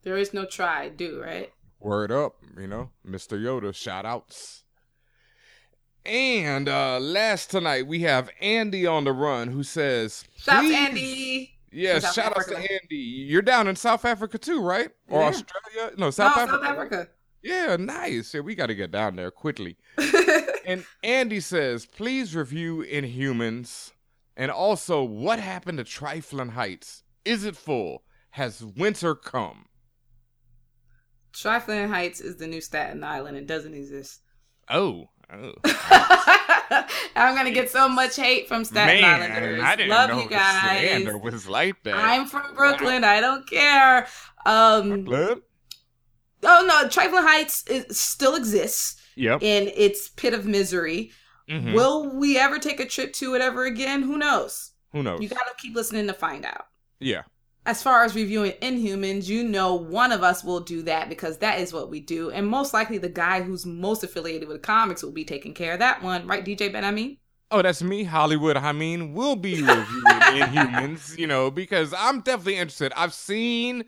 There 0.03 0.17
is 0.17 0.33
no 0.33 0.45
try, 0.45 0.89
do 0.89 1.21
right? 1.21 1.51
Word 1.79 2.11
up, 2.11 2.35
you 2.59 2.67
know, 2.67 2.89
Mr. 3.07 3.39
Yoda, 3.41 3.73
shout 3.73 4.05
outs. 4.05 4.63
And 6.07 6.69
uh 6.69 6.99
last 7.01 7.51
tonight 7.51 7.85
we 7.85 7.99
have 8.03 8.29
Andy 8.39 8.87
on 8.87 9.03
the 9.03 9.11
run 9.11 9.49
who 9.49 9.61
says 9.61 10.23
"Please-" 10.45 10.73
Andy. 10.73 11.53
Yeah, 11.69 11.99
South 11.99 12.13
shout 12.13 12.37
out 12.37 12.47
to 12.47 12.57
Andy. 12.57 12.95
You're 12.95 13.41
down 13.41 13.67
in 13.67 13.75
South 13.75 14.05
Africa 14.05 14.37
too, 14.37 14.61
right? 14.61 14.89
Or 15.09 15.21
Yeah. 15.21 15.27
Australia? 15.27 15.91
No, 15.97 16.05
No, 16.05 16.09
South 16.11 16.37
Africa. 16.37 16.63
South 16.63 16.71
Africa. 16.77 17.09
Yeah, 17.43 17.75
nice. 17.75 18.33
Yeah, 18.33 18.39
we 18.39 18.55
got 18.55 18.67
to 18.67 18.75
get 18.75 18.89
down 18.91 19.17
there 19.17 19.31
quickly. 19.31 19.77
and 20.65 20.85
Andy 21.03 21.39
says, 21.39 21.85
please 21.85 22.35
review 22.35 22.83
Inhumans. 22.89 23.91
And 24.35 24.49
also, 24.49 25.03
what 25.03 25.39
happened 25.39 25.77
to 25.77 25.83
Trifling 25.83 26.49
Heights? 26.49 27.03
Is 27.25 27.43
it 27.43 27.55
full? 27.55 28.03
Has 28.31 28.63
winter 28.63 29.13
come? 29.13 29.65
Trifling 31.33 31.89
Heights 31.89 32.21
is 32.21 32.37
the 32.37 32.47
new 32.47 32.61
Staten 32.61 33.03
Island. 33.03 33.37
It 33.37 33.45
doesn't 33.45 33.73
exist. 33.73 34.21
Oh, 34.69 35.09
oh. 35.33 35.53
I'm 37.15 37.35
gonna 37.35 37.51
get 37.51 37.69
so 37.69 37.87
much 37.89 38.15
hate 38.15 38.47
from 38.47 38.63
Staten 38.65 39.03
Islanders. 39.03 39.61
I 39.63 39.75
didn't 39.75 39.89
Love 39.89 40.09
know 40.09 40.21
you 40.21 40.29
guys. 40.29 40.79
slander 40.81 41.17
was 41.17 41.47
like 41.47 41.81
that. 41.83 41.95
I'm 41.95 42.25
from 42.25 42.53
Brooklyn. 42.55 43.03
I 43.03 43.21
don't 43.21 43.47
care. 43.49 44.07
Um, 44.45 45.03
Blood? 45.03 45.41
oh 46.43 46.65
no, 46.67 46.87
Trifling 46.89 47.23
Heights 47.23 47.65
is, 47.67 47.99
still 47.99 48.35
exists 48.35 49.01
Yep. 49.15 49.41
in 49.41 49.71
its 49.75 50.09
pit 50.09 50.33
of 50.33 50.45
misery. 50.45 51.11
Mhm. 51.49 51.73
Will 51.73 52.15
we 52.15 52.37
ever 52.37 52.59
take 52.59 52.79
a 52.79 52.85
trip 52.85 53.13
to 53.13 53.33
it 53.35 53.41
ever 53.41 53.65
again? 53.65 54.03
Who 54.03 54.17
knows? 54.17 54.71
Who 54.91 55.01
knows? 55.03 55.21
You 55.21 55.29
gotta 55.29 55.53
keep 55.57 55.75
listening 55.75 56.07
to 56.07 56.13
find 56.13 56.45
out. 56.45 56.67
yeah. 56.99 57.23
As 57.67 57.83
far 57.83 58.05
as 58.05 58.15
reviewing 58.15 58.53
Inhumans, 58.61 59.27
you 59.27 59.43
know 59.43 59.75
one 59.75 60.13
of 60.13 60.23
us 60.23 60.41
will 60.41 60.61
do 60.61 60.81
that 60.83 61.09
because 61.09 61.39
that 61.39 61.59
is 61.59 61.73
what 61.73 61.89
we 61.89 61.99
do. 61.99 62.31
And 62.31 62.47
most 62.47 62.73
likely 62.73 62.97
the 62.97 63.09
guy 63.09 63.41
who's 63.41 63.65
most 63.65 64.05
affiliated 64.05 64.47
with 64.47 64.61
comics 64.61 65.03
will 65.03 65.11
be 65.11 65.25
taking 65.25 65.53
care 65.53 65.73
of 65.73 65.79
that 65.79 66.01
one. 66.01 66.25
Right, 66.25 66.45
DJ 66.45 66.71
Ben? 66.71 66.95
Mean? 66.95 67.17
Oh, 67.51 67.61
that's 67.61 67.83
me, 67.83 68.05
Hollywood. 68.05 68.55
I 68.55 68.71
mean, 68.71 69.13
we'll 69.13 69.35
be 69.35 69.55
reviewing 69.61 69.83
Inhumans, 70.05 71.17
you 71.17 71.27
know, 71.27 71.51
because 71.51 71.93
I'm 71.93 72.21
definitely 72.21 72.55
interested. 72.55 72.93
I've 72.95 73.13
seen 73.13 73.83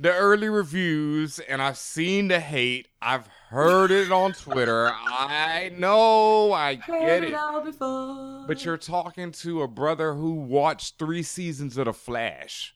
the 0.00 0.14
early 0.14 0.48
reviews 0.48 1.38
and 1.38 1.60
I've 1.60 1.76
seen 1.76 2.28
the 2.28 2.40
hate. 2.40 2.88
I've 3.02 3.26
heard 3.50 3.90
it 3.90 4.10
on 4.10 4.32
Twitter. 4.32 4.90
I 4.90 5.70
know, 5.76 6.54
I 6.54 6.76
get 6.76 6.86
Heard 6.86 7.24
it. 7.24 7.34
all 7.34 7.60
before. 7.60 8.46
But 8.46 8.64
you're 8.64 8.78
talking 8.78 9.32
to 9.32 9.60
a 9.60 9.68
brother 9.68 10.14
who 10.14 10.32
watched 10.32 10.98
three 10.98 11.22
seasons 11.22 11.76
of 11.76 11.84
The 11.84 11.92
Flash. 11.92 12.74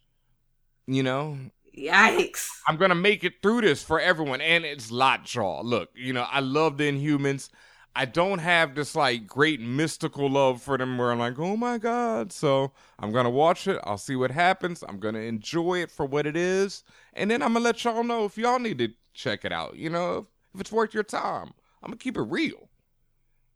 You 0.94 1.02
know, 1.02 1.38
Yikes. 1.76 2.46
I'm 2.68 2.76
gonna 2.76 2.94
make 2.94 3.24
it 3.24 3.40
through 3.42 3.62
this 3.62 3.82
for 3.82 3.98
everyone, 3.98 4.40
and 4.42 4.64
it's 4.64 4.90
Lockjaw. 4.90 5.62
Look, 5.62 5.90
you 5.94 6.12
know, 6.12 6.26
I 6.30 6.40
love 6.40 6.76
the 6.76 6.84
Inhumans. 6.90 7.48
I 7.94 8.04
don't 8.04 8.38
have 8.38 8.74
this 8.74 8.94
like 8.94 9.26
great 9.26 9.60
mystical 9.60 10.28
love 10.28 10.60
for 10.62 10.76
them 10.78 10.98
where 10.98 11.10
I'm 11.10 11.18
like, 11.18 11.38
oh 11.38 11.56
my 11.56 11.78
god. 11.78 12.32
So 12.32 12.72
I'm 12.98 13.10
gonna 13.12 13.30
watch 13.30 13.66
it. 13.68 13.80
I'll 13.84 13.96
see 13.98 14.16
what 14.16 14.30
happens. 14.30 14.84
I'm 14.86 14.98
gonna 14.98 15.20
enjoy 15.20 15.82
it 15.82 15.90
for 15.90 16.04
what 16.04 16.26
it 16.26 16.36
is, 16.36 16.84
and 17.14 17.30
then 17.30 17.42
I'm 17.42 17.54
gonna 17.54 17.64
let 17.64 17.82
y'all 17.84 18.04
know 18.04 18.24
if 18.26 18.36
y'all 18.36 18.58
need 18.58 18.78
to 18.78 18.88
check 19.14 19.44
it 19.44 19.52
out. 19.52 19.76
You 19.76 19.88
know, 19.90 20.26
if 20.54 20.60
it's 20.60 20.72
worth 20.72 20.92
your 20.92 21.04
time. 21.04 21.52
I'm 21.82 21.88
gonna 21.88 21.96
keep 21.96 22.16
it 22.16 22.22
real. 22.22 22.68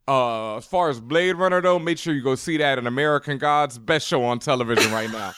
Uh, 0.09 0.57
as 0.57 0.65
far 0.65 0.89
as 0.89 1.01
Blade 1.01 1.37
Runner 1.37 1.61
though, 1.61 1.79
make 1.79 1.99
sure 1.99 2.15
you 2.15 2.23
go 2.23 2.35
see 2.35 2.57
that 2.57 2.79
in 2.79 2.87
American 2.87 3.39
Gods, 3.39 3.79
best 3.79 4.07
show 4.07 4.25
on 4.25 4.39
television 4.39 4.91
right 4.93 5.11
now. 5.11 5.33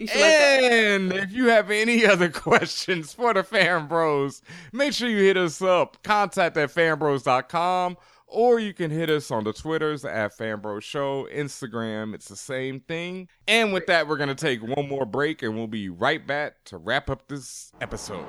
And 0.00 1.12
if 1.12 1.32
you 1.32 1.46
have 1.46 1.70
any 1.70 2.06
other 2.06 2.28
questions 2.30 3.12
for 3.12 3.34
the 3.34 3.42
Fan 3.42 3.86
Bros, 3.86 4.40
make 4.72 4.92
sure 4.92 5.08
you 5.08 5.18
hit 5.18 5.36
us 5.36 5.60
up. 5.60 6.02
Contact 6.02 6.56
at 6.56 6.70
fanbros.com 6.70 7.96
or 8.30 8.60
you 8.60 8.72
can 8.72 8.90
hit 8.90 9.10
us 9.10 9.30
on 9.30 9.44
the 9.44 9.52
Twitters 9.52 10.04
at 10.04 10.36
Fanbros 10.36 10.82
Show, 10.82 11.26
Instagram, 11.34 12.14
it's 12.14 12.28
the 12.28 12.36
same 12.36 12.80
thing. 12.80 13.28
And 13.48 13.72
with 13.72 13.86
that, 13.86 14.06
we're 14.06 14.16
going 14.16 14.28
to 14.28 14.34
take 14.34 14.62
one 14.62 14.88
more 14.88 15.04
break 15.04 15.42
and 15.42 15.56
we'll 15.56 15.66
be 15.66 15.88
right 15.88 16.24
back 16.24 16.64
to 16.66 16.78
wrap 16.78 17.10
up 17.10 17.26
this 17.28 17.72
episode. 17.80 18.24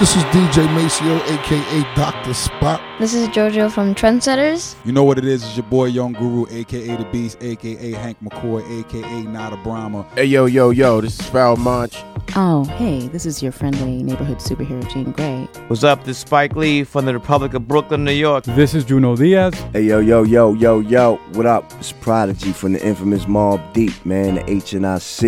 This 0.00 0.16
is 0.16 0.24
DJ 0.24 0.66
Maseo, 0.74 1.20
aka 1.28 1.94
Dr. 1.94 2.34
Spot. 2.34 2.80
This 2.98 3.14
is 3.14 3.28
JoJo 3.28 3.70
from 3.70 3.94
Trendsetters. 3.94 4.74
You 4.84 4.90
know 4.90 5.04
what 5.04 5.18
it 5.18 5.24
is? 5.24 5.44
It's 5.44 5.56
your 5.56 5.66
boy 5.66 5.84
Young 5.84 6.14
Guru, 6.14 6.46
aka 6.50 6.96
The 6.96 7.04
Beast, 7.12 7.38
aka 7.40 7.92
Hank 7.92 8.16
McCoy, 8.20 8.80
aka 8.80 9.22
Nada 9.22 9.56
Brahma. 9.58 10.04
Hey, 10.16 10.24
yo, 10.24 10.46
yo, 10.46 10.70
yo, 10.70 11.00
this 11.00 11.20
is 11.20 11.26
Pharoahe 11.30 11.58
Monch. 11.58 11.96
Oh, 12.34 12.64
hey, 12.64 13.06
this 13.08 13.24
is 13.24 13.40
your 13.40 13.52
friendly 13.52 14.02
neighborhood 14.02 14.38
superhero, 14.38 14.82
Jean 14.92 15.12
Grey. 15.12 15.46
What's 15.68 15.84
up? 15.84 16.02
This 16.02 16.16
is 16.16 16.22
Spike 16.22 16.56
Lee 16.56 16.82
from 16.82 17.04
the 17.04 17.12
Republic 17.12 17.54
of 17.54 17.68
Brooklyn, 17.68 18.02
New 18.02 18.12
York. 18.12 18.42
This 18.44 18.74
is 18.74 18.84
Junot 18.84 19.18
Diaz. 19.18 19.54
Hey, 19.72 19.82
yo, 19.82 20.00
yo, 20.00 20.24
yo, 20.24 20.54
yo, 20.54 20.80
yo, 20.80 21.16
what 21.34 21.46
up? 21.46 21.72
It's 21.78 21.92
Prodigy 21.92 22.52
from 22.52 22.72
the 22.72 22.84
infamous 22.84 23.26
Mobb 23.26 23.72
Deep, 23.72 24.04
man, 24.04 24.36
the 24.36 24.42
HNIC. 24.42 25.22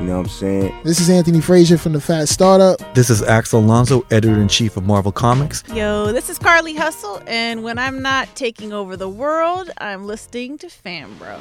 You 0.00 0.06
know 0.06 0.18
what 0.18 0.26
I'm 0.26 0.28
saying? 0.28 0.80
This 0.84 1.00
is 1.00 1.08
Anthony 1.08 1.40
Frazier 1.40 1.78
from 1.78 1.92
the 1.92 2.00
Phat 2.00 2.28
Startup. 2.28 2.94
This 2.94 3.10
is 3.10 3.22
Axel 3.22 3.60
Alonso, 3.60 4.03
editor 4.10 4.40
in 4.40 4.48
chief 4.48 4.76
of 4.76 4.84
Marvel 4.84 5.12
Comics. 5.12 5.62
Yo, 5.72 6.12
this 6.12 6.28
is 6.28 6.38
Carly 6.38 6.74
Hustle, 6.74 7.22
and 7.26 7.62
when 7.62 7.78
I'm 7.78 8.02
not 8.02 8.34
taking 8.34 8.72
over 8.72 8.96
the 8.96 9.08
world, 9.08 9.70
I'm 9.78 10.06
listening 10.06 10.58
to 10.58 10.66
Fanbros.com. 10.68 11.40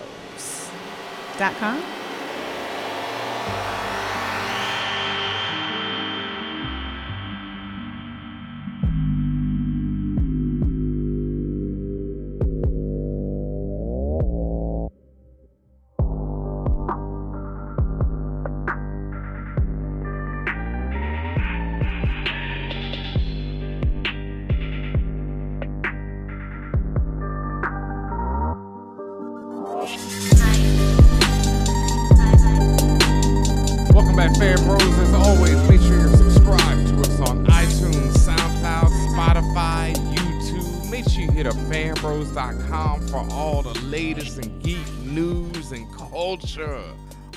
culture. 46.53 46.83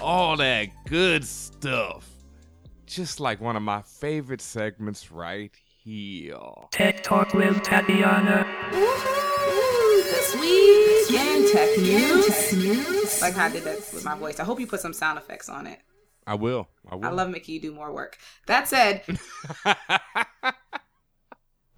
All 0.00 0.36
that 0.36 0.68
good 0.86 1.24
stuff. 1.24 2.08
Just 2.86 3.18
like 3.20 3.40
one 3.40 3.56
of 3.56 3.62
my 3.62 3.82
favorite 3.82 4.40
segments 4.40 5.10
right 5.10 5.52
here. 5.82 6.38
Tech 6.70 7.02
Talk 7.02 7.34
with 7.34 7.62
Tatiana. 7.62 8.46
Woohoo! 8.70 10.02
This 10.04 10.34
week 10.36 11.20
in 11.20 11.50
tech 11.50 11.78
news. 11.78 13.20
Like 13.20 13.34
how 13.34 13.46
I 13.46 13.48
did 13.50 13.64
that 13.64 13.78
with 13.92 14.04
my 14.04 14.16
voice. 14.16 14.38
I 14.38 14.44
hope 14.44 14.60
you 14.60 14.66
put 14.66 14.80
some 14.80 14.92
sound 14.92 15.18
effects 15.18 15.48
on 15.48 15.66
it. 15.66 15.80
I 16.26 16.34
will. 16.34 16.68
I 16.88 16.96
will. 16.96 17.04
I 17.04 17.10
love 17.10 17.30
making 17.30 17.54
you 17.54 17.60
do 17.60 17.74
more 17.74 17.92
work. 17.92 18.18
That 18.46 18.68
said, 18.68 19.02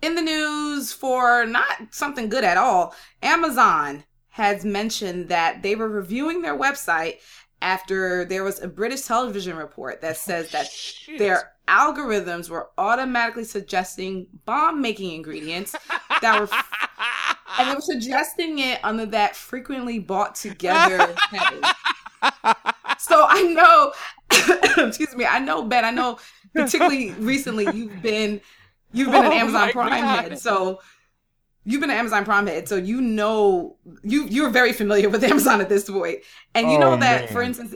in 0.02 0.14
the 0.14 0.22
news 0.22 0.92
for 0.92 1.46
not 1.46 1.88
something 1.90 2.28
good 2.28 2.44
at 2.44 2.56
all, 2.56 2.94
Amazon 3.22 4.04
has 4.38 4.64
mentioned 4.64 5.28
that 5.28 5.62
they 5.62 5.74
were 5.74 5.88
reviewing 5.88 6.42
their 6.42 6.56
website 6.56 7.16
after 7.60 8.24
there 8.24 8.44
was 8.44 8.62
a 8.62 8.68
British 8.68 9.02
television 9.02 9.56
report 9.56 10.00
that 10.00 10.12
oh, 10.12 10.14
says 10.14 10.50
that 10.52 10.68
their 11.18 11.52
algorithms 11.66 12.48
were 12.48 12.70
automatically 12.78 13.42
suggesting 13.42 14.28
bomb 14.44 14.80
making 14.80 15.12
ingredients 15.12 15.74
that 16.22 16.40
were 16.40 16.48
and 17.58 17.68
they 17.68 17.74
were 17.74 17.80
suggesting 17.80 18.60
it 18.60 18.78
under 18.84 19.06
that 19.06 19.34
frequently 19.34 19.98
bought 19.98 20.36
together 20.36 21.14
heading. 21.30 21.62
So 22.98 23.26
I 23.28 23.42
know 23.42 23.92
excuse 24.86 25.16
me, 25.16 25.26
I 25.26 25.40
know 25.40 25.64
Ben, 25.64 25.84
I 25.84 25.90
know 25.90 26.18
particularly 26.54 27.10
recently 27.12 27.66
you've 27.74 28.00
been 28.02 28.40
you've 28.92 29.10
been 29.10 29.24
an 29.24 29.32
Oh 29.32 29.36
Amazon 29.36 29.72
Prime 29.72 30.04
God. 30.04 30.24
head. 30.30 30.38
So 30.38 30.78
you've 31.68 31.80
been 31.80 31.90
an 31.90 31.96
Amazon 31.96 32.24
Prime 32.24 32.46
head, 32.46 32.68
so 32.68 32.76
you 32.76 33.00
know 33.00 33.76
you 34.02 34.24
you're 34.26 34.50
very 34.50 34.72
familiar 34.72 35.08
with 35.08 35.24
Amazon 35.32 35.60
at 35.60 35.68
this 35.68 35.88
point, 35.90 36.20
and 36.54 36.70
you 36.70 36.78
know 36.78 36.94
Oh, 36.94 36.96
that 36.96 37.30
for 37.30 37.42
instance, 37.42 37.74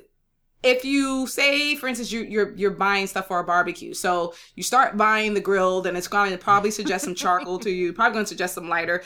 if 0.63 0.85
you 0.85 1.27
say 1.27 1.77
for 1.77 1.89
instance 1.89 2.13
you 2.13 2.23
you're 2.23 2.55
you're 2.57 2.71
buying 2.73 3.07
stuff 3.07 3.29
for 3.29 3.41
a 3.41 3.45
barbecue, 3.45 3.95
so 3.95 4.35
you 4.57 4.63
start 4.63 4.97
buying 4.97 5.35
the 5.35 5.41
grilled, 5.41 5.87
and 5.87 5.97
it's 5.97 6.09
going 6.09 6.33
to 6.33 6.39
probably 6.39 6.71
suggest 6.71 7.05
some 7.05 7.15
charcoal 7.15 7.59
to 7.61 7.71
you, 7.71 7.93
probably 7.93 8.15
going 8.15 8.25
to 8.27 8.29
suggest 8.29 8.55
some 8.55 8.69
lighter, 8.69 9.03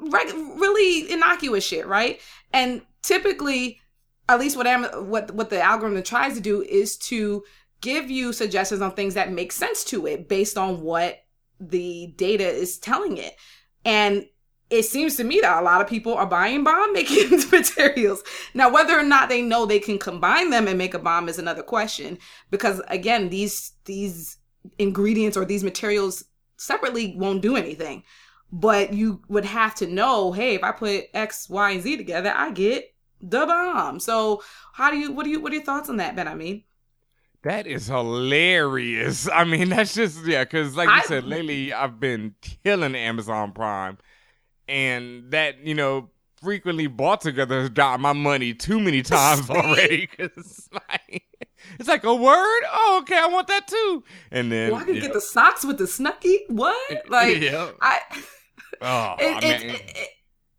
reg- 0.00 0.34
really 0.34 1.10
innocuous 1.10 1.64
shit, 1.64 1.86
right? 1.86 2.20
And 2.52 2.82
typically, 3.02 3.80
at 4.28 4.40
least 4.40 4.56
what 4.56 4.66
Am- 4.66 5.08
what 5.08 5.30
what 5.34 5.50
the 5.50 5.60
algorithm 5.62 6.02
tries 6.02 6.34
to 6.34 6.40
do 6.40 6.62
is 6.62 6.96
to 6.98 7.44
give 7.80 8.10
you 8.10 8.32
suggestions 8.32 8.80
on 8.80 8.92
things 8.92 9.14
that 9.14 9.32
make 9.32 9.52
sense 9.52 9.84
to 9.84 10.06
it 10.06 10.28
based 10.28 10.56
on 10.56 10.80
what 10.82 11.18
the 11.60 12.12
data 12.16 12.46
is 12.46 12.78
telling 12.78 13.16
it. 13.18 13.34
And 13.84 14.26
it 14.70 14.84
seems 14.84 15.16
to 15.16 15.24
me 15.24 15.38
that 15.42 15.60
a 15.60 15.64
lot 15.64 15.82
of 15.82 15.86
people 15.86 16.14
are 16.14 16.26
buying 16.26 16.64
bomb 16.64 16.92
making 16.94 17.30
materials. 17.50 18.22
Now, 18.54 18.70
whether 18.70 18.98
or 18.98 19.02
not 19.02 19.28
they 19.28 19.42
know 19.42 19.66
they 19.66 19.78
can 19.78 19.98
combine 19.98 20.50
them 20.50 20.66
and 20.66 20.78
make 20.78 20.94
a 20.94 20.98
bomb 20.98 21.28
is 21.28 21.38
another 21.38 21.62
question. 21.62 22.18
Because 22.50 22.80
again, 22.88 23.28
these 23.28 23.72
these 23.84 24.38
ingredients 24.78 25.36
or 25.36 25.44
these 25.44 25.64
materials 25.64 26.24
separately 26.56 27.14
won't 27.16 27.42
do 27.42 27.56
anything. 27.56 28.04
But 28.50 28.92
you 28.92 29.22
would 29.28 29.46
have 29.46 29.74
to 29.76 29.86
know, 29.86 30.32
hey, 30.32 30.54
if 30.54 30.62
I 30.62 30.72
put 30.72 31.06
X, 31.14 31.48
Y, 31.48 31.70
and 31.70 31.82
Z 31.82 31.96
together, 31.96 32.32
I 32.34 32.50
get 32.50 32.94
the 33.20 33.46
bomb. 33.46 34.00
So 34.00 34.42
how 34.72 34.90
do 34.90 34.96
you 34.96 35.12
what 35.12 35.24
do 35.24 35.30
you 35.30 35.40
what 35.40 35.52
are 35.52 35.56
your 35.56 35.64
thoughts 35.64 35.88
on 35.88 35.98
that, 35.98 36.16
Ben? 36.16 36.28
I 36.28 36.34
mean, 36.34 36.64
That 37.42 37.66
is 37.66 37.86
hilarious. 37.88 39.28
I 39.32 39.44
mean, 39.44 39.70
that's 39.70 39.94
just 39.94 40.24
yeah, 40.24 40.44
because 40.44 40.76
like 40.76 40.88
you 40.88 41.02
said, 41.08 41.24
lately 41.24 41.72
I've 41.72 41.98
been 42.00 42.34
killing 42.64 42.94
Amazon 42.94 43.52
Prime, 43.52 43.98
and 44.68 45.30
that 45.32 45.64
you 45.66 45.74
know 45.74 46.10
frequently 46.40 46.86
bought 46.88 47.20
together 47.20 47.60
has 47.60 47.70
dropped 47.70 48.00
my 48.00 48.12
money 48.12 48.52
too 48.54 48.80
many 48.80 49.02
times 49.02 49.48
already. 49.50 50.08
Because 50.16 50.68
like 50.72 51.24
it's 51.78 51.88
like 51.88 52.04
a 52.04 52.14
word. 52.14 52.62
Oh, 52.72 52.98
okay, 53.02 53.18
I 53.18 53.26
want 53.26 53.48
that 53.48 53.66
too. 53.68 54.04
And 54.30 54.50
then 54.50 54.72
well, 54.72 54.80
I 54.80 54.84
can 54.84 54.94
yeah. 54.96 55.00
get 55.02 55.12
the 55.12 55.20
socks 55.20 55.64
with 55.64 55.78
the 55.78 55.84
snuggie. 55.84 56.38
What? 56.48 57.04
Like 57.08 57.40
Yeah. 57.40 57.70
I 57.80 57.98
Oh, 58.80 58.86
I 58.86 59.16
it, 59.20 59.44
it- 59.44 59.80
it- 59.96 60.08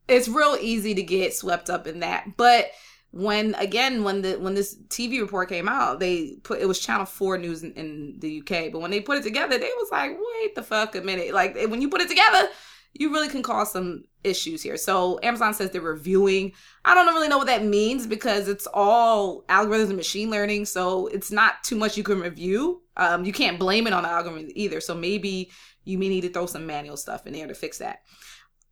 it's 0.05 0.27
real 0.27 0.57
easy 0.59 0.93
to 0.95 1.01
get 1.01 1.33
swept 1.33 1.69
up 1.69 1.87
in 1.87 2.01
that. 2.01 2.35
But 2.35 2.71
when 3.13 3.53
again, 3.59 4.03
when 4.03 4.23
the 4.23 4.39
when 4.39 4.55
this 4.55 4.75
TV 4.87 5.21
report 5.21 5.47
came 5.47 5.69
out, 5.69 5.99
they 5.99 6.37
put 6.41 6.59
it 6.59 6.67
was 6.67 6.79
Channel 6.79 7.05
Four 7.05 7.37
News 7.37 7.61
in, 7.61 7.71
in 7.73 8.15
the 8.17 8.41
UK. 8.41 8.71
But 8.71 8.81
when 8.81 8.89
they 8.89 9.01
put 9.01 9.19
it 9.19 9.23
together, 9.23 9.55
they 9.59 9.69
was 9.77 9.89
like, 9.91 10.17
"Wait 10.17 10.55
the 10.55 10.63
fuck 10.63 10.95
a 10.95 11.01
minute!" 11.01 11.31
Like 11.31 11.55
when 11.67 11.79
you 11.79 11.89
put 11.89 12.01
it 12.01 12.09
together, 12.09 12.49
you 12.93 13.13
really 13.13 13.29
can 13.29 13.43
cause 13.43 13.71
some 13.71 14.05
issues 14.23 14.63
here. 14.63 14.77
So 14.77 15.19
Amazon 15.21 15.53
says 15.53 15.69
they're 15.69 15.79
reviewing. 15.79 16.53
I 16.85 16.95
don't 16.95 17.05
really 17.13 17.27
know 17.27 17.37
what 17.37 17.45
that 17.45 17.63
means 17.63 18.07
because 18.07 18.47
it's 18.47 18.67
all 18.73 19.43
algorithms 19.43 19.89
and 19.89 19.97
machine 19.97 20.31
learning, 20.31 20.65
so 20.65 21.05
it's 21.07 21.31
not 21.31 21.63
too 21.63 21.75
much 21.75 21.95
you 21.95 22.03
can 22.03 22.19
review. 22.19 22.81
Um, 22.97 23.25
you 23.25 23.31
can't 23.31 23.59
blame 23.59 23.85
it 23.85 23.93
on 23.93 24.01
the 24.01 24.09
algorithm 24.09 24.49
either. 24.55 24.81
So 24.81 24.95
maybe 24.95 25.51
you 25.85 25.99
may 25.99 26.09
need 26.09 26.21
to 26.21 26.29
throw 26.29 26.47
some 26.47 26.65
manual 26.65 26.97
stuff 26.97 27.27
in 27.27 27.33
there 27.33 27.45
to 27.45 27.53
fix 27.53 27.77
that. 27.77 27.99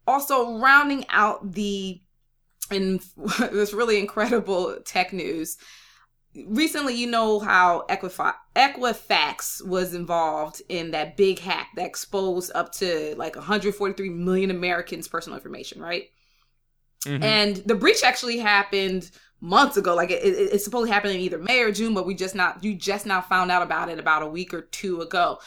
Also, 0.07 0.57
rounding 0.57 1.05
out 1.09 1.51
the 1.51 2.01
in 2.71 2.99
this 3.51 3.73
really 3.73 3.99
incredible 3.99 4.77
tech 4.85 5.13
news. 5.13 5.57
Recently, 6.45 6.95
you 6.95 7.07
know 7.07 7.39
how 7.39 7.85
Equifax, 7.89 8.35
Equifax 8.55 9.65
was 9.67 9.93
involved 9.93 10.61
in 10.69 10.91
that 10.91 11.17
big 11.17 11.39
hack 11.39 11.69
that 11.75 11.85
exposed 11.85 12.51
up 12.55 12.71
to 12.73 13.15
like 13.17 13.35
143 13.35 14.09
million 14.09 14.49
Americans' 14.49 15.09
personal 15.09 15.37
information, 15.37 15.81
right? 15.81 16.05
mhm. 17.05 17.23
And 17.23 17.57
the 17.57 17.75
breach 17.75 18.03
actually 18.03 18.37
happened 18.37 19.11
months 19.41 19.75
ago. 19.75 19.95
Like 19.95 20.11
it, 20.11 20.23
it, 20.23 20.53
it's 20.53 20.63
supposed 20.63 20.87
to 20.87 20.93
happen 20.93 21.11
in 21.11 21.19
either 21.19 21.37
May 21.37 21.61
or 21.61 21.71
June, 21.71 21.93
but 21.93 22.05
we 22.05 22.13
just 22.13 22.35
not 22.35 22.63
you 22.63 22.75
just 22.75 23.05
now 23.05 23.21
found 23.21 23.51
out 23.51 23.63
about 23.63 23.89
it 23.89 23.99
about 23.99 24.23
a 24.23 24.27
week 24.27 24.53
or 24.53 24.61
two 24.61 25.01
ago. 25.01 25.39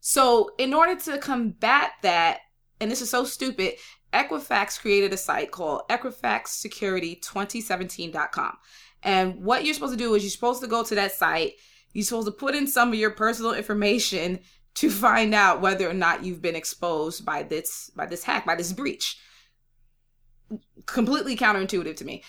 So 0.00 0.50
in 0.58 0.74
order 0.74 1.00
to 1.02 1.18
combat 1.18 1.92
that, 2.02 2.40
and 2.80 2.90
this 2.90 3.02
is 3.02 3.10
so 3.10 3.24
stupid, 3.24 3.74
Equifax 4.12 4.80
created 4.80 5.12
a 5.12 5.16
site 5.16 5.50
called 5.50 5.82
EquifaxSecurity2017.com. 5.90 8.56
And 9.02 9.42
what 9.42 9.64
you're 9.64 9.74
supposed 9.74 9.94
to 9.94 9.98
do 9.98 10.14
is 10.14 10.22
you're 10.22 10.30
supposed 10.30 10.62
to 10.62 10.68
go 10.68 10.84
to 10.84 10.94
that 10.94 11.12
site. 11.12 11.54
You're 11.92 12.04
supposed 12.04 12.28
to 12.28 12.32
put 12.32 12.54
in 12.54 12.66
some 12.66 12.88
of 12.88 12.94
your 12.94 13.10
personal 13.10 13.52
information 13.54 14.40
to 14.74 14.90
find 14.90 15.34
out 15.34 15.60
whether 15.60 15.86
or 15.88 15.94
not 15.94 16.24
you've 16.24 16.40
been 16.40 16.56
exposed 16.56 17.26
by 17.26 17.42
this 17.42 17.90
by 17.96 18.06
this 18.06 18.24
hack, 18.24 18.46
by 18.46 18.54
this 18.54 18.72
breach 18.72 19.18
completely 20.86 21.36
counterintuitive 21.36 21.96
to 21.96 22.04
me. 22.04 22.22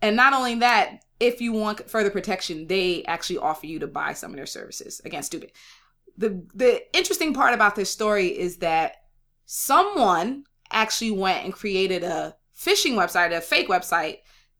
And 0.00 0.16
not 0.16 0.32
only 0.32 0.56
that, 0.56 1.04
if 1.20 1.40
you 1.40 1.52
want 1.52 1.88
further 1.88 2.10
protection, 2.10 2.66
they 2.66 3.04
actually 3.04 3.38
offer 3.38 3.66
you 3.66 3.78
to 3.78 3.86
buy 3.86 4.14
some 4.14 4.32
of 4.32 4.36
their 4.36 4.46
services. 4.46 5.00
Again, 5.04 5.22
stupid. 5.22 5.52
The 6.16 6.44
the 6.54 6.82
interesting 6.96 7.32
part 7.32 7.54
about 7.54 7.76
this 7.76 7.90
story 7.90 8.26
is 8.26 8.58
that 8.58 8.96
someone 9.46 10.44
actually 10.72 11.12
went 11.12 11.44
and 11.44 11.52
created 11.52 12.02
a 12.02 12.34
phishing 12.56 12.94
website, 12.94 13.36
a 13.36 13.40
fake 13.40 13.68
website 13.68 14.18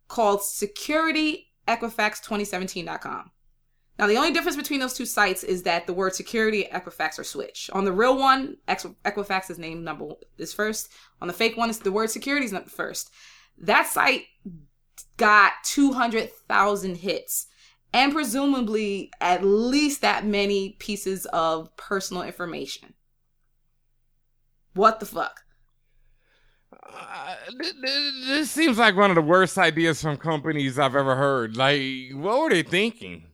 called 0.09 0.41
securityequifax2017.com. 0.41 3.31
Now, 3.99 4.07
the 4.07 4.17
only 4.17 4.33
difference 4.33 4.57
between 4.57 4.81
those 4.81 4.95
two 4.95 5.07
sites 5.07 5.45
is 5.45 5.63
that 5.65 5.87
the 5.87 5.93
word 5.93 6.15
security 6.15 6.67
Equifax 6.73 7.19
are 7.19 7.25
switched. 7.25 7.69
On 7.71 7.85
the 7.85 7.93
real 7.93 8.19
one, 8.19 8.57
Equifax 8.67 9.51
is 9.51 9.59
named 9.59 9.85
number 9.85 10.07
is 10.39 10.53
first. 10.53 10.91
On 11.21 11.29
the 11.29 11.35
fake 11.35 11.57
one, 11.57 11.71
it's 11.71 11.79
the 11.79 11.93
word 11.93 12.11
security 12.11 12.47
is 12.47 12.55
first. 12.69 13.11
That 13.59 13.87
site 13.87 14.25
got 15.17 15.53
200,000 15.65 16.97
hits 16.97 17.47
and 17.93 18.13
presumably 18.13 19.13
at 19.21 19.45
least 19.45 20.01
that 20.01 20.25
many 20.25 20.71
pieces 20.79 21.27
of 21.27 21.77
personal 21.77 22.23
information. 22.23 22.95
What 24.75 25.01
the 25.01 25.07
fuck? 25.07 25.42
Uh, 26.95 27.35
th- 27.61 27.75
th- 27.85 28.13
this 28.27 28.51
seems 28.51 28.79
like 28.79 28.97
one 28.97 29.11
of 29.11 29.15
the 29.15 29.23
worst 29.23 29.59
ideas 29.59 30.03
from 30.03 30.17
companies 30.17 30.79
I've 30.79 30.97
ever 30.97 31.17
heard. 31.17 31.57
Like, 31.57 31.83
what 32.13 32.41
were 32.41 32.51
they 32.51 32.63
thinking? 32.63 33.27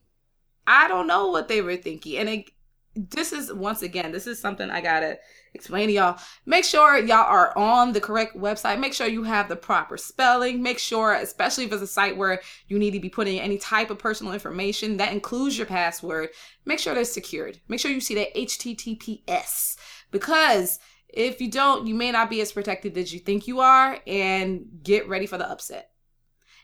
I 0.67 0.89
don't 0.89 1.07
know 1.07 1.29
what 1.29 1.49
they 1.49 1.63
were 1.63 1.77
thinking. 1.77 2.19
And 2.19 2.29
it, 2.29 2.51
this 2.95 3.33
is 3.33 3.53
once 3.53 3.83
again, 3.83 4.13
this 4.13 4.27
is 4.27 4.39
something 4.39 4.71
I 4.71 4.81
gotta 4.81 5.19
explain 5.55 5.89
to 5.89 5.95
y'all. 5.95 6.19
Make 6.47 6.65
sure 6.65 6.99
y'all 6.99 7.19
are 7.19 7.57
on 7.57 7.93
the 7.93 8.01
correct 8.01 8.37
website. 8.37 8.79
Make 8.79 8.93
sure 8.95 9.07
you 9.07 9.23
have 9.23 9.49
the 9.49 9.57
proper 9.57 9.97
spelling. 9.97 10.63
Make 10.63 10.79
sure, 10.79 11.15
especially 11.15 11.65
if 11.65 11.73
it's 11.73 11.83
a 11.83 11.87
site 11.87 12.17
where 12.17 12.41
you 12.67 12.79
need 12.79 12.93
to 12.93 13.01
be 13.01 13.09
putting 13.09 13.41
any 13.41 13.59
type 13.59 13.91
of 13.91 13.99
personal 13.99 14.33
information 14.33 14.97
that 14.99 15.13
includes 15.13 15.57
your 15.57 15.67
password, 15.67 16.31
make 16.65 16.79
sure 16.79 16.95
they're 16.95 17.05
secured. 17.05 17.61
Make 17.69 17.81
sure 17.81 17.91
you 17.91 18.01
see 18.01 18.15
that 18.17 18.35
HTTPS 18.35 19.77
because 20.11 20.79
if 21.09 21.41
you 21.41 21.51
don't, 21.51 21.87
you 21.87 21.95
may 21.95 22.11
not 22.11 22.31
be 22.31 22.41
as 22.41 22.53
protected 22.53 22.97
as 22.99 23.13
you 23.13 23.21
think 23.21 23.47
you 23.47 23.61
are, 23.61 23.99
and 24.07 24.67
get 24.83 25.09
ready 25.09 25.27
for 25.27 25.39
the 25.39 25.49
upset. 25.51 25.91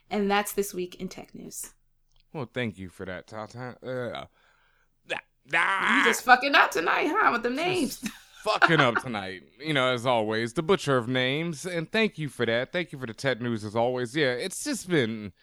And 0.09 0.29
that's 0.29 0.53
this 0.53 0.73
week 0.73 0.95
in 0.95 1.07
tech 1.07 1.33
news. 1.33 1.73
Well, 2.33 2.49
thank 2.53 2.77
you 2.77 2.89
for 2.89 3.05
that, 3.05 3.27
Tata. 3.27 3.77
Uh, 3.83 4.25
You 5.51 6.03
just 6.05 6.23
fucking 6.23 6.55
up 6.55 6.71
tonight, 6.71 7.07
huh? 7.09 7.31
With 7.31 7.43
them 7.43 7.55
names. 7.55 8.03
fucking 8.43 8.79
up 8.79 9.01
tonight. 9.01 9.43
You 9.59 9.73
know, 9.73 9.91
as 9.93 10.05
always, 10.05 10.53
the 10.53 10.63
butcher 10.63 10.97
of 10.97 11.07
names, 11.07 11.65
and 11.65 11.91
thank 11.91 12.17
you 12.17 12.29
for 12.29 12.45
that. 12.45 12.71
Thank 12.71 12.91
you 12.91 12.99
for 12.99 13.07
the 13.07 13.13
tech 13.13 13.41
news, 13.41 13.63
as 13.63 13.75
always. 13.75 14.15
Yeah, 14.15 14.31
it's 14.31 14.63
just 14.63 14.89
been. 14.89 15.33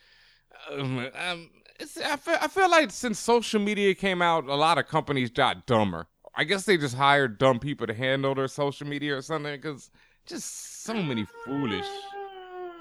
Um, 0.70 1.08
um, 1.14 1.50
it's, 1.80 1.96
I 1.96 2.16
feel 2.16 2.36
I 2.40 2.48
feel 2.48 2.70
like 2.70 2.90
since 2.90 3.18
social 3.18 3.60
media 3.60 3.94
came 3.94 4.22
out, 4.22 4.44
a 4.44 4.54
lot 4.54 4.78
of 4.78 4.86
companies 4.86 5.30
got 5.30 5.66
dumber. 5.66 6.08
I 6.34 6.44
guess 6.44 6.64
they 6.64 6.78
just 6.78 6.96
hired 6.96 7.38
dumb 7.38 7.58
people 7.58 7.86
to 7.86 7.94
handle 7.94 8.34
their 8.34 8.48
social 8.48 8.86
media 8.86 9.16
or 9.16 9.22
something 9.22 9.54
because 9.54 9.90
just 10.24 10.82
so 10.84 10.94
many 10.94 11.26
foolish, 11.44 11.86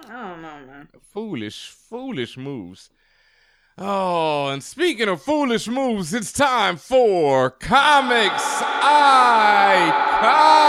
I 0.08 0.30
don't 0.30 0.41
know, 0.41 0.60
man. 0.66 0.88
foolish, 1.12 1.70
foolish 1.70 2.38
moves. 2.38 2.89
Oh, 3.78 4.49
and 4.49 4.64
speaking 4.64 5.10
of 5.10 5.22
foolish 5.22 5.68
moves, 5.68 6.14
it's 6.14 6.32
time 6.32 6.78
for 6.78 7.49
Comics 7.52 8.62
I 8.62 9.91
Copped. 10.22 10.62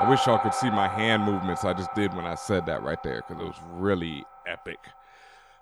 I 0.00 0.08
wish 0.08 0.26
y'all 0.26 0.38
could 0.38 0.54
see 0.54 0.70
my 0.70 0.86
hand 0.88 1.24
movements 1.24 1.64
I 1.64 1.72
just 1.72 1.92
did 1.94 2.14
when 2.14 2.26
I 2.26 2.34
said 2.36 2.66
that 2.66 2.82
right 2.82 3.02
there 3.02 3.24
because 3.26 3.42
it 3.42 3.46
was 3.46 3.56
really 3.70 4.24
epic. 4.46 4.78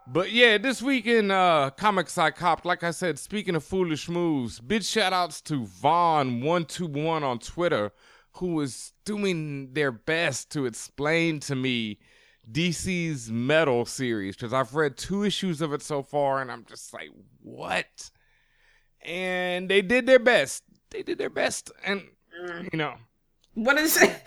But 0.06 0.32
yeah, 0.32 0.58
this 0.58 0.82
week 0.82 1.06
in 1.06 1.30
uh, 1.30 1.70
Comics 1.70 2.18
I 2.18 2.30
Copped, 2.30 2.66
like 2.66 2.84
I 2.84 2.90
said, 2.90 3.18
speaking 3.18 3.56
of 3.56 3.64
foolish 3.64 4.08
moves, 4.08 4.60
big 4.60 4.82
shout 4.82 5.14
outs 5.14 5.40
to 5.42 5.62
Vaughn121 5.64 7.22
on 7.22 7.38
Twitter, 7.38 7.90
who 8.32 8.60
is 8.60 8.92
doing 9.06 9.72
their 9.72 9.90
best 9.90 10.50
to 10.52 10.66
explain 10.66 11.40
to 11.40 11.54
me 11.54 11.98
DC's 12.50 13.30
Metal 13.30 13.86
series, 13.86 14.36
because 14.36 14.52
I've 14.52 14.74
read 14.74 14.98
two 14.98 15.24
issues 15.24 15.62
of 15.62 15.72
it 15.72 15.80
so 15.80 16.02
far, 16.02 16.42
and 16.42 16.52
I'm 16.52 16.66
just 16.66 16.92
like, 16.92 17.08
what? 17.40 18.10
And 19.00 19.70
they 19.70 19.80
did 19.80 20.06
their 20.06 20.18
best. 20.18 20.64
They 20.90 21.02
did 21.02 21.16
their 21.16 21.30
best. 21.30 21.72
And, 21.82 22.02
you 22.72 22.78
know. 22.78 22.94
What 23.54 23.78
is 23.78 24.00
it? 24.00 24.22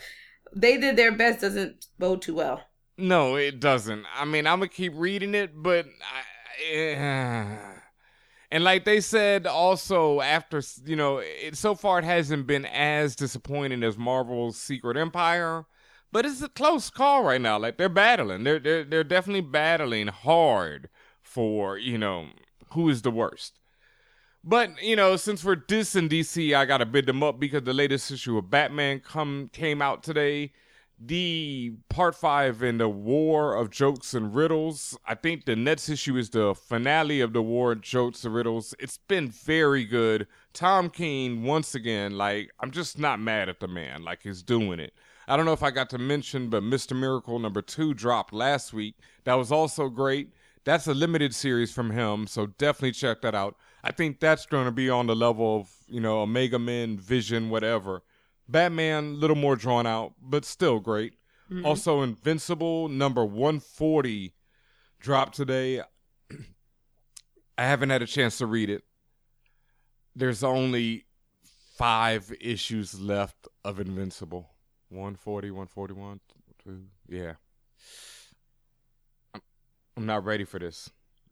They 0.56 0.78
did 0.78 0.96
their 0.96 1.12
best 1.12 1.42
doesn't 1.42 1.86
bode 2.00 2.24
too 2.24 2.34
well. 2.36 2.64
No, 2.98 3.36
it 3.36 3.60
doesn't. 3.60 4.06
I 4.16 4.26
mean, 4.26 4.48
I'm 4.48 4.60
gonna 4.60 4.70
keep 4.70 4.94
reading 4.96 5.36
it, 5.36 5.52
but 5.62 5.86
I, 5.86 6.74
eh. 6.74 7.58
and 8.52 8.64
like 8.64 8.86
they 8.86 9.02
said, 9.02 9.46
also 9.46 10.22
after 10.22 10.62
you 10.86 10.96
know, 10.96 11.20
it 11.20 11.56
so 11.56 11.76
far 11.76 12.00
it 12.00 12.06
hasn't 12.06 12.48
been 12.48 12.66
as 12.66 13.16
disappointing 13.16 13.84
as 13.84 13.98
Marvel's 13.98 14.58
Secret 14.58 14.98
Empire, 14.98 15.66
but 16.12 16.26
it's 16.26 16.42
a 16.42 16.50
close 16.50 16.90
call 16.90 17.24
right 17.24 17.42
now. 17.42 17.60
Like 17.60 17.78
they're 17.78 17.90
battling, 17.90 18.44
they're 18.44 18.60
they're 18.60 18.84
they're 18.84 19.04
definitely 19.04 19.42
battling 19.42 20.08
hard 20.08 20.90
for 21.22 21.78
you 21.78 22.00
know 22.00 22.28
who 22.72 22.90
is 22.90 23.04
the 23.04 23.12
worst. 23.12 23.60
But 24.44 24.82
you 24.82 24.96
know, 24.96 25.18
since 25.18 25.44
we're 25.44 25.56
dissing 25.56 26.10
DC, 26.10 26.56
I 26.56 26.66
gotta 26.66 26.86
bid 26.88 27.06
them 27.06 27.22
up 27.22 27.40
because 27.40 27.64
the 27.64 27.74
latest 27.74 28.10
issue 28.10 28.38
of 28.40 28.50
Batman 28.50 29.02
come 29.02 29.50
came 29.54 29.84
out 29.84 30.02
today 30.02 30.52
the 31.00 31.74
part 31.90 32.16
five 32.16 32.64
in 32.64 32.80
the 32.80 32.90
War 32.90 33.56
of 33.56 33.70
Jokes 33.70 34.14
and 34.14 34.34
Riddles. 34.34 34.98
I 35.06 35.16
think 35.16 35.46
the 35.46 35.56
next 35.56 35.90
issue 35.90 36.18
is 36.18 36.30
the 36.30 36.56
finale 36.56 37.22
of 37.22 37.34
the 37.34 37.42
War 37.42 37.74
of 37.74 37.82
Jokes 37.82 38.24
and 38.24 38.34
Riddles. 38.34 38.74
It's 38.80 38.98
been 39.08 39.30
very 39.30 39.86
good. 39.86 40.28
Tom 40.54 40.90
King, 40.90 41.44
once 41.44 41.76
again, 41.76 42.18
like, 42.18 42.52
I'm 42.60 42.72
just 42.72 42.98
not 42.98 43.20
mad 43.20 43.48
at 43.48 43.60
the 43.60 43.68
man. 43.68 44.04
Like, 44.04 44.24
he's 44.24 44.42
doing 44.42 44.80
it. 44.80 44.94
I 45.28 45.36
don't 45.36 45.46
know 45.46 45.54
if 45.54 45.64
I 45.64 45.72
got 45.72 45.90
to 45.92 45.98
mention, 45.98 46.50
but 46.50 46.64
Mr. 46.64 46.98
Miracle 46.98 47.38
number 47.38 47.62
two 47.62 47.94
dropped 47.94 48.34
last 48.34 48.74
week. 48.74 48.96
That 49.26 49.36
was 49.36 49.52
also 49.52 49.90
great. 49.90 50.30
That's 50.64 50.88
a 50.88 50.94
limited 50.94 51.34
series 51.36 51.72
from 51.72 51.92
him, 51.92 52.28
so 52.28 52.48
definitely 52.48 52.92
check 52.92 53.22
that 53.22 53.36
out. 53.36 53.56
I 53.84 53.92
think 53.92 54.20
that's 54.20 54.46
going 54.46 54.66
to 54.66 54.72
be 54.72 54.90
on 54.90 55.08
the 55.08 55.16
level 55.16 55.62
of, 55.62 55.70
you 55.88 56.02
know, 56.02 56.22
Omega 56.22 56.60
Men, 56.60 56.98
Vision, 56.98 57.50
whatever. 57.50 58.02
Batman, 58.50 59.06
a 59.06 59.18
little 59.18 59.36
more 59.36 59.56
drawn 59.56 59.86
out, 59.86 60.14
but 60.22 60.46
still 60.46 60.80
great. 60.80 61.14
Mm-hmm. 61.52 61.66
Also, 61.66 62.02
Invincible 62.02 62.90
number 62.90 63.26
140 63.26 64.34
dropped 65.00 65.36
today. 65.36 65.82
I 67.58 67.64
haven't 67.64 67.90
had 67.90 68.02
a 68.02 68.08
chance 68.08 68.38
to 68.40 68.46
read 68.46 68.70
it. 68.70 68.84
There's 70.16 70.44
only 70.44 71.06
five 71.78 72.34
issues 72.42 73.00
left 73.00 73.48
of 73.64 73.80
Invincible 73.80 74.50
140, 74.90 75.52
141, 75.52 76.20
two. 76.64 76.84
Yeah. 77.08 77.34
I'm, 79.34 79.42
I'm 79.96 80.06
not 80.06 80.26
ready 80.26 80.44
for 80.44 80.60
this. 80.60 80.90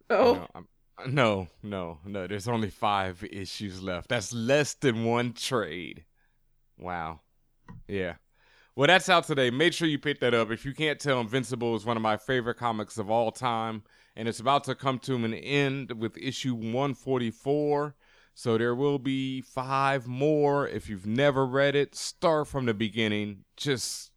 Oh. 0.10 0.48
No, 0.56 0.66
no, 1.08 1.48
no, 1.64 2.00
no. 2.06 2.28
There's 2.28 2.48
only 2.48 2.70
five 2.70 3.24
issues 3.24 3.82
left. 3.82 4.10
That's 4.10 4.34
less 4.34 4.76
than 4.76 5.06
one 5.06 5.34
trade. 5.34 6.06
Wow. 6.78 7.22
Yeah. 7.88 8.16
Well, 8.76 8.88
that's 8.88 9.08
out 9.08 9.26
today. 9.26 9.52
Make 9.52 9.72
sure 9.72 9.88
you 9.88 9.98
pick 9.98 10.20
that 10.20 10.34
up. 10.34 10.52
If 10.52 10.66
you 10.66 10.74
can't 10.74 11.00
tell, 11.00 11.22
Invincible 11.22 11.76
is 11.76 11.86
one 11.86 11.96
of 11.96 12.04
my 12.04 12.18
favorite 12.18 12.58
comics 12.58 12.98
of 12.98 13.10
all 13.10 13.32
time, 13.32 13.84
and 14.18 14.28
it's 14.28 14.42
about 14.42 14.66
to 14.66 14.76
come 14.76 15.00
to 15.00 15.16
an 15.16 15.34
end 15.34 15.94
with 15.94 16.18
issue 16.18 16.54
144. 16.54 17.96
So 18.34 18.58
there 18.58 18.76
will 18.76 19.00
be 19.00 19.40
five 19.40 20.08
more. 20.08 20.68
If 20.68 20.90
you've 20.90 21.08
never 21.08 21.46
read 21.46 21.74
it, 21.74 21.96
start 21.96 22.50
from 22.50 22.66
the 22.66 22.74
beginning. 22.74 23.46
Just 23.56 24.12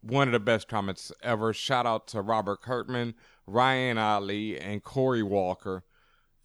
one 0.00 0.28
of 0.28 0.32
the 0.32 0.40
best 0.40 0.66
comics 0.66 1.12
ever. 1.22 1.52
Shout 1.52 1.84
out 1.84 2.08
to 2.08 2.22
Robert 2.22 2.62
Kirkman, 2.62 3.12
Ryan 3.46 3.98
Ottley, 3.98 4.58
and 4.58 4.82
Cory 4.82 5.22
Walker. 5.22 5.84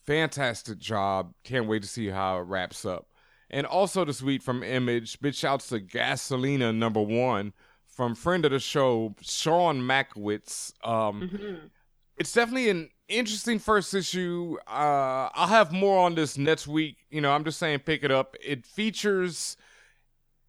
Fantastic 0.06 0.78
job. 0.78 1.34
Can't 1.45 1.68
wait 1.68 1.84
to 1.84 1.88
see 1.88 2.08
how 2.08 2.39
it 2.39 2.41
wraps 2.41 2.84
up. 2.84 3.08
And 3.50 3.66
also 3.66 4.06
this 4.06 4.22
week 4.22 4.41
from 4.41 4.64
Image, 4.64 5.20
big 5.20 5.36
shouts 5.36 5.68
to 5.70 5.80
Gasolina 5.80 6.76
number 6.76 7.02
one 7.02 7.54
from 7.88 8.14
friend 8.14 8.43
of 8.46 8.52
the 8.52 8.60
show, 8.60 9.16
Sean 9.22 9.82
Mackiewicz. 9.82 10.74
Um, 10.84 11.22
mm-hmm. 11.22 11.68
It's 12.18 12.34
definitely 12.34 12.70
an 12.70 12.89
interesting 13.08 13.60
first 13.60 13.93
issue. 13.93 14.58
Uh, 14.68 15.30
I'll 15.34 15.48
have 15.48 15.72
more 15.72 16.00
on 16.00 16.16
this 16.16 16.38
next 16.38 16.68
week. 16.68 16.98
You 17.10 17.22
know, 17.22 17.32
I'm 17.32 17.43
just 17.43 17.60
saying 17.60 17.80
pick 17.80 18.04
it 18.04 18.12
up. 18.12 18.36
It 18.43 18.66
features. 18.66 19.58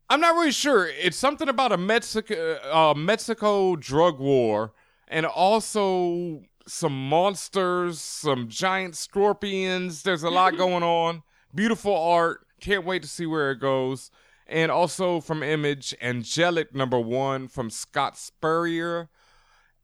I'm 0.09 0.21
not 0.21 0.35
really 0.35 0.53
sure. 0.53 0.89
It's 0.89 1.17
something 1.17 1.49
about 1.49 1.73
a 1.73 1.77
Mexico, 1.77 2.59
uh, 2.71 2.95
Mexico 2.95 3.77
drug 3.77 4.19
war, 4.19 4.73
and 5.09 5.27
also 5.27 6.43
some 6.67 7.09
monsters, 7.09 8.01
some 8.01 8.49
giant 8.49 8.97
scorpions. 8.97 10.03
There's 10.03 10.23
a 10.23 10.31
lot 10.31 10.57
going 10.57 10.83
on. 10.83 11.23
Beautiful 11.55 11.97
art. 11.97 12.46
Can't 12.61 12.85
wait 12.85 13.03
to 13.03 13.09
see 13.09 13.27
where 13.27 13.51
it 13.51 13.61
goes. 13.61 14.11
And 14.47 14.71
also 14.71 15.21
from 15.21 15.43
Image, 15.43 15.95
Angelic 16.01 16.75
number 16.75 17.01
one 17.01 17.49
from 17.49 17.71
Scott 17.71 18.17
Spurrier. 18.17 19.09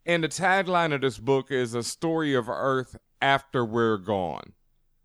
And 0.06 0.24
the 0.24 0.28
tagline 0.28 0.94
of 0.94 1.00
this 1.00 1.18
book 1.18 1.50
is 1.50 1.74
A 1.74 1.82
Story 1.82 2.34
of 2.34 2.48
Earth 2.48 2.96
After 3.20 3.64
We're 3.64 3.98
Gone. 3.98 4.52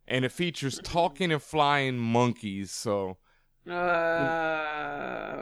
And 0.07 0.23
it 0.25 0.31
features 0.31 0.79
talking 0.83 1.31
and 1.31 1.41
flying 1.41 1.97
monkeys. 1.97 2.71
So. 2.71 3.17
Uh, 3.67 3.71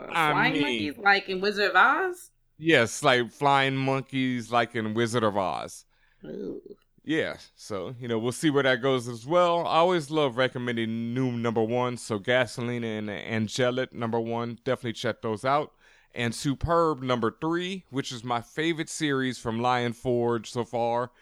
flying 0.08 0.52
mean, 0.54 0.62
monkeys 0.62 0.98
like 0.98 1.28
in 1.28 1.40
Wizard 1.40 1.70
of 1.70 1.76
Oz? 1.76 2.30
Yes, 2.58 3.02
like 3.02 3.30
flying 3.30 3.76
monkeys 3.76 4.50
like 4.50 4.74
in 4.74 4.94
Wizard 4.94 5.22
of 5.22 5.36
Oz. 5.36 5.84
Ooh 6.24 6.60
yeah, 7.06 7.36
so 7.54 7.94
you 8.00 8.08
know 8.08 8.18
we'll 8.18 8.32
see 8.32 8.50
where 8.50 8.64
that 8.64 8.82
goes 8.82 9.06
as 9.06 9.24
well. 9.24 9.64
I 9.64 9.76
always 9.76 10.10
love 10.10 10.36
recommending 10.36 11.14
new 11.14 11.30
number 11.30 11.62
one, 11.62 11.96
so 11.96 12.18
Gasolina 12.18 12.98
and 12.98 13.08
Angelic 13.08 13.94
number 13.94 14.18
one, 14.18 14.58
definitely 14.64 14.94
check 14.94 15.22
those 15.22 15.44
out. 15.44 15.70
And 16.16 16.34
Superb 16.34 17.02
number 17.02 17.36
three, 17.40 17.84
which 17.90 18.10
is 18.10 18.24
my 18.24 18.40
favorite 18.40 18.88
series 18.88 19.38
from 19.38 19.62
Lion 19.62 19.92
Forge 19.92 20.50
so 20.50 20.64
far, 20.64 21.12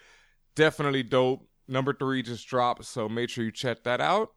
definitely 0.55 1.03
dope. 1.03 1.47
Number 1.67 1.93
three 1.93 2.23
just 2.23 2.47
dropped, 2.47 2.85
so 2.85 3.07
make 3.07 3.29
sure 3.29 3.43
you 3.43 3.51
check 3.51 3.83
that 3.83 4.01
out. 4.01 4.31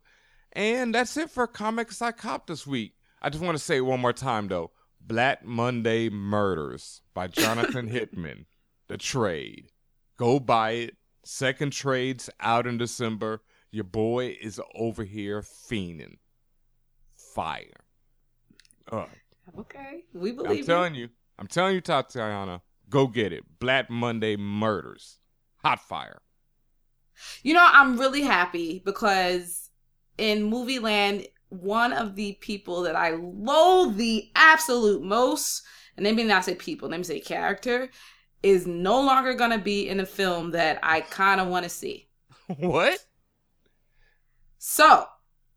And 0.52 0.94
that's 0.94 1.16
it 1.16 1.30
for 1.30 1.46
Comics 1.46 2.02
I 2.02 2.12
Cop 2.12 2.46
this 2.46 2.66
week. 2.66 2.92
I 3.22 3.30
just 3.30 3.42
want 3.42 3.56
to 3.56 3.64
say 3.64 3.80
one 3.80 4.00
more 4.00 4.12
time 4.12 4.48
though, 4.48 4.72
Black 5.00 5.46
Monday 5.46 6.10
Murders 6.10 7.00
by 7.14 7.26
Jonathan 7.26 7.86
Hickman, 7.88 8.44
the 8.88 8.98
trade. 8.98 9.70
Go 10.18 10.40
buy 10.40 10.72
it 10.72 10.97
Second 11.30 11.74
trade's 11.74 12.30
out 12.40 12.66
in 12.66 12.78
December. 12.78 13.42
Your 13.70 13.84
boy 13.84 14.38
is 14.40 14.58
over 14.74 15.04
here 15.04 15.42
fiending. 15.42 16.16
Fire. 17.34 17.84
Uh, 18.90 19.04
okay, 19.58 20.04
we 20.14 20.32
believe. 20.32 20.60
I'm 20.60 20.64
telling 20.64 20.94
you. 20.94 21.10
I'm 21.38 21.46
telling 21.46 21.74
you, 21.74 21.82
Tatiana. 21.82 22.62
Go 22.88 23.06
get 23.08 23.34
it. 23.34 23.44
Black 23.60 23.90
Monday 23.90 24.38
Murders. 24.38 25.18
Hot 25.58 25.80
fire. 25.80 26.22
You 27.42 27.52
know, 27.52 27.68
I'm 27.70 28.00
really 28.00 28.22
happy 28.22 28.80
because 28.82 29.68
in 30.16 30.44
movie 30.44 30.78
land, 30.78 31.26
one 31.50 31.92
of 31.92 32.16
the 32.16 32.38
people 32.40 32.80
that 32.84 32.96
I 32.96 33.10
loathe 33.10 33.98
the 33.98 34.30
absolute 34.34 35.02
most, 35.02 35.62
and 35.94 36.04
maybe 36.04 36.24
not 36.24 36.46
say 36.46 36.54
people, 36.54 36.88
let 36.88 36.96
me 36.96 37.04
say 37.04 37.20
character, 37.20 37.90
is 38.42 38.66
no 38.66 39.00
longer 39.00 39.34
going 39.34 39.50
to 39.50 39.58
be 39.58 39.88
in 39.88 40.00
a 40.00 40.06
film 40.06 40.52
that 40.52 40.78
I 40.82 41.00
kind 41.00 41.40
of 41.40 41.48
want 41.48 41.64
to 41.64 41.70
see. 41.70 42.08
What? 42.56 43.04
So, 44.56 45.06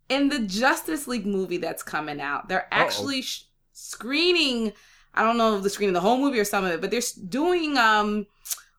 in 0.09 0.27
the 0.27 0.39
Justice 0.39 1.07
League 1.07 1.25
movie 1.25 1.57
that's 1.57 1.83
coming 1.83 2.19
out, 2.19 2.49
they're 2.49 2.67
actually 2.69 3.21
sh- 3.21 3.45
screening. 3.71 4.73
I 5.13 5.23
don't 5.23 5.37
know 5.37 5.55
if 5.55 5.61
they're 5.61 5.69
screening 5.69 5.93
the 5.93 6.01
whole 6.01 6.17
movie 6.17 6.39
or 6.39 6.43
some 6.43 6.65
of 6.65 6.71
it, 6.71 6.81
but 6.81 6.91
they're 6.91 7.01
doing 7.29 7.77
um, 7.77 8.27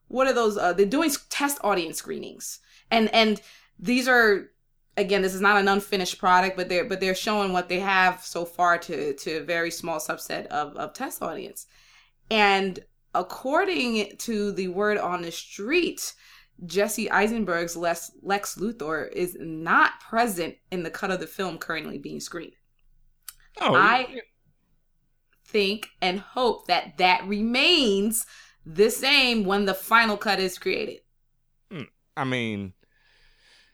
what 0.07 0.27
are 0.27 0.33
those? 0.33 0.57
Uh, 0.57 0.73
they're 0.73 0.85
doing 0.85 1.11
test 1.29 1.57
audience 1.63 1.97
screenings, 1.97 2.59
and 2.91 3.13
and 3.13 3.41
these 3.79 4.07
are 4.07 4.51
again, 4.97 5.21
this 5.21 5.33
is 5.33 5.41
not 5.41 5.57
an 5.57 5.67
unfinished 5.67 6.19
product, 6.19 6.55
but 6.55 6.69
they're 6.69 6.85
but 6.85 6.99
they're 6.99 7.15
showing 7.15 7.53
what 7.53 7.69
they 7.69 7.79
have 7.79 8.23
so 8.23 8.45
far 8.45 8.77
to 8.77 9.13
to 9.13 9.37
a 9.37 9.43
very 9.43 9.71
small 9.71 9.99
subset 9.99 10.45
of 10.47 10.75
of 10.75 10.93
test 10.93 11.21
audience. 11.21 11.67
And 12.29 12.79
according 13.13 14.17
to 14.17 14.51
the 14.51 14.67
word 14.69 14.97
on 14.97 15.21
the 15.21 15.31
street, 15.31 16.13
Jesse 16.65 17.09
Eisenberg's 17.09 17.75
Lex, 17.75 18.11
Lex 18.21 18.55
Luthor 18.55 19.11
is 19.11 19.35
not 19.39 19.99
present 19.99 20.55
in 20.71 20.83
the 20.83 20.89
cut 20.89 21.11
of 21.11 21.19
the 21.19 21.27
film 21.27 21.57
currently 21.57 21.97
being 21.97 22.19
screened. 22.19 22.53
Oh, 23.61 23.75
I 23.75 24.21
think 25.45 25.89
and 26.01 26.19
hope 26.19 26.67
that 26.67 26.97
that 26.97 27.27
remains 27.27 28.25
the 28.65 28.89
same 28.89 29.45
when 29.45 29.65
the 29.65 29.73
final 29.73 30.17
cut 30.17 30.39
is 30.39 30.57
created. 30.57 31.01
Hmm. 31.71 31.83
I 32.17 32.23
mean, 32.23 32.73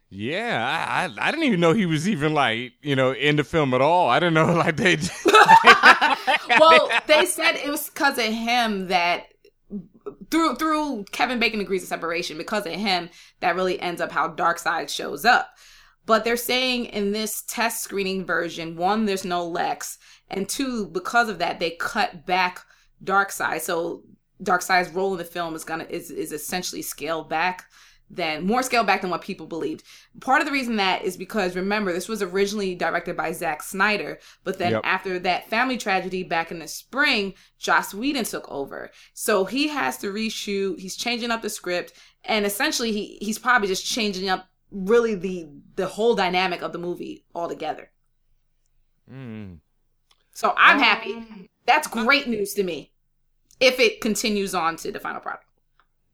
yeah, 0.10 0.66
I, 0.66 1.06
I 1.06 1.28
I 1.28 1.32
didn't 1.32 1.46
even 1.46 1.60
know 1.60 1.74
he 1.74 1.86
was 1.86 2.10
even 2.10 2.34
like 2.34 2.74
you 2.82 2.96
know 2.96 3.14
in 3.14 3.36
the 3.36 3.44
film 3.44 3.74
at 3.74 3.82
all. 3.82 4.10
I 4.10 4.20
didn't 4.20 4.34
know 4.34 4.54
like 4.54 4.76
they. 4.76 4.98
well, 6.60 6.90
they 7.08 7.26
said 7.26 7.56
it 7.56 7.70
was 7.70 7.90
because 7.90 8.18
of 8.18 8.26
him 8.26 8.88
that 8.88 9.28
through 10.30 10.56
through 10.56 11.06
Kevin 11.12 11.40
Bacon 11.40 11.60
agrees 11.60 11.82
to 11.82 11.88
separation 11.88 12.38
because 12.38 12.66
of 12.66 12.74
him 12.74 13.10
that 13.40 13.56
really 13.56 13.80
ends 13.80 14.02
up 14.02 14.12
how 14.12 14.30
Darkseid 14.30 14.90
shows 14.90 15.26
up. 15.26 15.50
But 16.06 16.24
they're 16.24 16.38
saying 16.38 16.86
in 16.86 17.12
this 17.12 17.44
test 17.44 17.84
screening 17.84 18.26
version, 18.26 18.76
one, 18.76 19.06
there's 19.06 19.26
no 19.26 19.46
Lex, 19.46 20.00
and 20.30 20.50
two, 20.50 20.88
because 20.88 21.30
of 21.30 21.38
that, 21.38 21.60
they 21.60 21.72
cut 21.72 22.26
back 22.26 22.66
Darkseid. 23.04 23.62
So 23.62 24.04
Darkseid's 24.44 24.90
role 24.90 25.12
in 25.12 25.18
the 25.18 25.26
film 25.26 25.56
is 25.56 25.64
gonna 25.64 25.86
is 25.90 26.12
is 26.12 26.32
essentially 26.32 26.82
scaled 26.82 27.30
back 27.30 27.66
than 28.10 28.46
more 28.46 28.64
scaled 28.64 28.88
back 28.88 29.02
than 29.02 29.10
what 29.10 29.22
people 29.22 29.46
believed. 29.46 29.84
Part 30.20 30.42
of 30.42 30.48
the 30.48 30.52
reason 30.52 30.78
that 30.78 31.04
is 31.04 31.16
because 31.16 31.56
remember 31.56 31.94
this 31.94 32.10
was 32.10 32.22
originally 32.22 32.74
directed 32.74 33.16
by 33.16 33.32
Zack 33.32 33.62
Snyder, 33.62 34.20
but 34.44 34.58
then 34.58 34.72
Yep. 34.72 34.82
after 34.84 35.20
that 35.20 35.48
family 35.50 35.78
tragedy 35.78 36.24
back 36.24 36.52
in 36.52 36.60
the 36.60 36.68
spring, 36.68 37.36
Joss 37.60 37.94
Whedon 37.94 38.26
took 38.26 38.50
over. 38.50 38.90
So 39.14 39.46
he 39.46 39.68
has 39.68 39.98
to 39.98 40.08
reshoot. 40.12 40.80
He's 40.80 40.96
changing 40.96 41.30
up 41.32 41.42
the 41.42 41.50
script, 41.50 41.94
and 42.24 42.46
essentially 42.46 42.92
he 42.92 43.18
he's 43.22 43.38
probably 43.38 43.68
just 43.68 43.86
changing 43.86 44.30
up 44.30 44.48
really 44.72 45.16
the 45.16 45.48
the 45.76 45.88
whole 45.88 46.16
dynamic 46.16 46.62
of 46.62 46.74
the 46.74 46.80
movie 46.80 47.26
altogether. 47.36 47.92
Mm. 49.12 49.60
So 50.34 50.54
I'm 50.58 50.80
happy. 50.80 51.50
That's 51.66 51.88
great 51.88 52.28
news 52.28 52.54
to 52.56 52.64
me. 52.64 52.92
If 53.60 53.80
it 53.80 54.00
continues 54.02 54.56
on 54.56 54.78
to 54.78 54.92
the 54.92 55.00
final 55.00 55.20
product. 55.20 55.46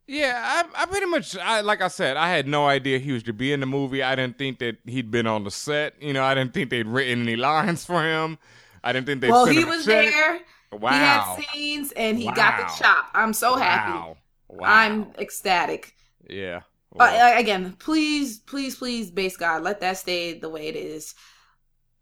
Yeah, 0.08 0.64
I, 0.76 0.84
I 0.84 0.86
pretty 0.86 1.08
much, 1.08 1.36
I, 1.38 1.62
like 1.62 1.82
I 1.82 1.88
said, 1.88 2.16
I 2.16 2.30
had 2.30 2.48
no 2.48 2.68
idea 2.68 3.00
he 3.00 3.12
was 3.12 3.24
to 3.24 3.34
be 3.34 3.52
in 3.52 3.60
the 3.60 3.66
movie. 3.66 4.04
I 4.04 4.16
didn't 4.16 4.38
think 4.38 4.60
that 4.60 4.78
he'd 4.86 5.10
been 5.10 5.26
on 5.26 5.44
the 5.44 5.52
set. 5.52 6.00
You 6.00 6.14
know, 6.14 6.24
I 6.24 6.36
didn't 6.36 6.54
think 6.54 6.70
they'd 6.70 6.86
written 6.86 7.24
any 7.24 7.36
lines 7.36 7.84
for 7.86 8.04
him. 8.04 8.38
I 8.84 8.94
didn't 8.94 9.08
think 9.08 9.22
they'd 9.22 9.32
well, 9.32 9.48
he 9.48 9.64
was 9.64 9.86
check. 9.86 10.12
there. 10.12 10.40
Wow. 10.72 10.92
He 10.92 10.98
had 10.98 11.36
scenes 11.52 11.92
and 11.94 12.20
he 12.20 12.26
got 12.26 12.58
the 12.58 12.84
chop. 12.84 13.10
I'm 13.14 13.34
so 13.34 13.56
happy. 13.56 13.94
Wow. 13.94 14.18
Wow. 14.50 14.68
I'm 14.70 15.12
ecstatic. 15.18 15.96
Yeah. 16.30 16.62
Uh, 16.98 17.34
again, 17.36 17.76
please, 17.80 18.40
please, 18.40 18.76
please, 18.76 19.12
base 19.12 19.36
God, 19.36 19.64
let 19.64 19.82
that 19.82 19.98
stay 19.98 20.40
the 20.40 20.50
way 20.50 20.68
it 20.68 20.76
is. 20.76 21.14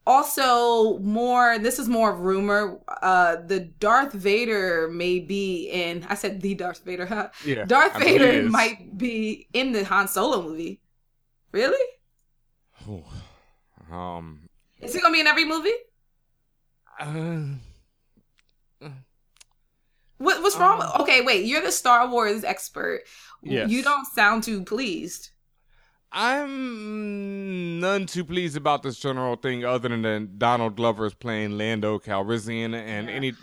Also, 0.06 0.98
more. 1.00 1.58
This 1.60 1.80
is 1.80 1.88
more 1.88 2.12
of 2.12 2.20
rumor. 2.20 2.80
Uh, 3.02 3.38
the 3.46 3.62
Darth 3.62 4.12
Vader 4.14 4.90
may 4.90 5.20
be 5.20 5.70
in. 5.70 6.06
I 6.10 6.16
said 6.16 6.42
the 6.42 6.56
Darth 6.56 6.84
Vader. 6.84 7.06
Huh? 7.14 7.30
Yeah, 7.46 7.64
Darth 7.66 7.96
I 7.96 8.00
Vader 8.00 8.44
might 8.50 8.98
be 8.98 9.48
in 9.54 9.72
the 9.72 9.86
Han 9.86 10.08
Solo 10.08 10.42
movie. 10.42 10.82
Really? 11.52 11.86
Um. 13.92 14.50
Is 14.82 14.94
he 14.94 15.00
gonna 15.00 15.14
be 15.14 15.22
in 15.22 15.28
every 15.28 15.46
movie? 15.46 15.72
Uh, 17.00 17.56
What, 20.18 20.42
what's 20.42 20.56
wrong? 20.58 20.80
with, 20.80 21.02
okay, 21.02 21.22
wait. 21.22 21.46
You're 21.46 21.62
the 21.62 21.72
Star 21.72 22.08
Wars 22.08 22.44
expert. 22.44 23.02
Yes. 23.42 23.70
You 23.70 23.84
don't 23.84 24.06
sound 24.06 24.44
too 24.44 24.64
pleased. 24.64 25.32
I'm 26.14 27.80
none 27.80 28.06
too 28.06 28.24
pleased 28.24 28.56
about 28.56 28.84
this 28.84 29.00
general 29.00 29.36
thing, 29.36 29.66
other 29.66 29.90
than 29.90 30.04
that 30.04 30.38
Donald 30.38 30.76
Glover 30.76 31.06
is 31.08 31.14
playing 31.16 31.58
Lando 31.58 31.98
Calrissian 32.00 32.76
and 32.76 33.10
any. 33.10 33.34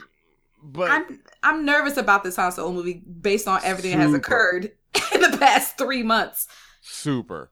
But 0.63 0.91
I'm 0.91 1.21
I'm 1.43 1.65
nervous 1.65 1.97
about 1.97 2.23
this 2.23 2.37
Han 2.37 2.53
Solo 2.53 2.73
movie 2.73 3.03
based 3.21 3.49
on 3.49 3.61
everything 3.65 3.99
that 3.99 4.05
has 4.05 4.15
occurred 4.15 4.73
in 5.15 5.21
the 5.21 5.37
past 5.39 5.79
three 5.79 6.03
months. 6.05 6.47
super, 6.81 7.51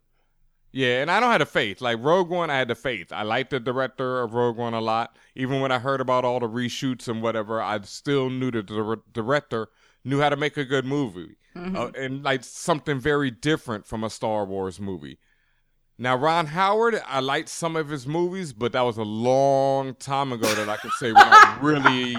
yeah. 0.70 1.00
And 1.02 1.10
I 1.10 1.18
don't 1.18 1.30
have 1.30 1.40
the 1.40 1.46
faith. 1.46 1.80
Like 1.80 1.98
Rogue 2.00 2.30
One, 2.30 2.50
I 2.50 2.56
had 2.58 2.68
the 2.68 2.74
faith. 2.76 3.12
I 3.12 3.22
liked 3.22 3.50
the 3.50 3.60
director 3.60 4.22
of 4.22 4.34
Rogue 4.34 4.56
One 4.56 4.74
a 4.74 4.80
lot. 4.80 5.16
Even 5.34 5.60
when 5.60 5.72
I 5.72 5.78
heard 5.80 6.00
about 6.00 6.24
all 6.24 6.38
the 6.38 6.48
reshoots 6.48 7.08
and 7.08 7.22
whatever, 7.22 7.60
I 7.60 7.80
still 7.82 8.30
knew 8.30 8.50
the 8.52 8.62
director 9.12 9.68
knew 10.04 10.20
how 10.20 10.28
to 10.28 10.36
make 10.36 10.56
a 10.56 10.64
good 10.64 10.84
movie. 10.84 11.36
Mhm. 11.58 11.76
uh, 11.76 11.90
and 11.98 12.22
like 12.22 12.44
something 12.44 12.98
very 13.00 13.30
different 13.30 13.86
from 13.86 14.04
a 14.04 14.10
Star 14.10 14.44
Wars 14.44 14.78
movie. 14.80 15.18
Now, 16.00 16.14
Ron 16.16 16.46
Howard, 16.46 17.00
I 17.06 17.18
liked 17.20 17.48
some 17.48 17.74
of 17.74 17.88
his 17.88 18.06
movies, 18.06 18.52
but 18.52 18.70
that 18.72 18.82
was 18.82 18.98
a 18.98 19.02
long 19.02 19.94
time 19.96 20.32
ago 20.32 20.46
that 20.54 20.68
I 20.68 20.76
could 20.76 20.92
say 20.92 21.12
when 21.12 21.22
I 21.26 21.58
really. 21.62 22.16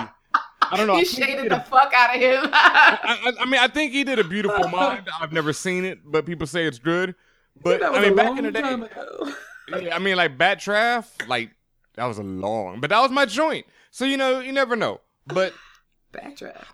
I 0.71 0.75
don't 0.77 0.85
know. 0.87 0.97
You 0.97 1.05
shaded 1.05 1.49
the 1.49 1.57
a- 1.61 1.63
fuck 1.63 1.91
out 1.95 2.13
of 2.15 2.21
him. 2.21 2.49
I, 2.53 3.17
I- 3.37 3.41
I 3.41 3.45
mean, 3.45 3.59
I 3.59 3.67
think 3.67 3.93
he 3.93 4.03
did 4.03 4.19
a 4.19 4.23
beautiful 4.23 4.67
mind. 4.69 5.07
I've 5.21 5.31
never 5.31 5.53
seen 5.53 5.85
it, 5.85 5.99
but 6.05 6.25
people 6.25 6.45
say 6.45 6.65
it's 6.65 6.77
good. 6.79 7.15
But 7.63 7.81
I 7.83 8.01
mean, 8.01 8.15
back 8.15 8.37
in 8.37 8.43
the 8.43 8.51
day, 8.51 8.61
time 8.61 8.83
ago. 8.83 9.33
yeah, 9.81 9.95
I 9.95 9.99
mean, 9.99 10.15
like 10.17 10.37
Backdraft, 10.37 11.27
like 11.27 11.51
that 11.95 12.05
was 12.05 12.17
a 12.19 12.23
long, 12.23 12.79
but 12.81 12.89
that 12.89 12.99
was 13.01 13.11
my 13.11 13.25
joint. 13.25 13.65
So 13.91 14.05
you 14.05 14.17
know, 14.17 14.39
you 14.39 14.51
never 14.51 14.75
know. 14.75 15.01
But 15.25 15.53
Backdraft. 16.13 16.65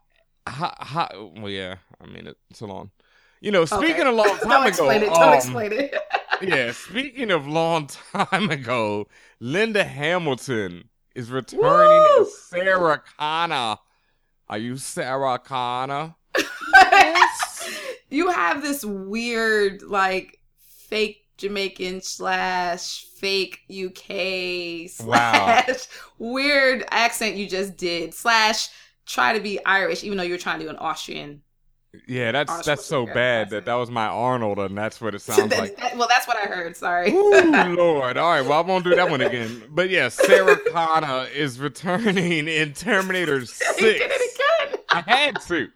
Ha, 0.48 0.74
ha, 0.80 1.10
well, 1.14 1.50
yeah, 1.50 1.76
I 2.02 2.06
mean, 2.08 2.32
it's 2.50 2.62
a 2.62 2.66
long. 2.66 2.92
You 3.42 3.52
know, 3.52 3.66
speaking 3.66 4.02
Okay. 4.02 4.10
a 4.10 4.12
long 4.12 4.28
time 4.40 4.50
Don't 4.50 4.62
ago, 4.62 4.68
explain 4.68 5.04
it. 5.04 5.10
Don't 5.10 5.24
um, 5.24 5.34
explain 5.34 5.72
it. 5.74 5.96
yeah, 6.42 6.72
speaking 6.72 7.32
of 7.32 7.48
long 7.48 7.88
time 8.14 8.50
ago, 8.50 9.08
Linda 9.40 9.84
Hamilton 9.84 10.90
is 11.16 11.30
returning 11.32 12.22
as 12.22 12.38
Sarah 12.38 13.02
Connor. 13.18 13.78
Are 14.48 14.58
you 14.58 14.78
Sarah 14.78 15.40
Connor? 15.40 16.16
you 18.10 18.30
have 18.30 18.62
this 18.62 18.86
weird, 18.86 19.82
like, 19.84 20.40
fake 20.60 21.22
Jamaican 21.38 22.02
slash 22.02 23.06
fake 23.16 23.60
UK 23.70 24.90
Wow. 25.06 25.64
slash 25.66 25.88
weird 26.18 26.86
accent 26.92 27.36
you 27.36 27.48
just 27.48 27.76
did 27.76 28.14
slash 28.14 28.70
try 29.06 29.34
to 29.34 29.40
be 29.40 29.64
Irish, 29.66 30.04
even 30.04 30.18
though 30.18 30.24
you're 30.24 30.38
trying 30.38 30.60
to 30.60 30.66
do 30.66 30.70
an 30.70 30.78
Austrian. 30.78 31.42
Yeah, 32.08 32.34
that's 32.34 32.50
Arnold 32.52 32.66
that's 32.66 32.86
so 32.86 33.06
bad 33.06 33.52
that 33.52 33.64
that 33.66 33.76
was 33.76 33.90
my 33.90 34.08
Arnold, 34.08 34.60
and 34.60 34.78
that's 34.78 35.00
what 35.00 35.16
it 35.16 35.20
sounds 35.22 35.50
That- 35.52 35.60
like. 35.60 35.78
that- 35.78 35.96
well, 35.98 36.10
that's 36.10 36.28
what 36.28 36.36
I 36.38 36.42
heard. 36.42 36.76
Sorry. 36.76 37.12
Ooh, 37.12 37.32
Lord. 37.78 38.18
All 38.18 38.30
right, 38.32 38.42
well, 38.42 38.54
I 38.60 38.62
won't 38.62 38.84
do 38.84 38.94
that 38.96 39.10
one 39.10 39.22
again. 39.22 39.64
But 39.70 39.90
yeah, 39.90 40.10
Sarah 40.10 40.58
Connor 40.72 41.28
is 41.34 41.58
returning 41.60 42.48
in 42.50 42.74
Terminator 42.74 43.46
6. 43.46 43.76
Did 43.78 44.02
it 44.02 44.12
again. 44.70 44.80
I 44.90 45.02
had 45.10 45.42
to. 45.44 45.70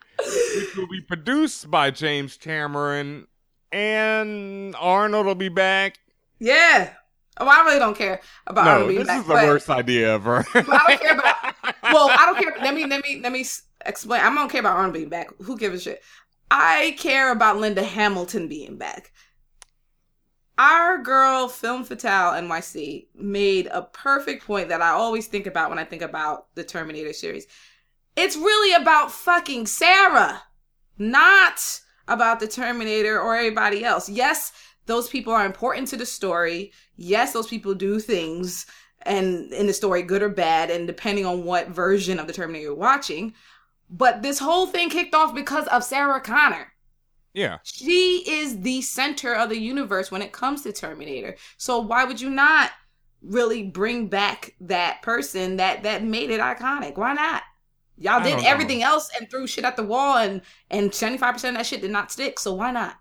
Which 0.55 0.75
will 0.75 0.87
be 0.89 0.99
produced 0.99 1.71
by 1.71 1.91
James 1.91 2.35
Cameron, 2.35 3.27
and 3.71 4.75
Arnold 4.77 5.25
will 5.25 5.35
be 5.35 5.47
back. 5.49 5.99
Yeah. 6.39 6.93
Oh, 7.41 7.47
I 7.47 7.63
really 7.63 7.79
don't 7.79 7.97
care 7.97 8.19
about 8.47 8.65
no, 8.65 8.71
Arnold 8.71 8.87
being 8.89 8.99
this 8.99 9.07
back, 9.07 9.21
is 9.21 9.27
the 9.27 9.33
but- 9.33 9.45
worst 9.45 9.69
idea 9.69 10.13
ever. 10.15 10.45
I 10.53 10.61
don't 10.61 10.99
care 10.99 11.13
about. 11.17 11.48
Well, 11.93 12.09
I 12.09 12.25
don't 12.25 12.37
care. 12.37 12.55
Let 12.61 12.73
me 12.73 12.85
let 12.85 13.03
me 13.03 13.19
let 13.21 13.31
me 13.31 13.45
explain. 13.85 14.21
I 14.21 14.33
don't 14.33 14.49
care 14.49 14.61
about 14.61 14.77
Arnold 14.77 14.93
being 14.93 15.09
back. 15.09 15.29
Who 15.41 15.57
gives 15.57 15.75
a 15.75 15.79
shit? 15.79 16.03
I 16.51 16.95
care 16.97 17.31
about 17.31 17.57
Linda 17.57 17.83
Hamilton 17.83 18.47
being 18.47 18.77
back. 18.77 19.11
Our 20.57 20.97
girl, 20.97 21.47
Film 21.47 21.85
Fatale 21.85 22.33
NYC, 22.33 23.07
made 23.15 23.67
a 23.67 23.83
perfect 23.83 24.45
point 24.45 24.67
that 24.69 24.81
I 24.81 24.89
always 24.89 25.27
think 25.27 25.47
about 25.47 25.69
when 25.69 25.79
I 25.79 25.85
think 25.85 26.01
about 26.01 26.53
the 26.55 26.65
Terminator 26.65 27.13
series. 27.13 27.47
It's 28.17 28.35
really 28.35 28.73
about 28.81 29.11
fucking 29.11 29.67
Sarah, 29.67 30.41
not 30.97 31.79
about 32.09 32.41
the 32.41 32.47
Terminator 32.47 33.21
or 33.21 33.37
everybody 33.37 33.85
else. 33.85 34.09
Yes, 34.09 34.51
those 34.85 35.07
people 35.07 35.31
are 35.31 35.45
important 35.45 35.87
to 35.89 35.97
the 35.97 36.05
story. 36.05 36.73
Yes, 36.97 37.31
those 37.31 37.47
people 37.47 37.73
do 37.73 37.99
things 37.99 38.65
and 39.03 39.51
in 39.53 39.67
the 39.67 39.73
story, 39.73 40.01
good 40.01 40.21
or 40.21 40.29
bad, 40.29 40.69
and 40.69 40.87
depending 40.87 41.25
on 41.25 41.43
what 41.43 41.69
version 41.69 42.19
of 42.19 42.27
the 42.27 42.33
Terminator 42.33 42.65
you're 42.65 42.75
watching. 42.75 43.33
But 43.89 44.21
this 44.21 44.39
whole 44.39 44.67
thing 44.67 44.89
kicked 44.89 45.15
off 45.15 45.33
because 45.33 45.67
of 45.67 45.83
Sarah 45.83 46.21
Connor. 46.21 46.73
yeah. 47.33 47.57
She 47.63 48.23
is 48.27 48.61
the 48.61 48.81
center 48.81 49.33
of 49.33 49.49
the 49.49 49.59
universe 49.59 50.11
when 50.11 50.21
it 50.21 50.31
comes 50.31 50.61
to 50.63 50.73
Terminator. 50.73 51.35
So 51.57 51.79
why 51.79 52.03
would 52.03 52.21
you 52.21 52.29
not 52.29 52.71
really 53.21 53.63
bring 53.63 54.07
back 54.07 54.55
that 54.61 55.01
person 55.01 55.57
that 55.57 55.83
that 55.83 56.03
made 56.03 56.29
it 56.29 56.39
iconic? 56.41 56.97
Why 56.97 57.13
not? 57.13 57.43
Y'all 57.97 58.21
did 58.23 58.31
don't 58.31 58.43
know. 58.43 58.49
everything 58.49 58.83
else 58.83 59.09
and 59.19 59.29
threw 59.29 59.47
shit 59.47 59.65
at 59.65 59.75
the 59.75 59.83
wall 59.83 60.17
and 60.17 60.41
and 60.69 60.91
75% 60.91 61.35
of 61.49 61.55
that 61.55 61.65
shit 61.65 61.81
did 61.81 61.91
not 61.91 62.11
stick. 62.11 62.39
So 62.39 62.53
why 62.53 62.71
not? 62.71 62.98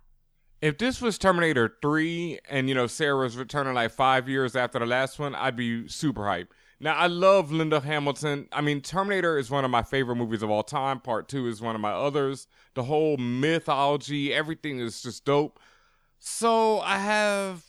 If 0.60 0.78
this 0.78 1.00
was 1.00 1.18
Terminator 1.18 1.76
3 1.80 2.40
and, 2.50 2.68
you 2.68 2.74
know, 2.74 2.88
Sarah 2.88 3.18
was 3.18 3.36
returning 3.36 3.74
like 3.74 3.92
five 3.92 4.28
years 4.28 4.56
after 4.56 4.80
the 4.80 4.86
last 4.86 5.18
one, 5.18 5.34
I'd 5.34 5.54
be 5.54 5.86
super 5.86 6.22
hyped. 6.22 6.48
Now, 6.80 6.94
I 6.96 7.06
love 7.06 7.52
Linda 7.52 7.80
Hamilton. 7.80 8.48
I 8.50 8.60
mean, 8.60 8.80
Terminator 8.80 9.38
is 9.38 9.50
one 9.50 9.64
of 9.64 9.70
my 9.70 9.82
favorite 9.82 10.16
movies 10.16 10.42
of 10.42 10.50
all 10.50 10.64
time. 10.64 11.00
Part 11.00 11.28
two 11.28 11.46
is 11.46 11.60
one 11.60 11.74
of 11.76 11.80
my 11.80 11.92
others. 11.92 12.48
The 12.74 12.84
whole 12.84 13.16
mythology, 13.16 14.34
everything 14.34 14.80
is 14.80 15.02
just 15.02 15.24
dope. 15.24 15.60
So 16.18 16.80
I 16.80 16.98
have 16.98 17.64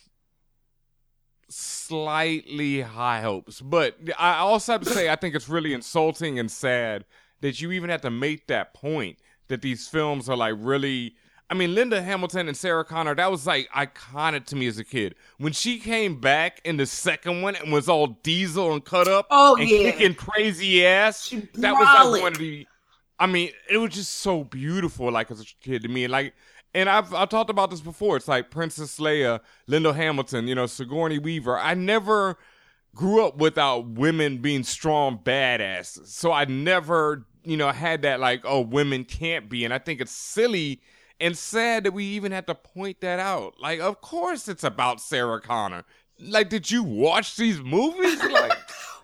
slightly 1.48 2.80
high 2.80 3.20
hopes. 3.20 3.60
But 3.60 3.98
I 4.18 4.38
also 4.38 4.72
have 4.72 4.82
to 4.82 4.90
say, 4.90 5.08
I 5.08 5.16
think 5.16 5.36
it's 5.36 5.48
really 5.48 5.74
insulting 5.74 6.40
and 6.40 6.50
sad 6.50 7.04
that 7.40 7.60
you 7.60 7.70
even 7.70 7.90
have 7.90 8.02
to 8.02 8.10
make 8.10 8.48
that 8.48 8.74
point 8.74 9.18
that 9.46 9.62
these 9.62 9.86
films 9.86 10.28
are 10.28 10.36
like 10.36 10.54
really. 10.58 11.14
I 11.50 11.54
mean, 11.54 11.74
Linda 11.74 12.00
Hamilton 12.00 12.46
and 12.46 12.56
Sarah 12.56 12.84
Connor, 12.84 13.14
that 13.16 13.28
was 13.30 13.44
like 13.44 13.68
iconic 13.70 14.46
to 14.46 14.56
me 14.56 14.68
as 14.68 14.78
a 14.78 14.84
kid. 14.84 15.16
When 15.38 15.52
she 15.52 15.80
came 15.80 16.20
back 16.20 16.60
in 16.64 16.76
the 16.76 16.86
second 16.86 17.42
one 17.42 17.56
and 17.56 17.72
was 17.72 17.88
all 17.88 18.06
diesel 18.22 18.72
and 18.72 18.84
cut 18.84 19.08
up 19.08 19.26
Oh, 19.30 19.56
and 19.56 19.68
yeah. 19.68 19.90
kicking 19.90 20.14
crazy 20.14 20.86
ass, 20.86 21.34
that 21.54 21.72
was 21.72 22.12
like 22.12 22.22
one 22.22 22.32
of 22.32 22.38
the. 22.38 22.66
I 23.18 23.26
mean, 23.26 23.50
it 23.68 23.78
was 23.78 23.92
just 23.92 24.14
so 24.18 24.44
beautiful, 24.44 25.10
like 25.10 25.30
as 25.30 25.40
a 25.40 25.44
kid 25.60 25.82
to 25.82 25.88
me. 25.88 26.06
Like, 26.06 26.34
and 26.72 26.88
I've 26.88 27.12
I've 27.12 27.28
talked 27.28 27.50
about 27.50 27.70
this 27.70 27.80
before. 27.80 28.16
It's 28.16 28.28
like 28.28 28.50
Princess 28.50 28.98
Leia, 29.00 29.40
Linda 29.66 29.92
Hamilton, 29.92 30.46
you 30.46 30.54
know, 30.54 30.66
Sigourney 30.66 31.18
Weaver. 31.18 31.58
I 31.58 31.74
never 31.74 32.38
grew 32.94 33.26
up 33.26 33.38
without 33.38 33.88
women 33.88 34.38
being 34.38 34.62
strong 34.62 35.18
badasses. 35.18 36.06
So 36.08 36.32
I 36.32 36.44
never, 36.44 37.26
you 37.44 37.56
know, 37.56 37.70
had 37.72 38.02
that 38.02 38.20
like, 38.20 38.42
oh, 38.44 38.60
women 38.60 39.04
can't 39.04 39.48
be. 39.48 39.64
And 39.64 39.74
I 39.74 39.78
think 39.78 40.00
it's 40.00 40.12
silly 40.12 40.80
and 41.20 41.36
sad 41.36 41.84
that 41.84 41.92
we 41.92 42.04
even 42.04 42.32
had 42.32 42.46
to 42.46 42.54
point 42.54 43.00
that 43.00 43.18
out. 43.18 43.60
Like, 43.60 43.80
of 43.80 44.00
course 44.00 44.48
it's 44.48 44.64
about 44.64 45.00
Sarah 45.00 45.40
Connor. 45.40 45.84
Like, 46.18 46.48
did 46.48 46.70
you 46.70 46.82
watch 46.82 47.36
these 47.36 47.60
movies? 47.60 48.20
Like, 48.30 48.52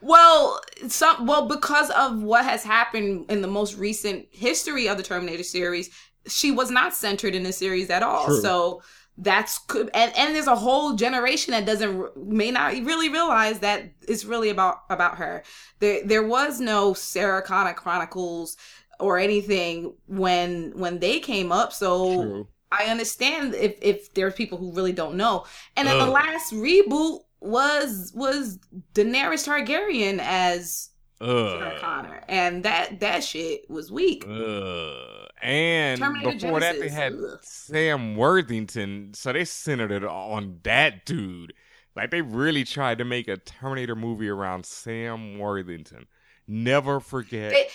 Well, 0.02 0.60
some 0.88 1.26
well 1.26 1.48
because 1.48 1.90
of 1.90 2.22
what 2.22 2.44
has 2.44 2.62
happened 2.62 3.30
in 3.30 3.40
the 3.40 3.48
most 3.48 3.76
recent 3.76 4.26
history 4.30 4.88
of 4.88 4.96
the 4.98 5.02
Terminator 5.02 5.42
series, 5.42 5.90
she 6.26 6.50
was 6.50 6.70
not 6.70 6.94
centered 6.94 7.34
in 7.34 7.42
the 7.42 7.52
series 7.52 7.90
at 7.90 8.02
all. 8.02 8.26
True. 8.26 8.40
So 8.40 8.82
that's 9.18 9.58
could 9.58 9.90
and, 9.94 10.14
and 10.16 10.34
there's 10.34 10.46
a 10.46 10.54
whole 10.54 10.94
generation 10.94 11.52
that 11.52 11.64
doesn't 11.64 12.16
may 12.16 12.50
not 12.50 12.72
really 12.72 13.08
realize 13.08 13.60
that 13.60 13.90
it's 14.06 14.24
really 14.24 14.50
about 14.50 14.82
about 14.90 15.16
her. 15.16 15.42
There 15.80 16.04
there 16.04 16.22
was 16.22 16.60
no 16.60 16.92
Sarah 16.92 17.42
Connor 17.42 17.72
Chronicles 17.72 18.56
or 19.01 19.18
anything 19.18 19.94
when 20.07 20.72
when 20.76 20.99
they 20.99 21.20
came 21.20 21.53
up. 21.53 21.72
So 21.72 22.22
True. 22.22 22.49
I 22.72 22.84
understand 22.84 23.55
if 23.55 23.76
if 23.80 24.12
there's 24.14 24.34
people 24.34 24.59
who 24.59 24.72
really 24.72 24.92
don't 24.92 25.16
know. 25.16 25.44
And 25.76 25.86
then 25.88 25.99
the 25.99 26.07
oh. 26.07 26.11
last 26.11 26.53
reboot 26.53 27.20
was 27.40 28.12
was 28.14 28.59
Daenerys 28.94 29.47
Targaryen 29.47 30.18
as 30.20 30.90
Sarah. 31.18 31.78
Connor, 31.80 32.22
and 32.28 32.62
that 32.64 33.01
that 33.01 33.24
shit 33.24 33.68
was 33.70 33.90
weak. 33.90 34.24
Ugh. 34.28 35.28
And 35.42 36.01
Terminator 36.01 36.47
before 36.47 36.61
that, 36.61 36.78
they 36.78 36.88
had 36.88 37.12
ugh. 37.12 37.38
Sam 37.42 38.16
Worthington, 38.16 39.14
so 39.14 39.32
they 39.32 39.44
centered 39.44 39.92
it 39.92 40.05
on 40.05 40.61
that 40.64 41.07
dude. 41.07 41.53
Like 41.94 42.11
they 42.11 42.20
really 42.20 42.64
tried 42.64 42.99
to 42.99 43.05
make 43.05 43.28
a 43.28 43.38
Terminator 43.38 43.97
movie 43.97 44.28
around 44.28 44.66
Sam 44.66 45.38
Worthington. 45.38 46.07
Never 46.49 47.01
forget. 47.01 47.53
They 47.53 47.68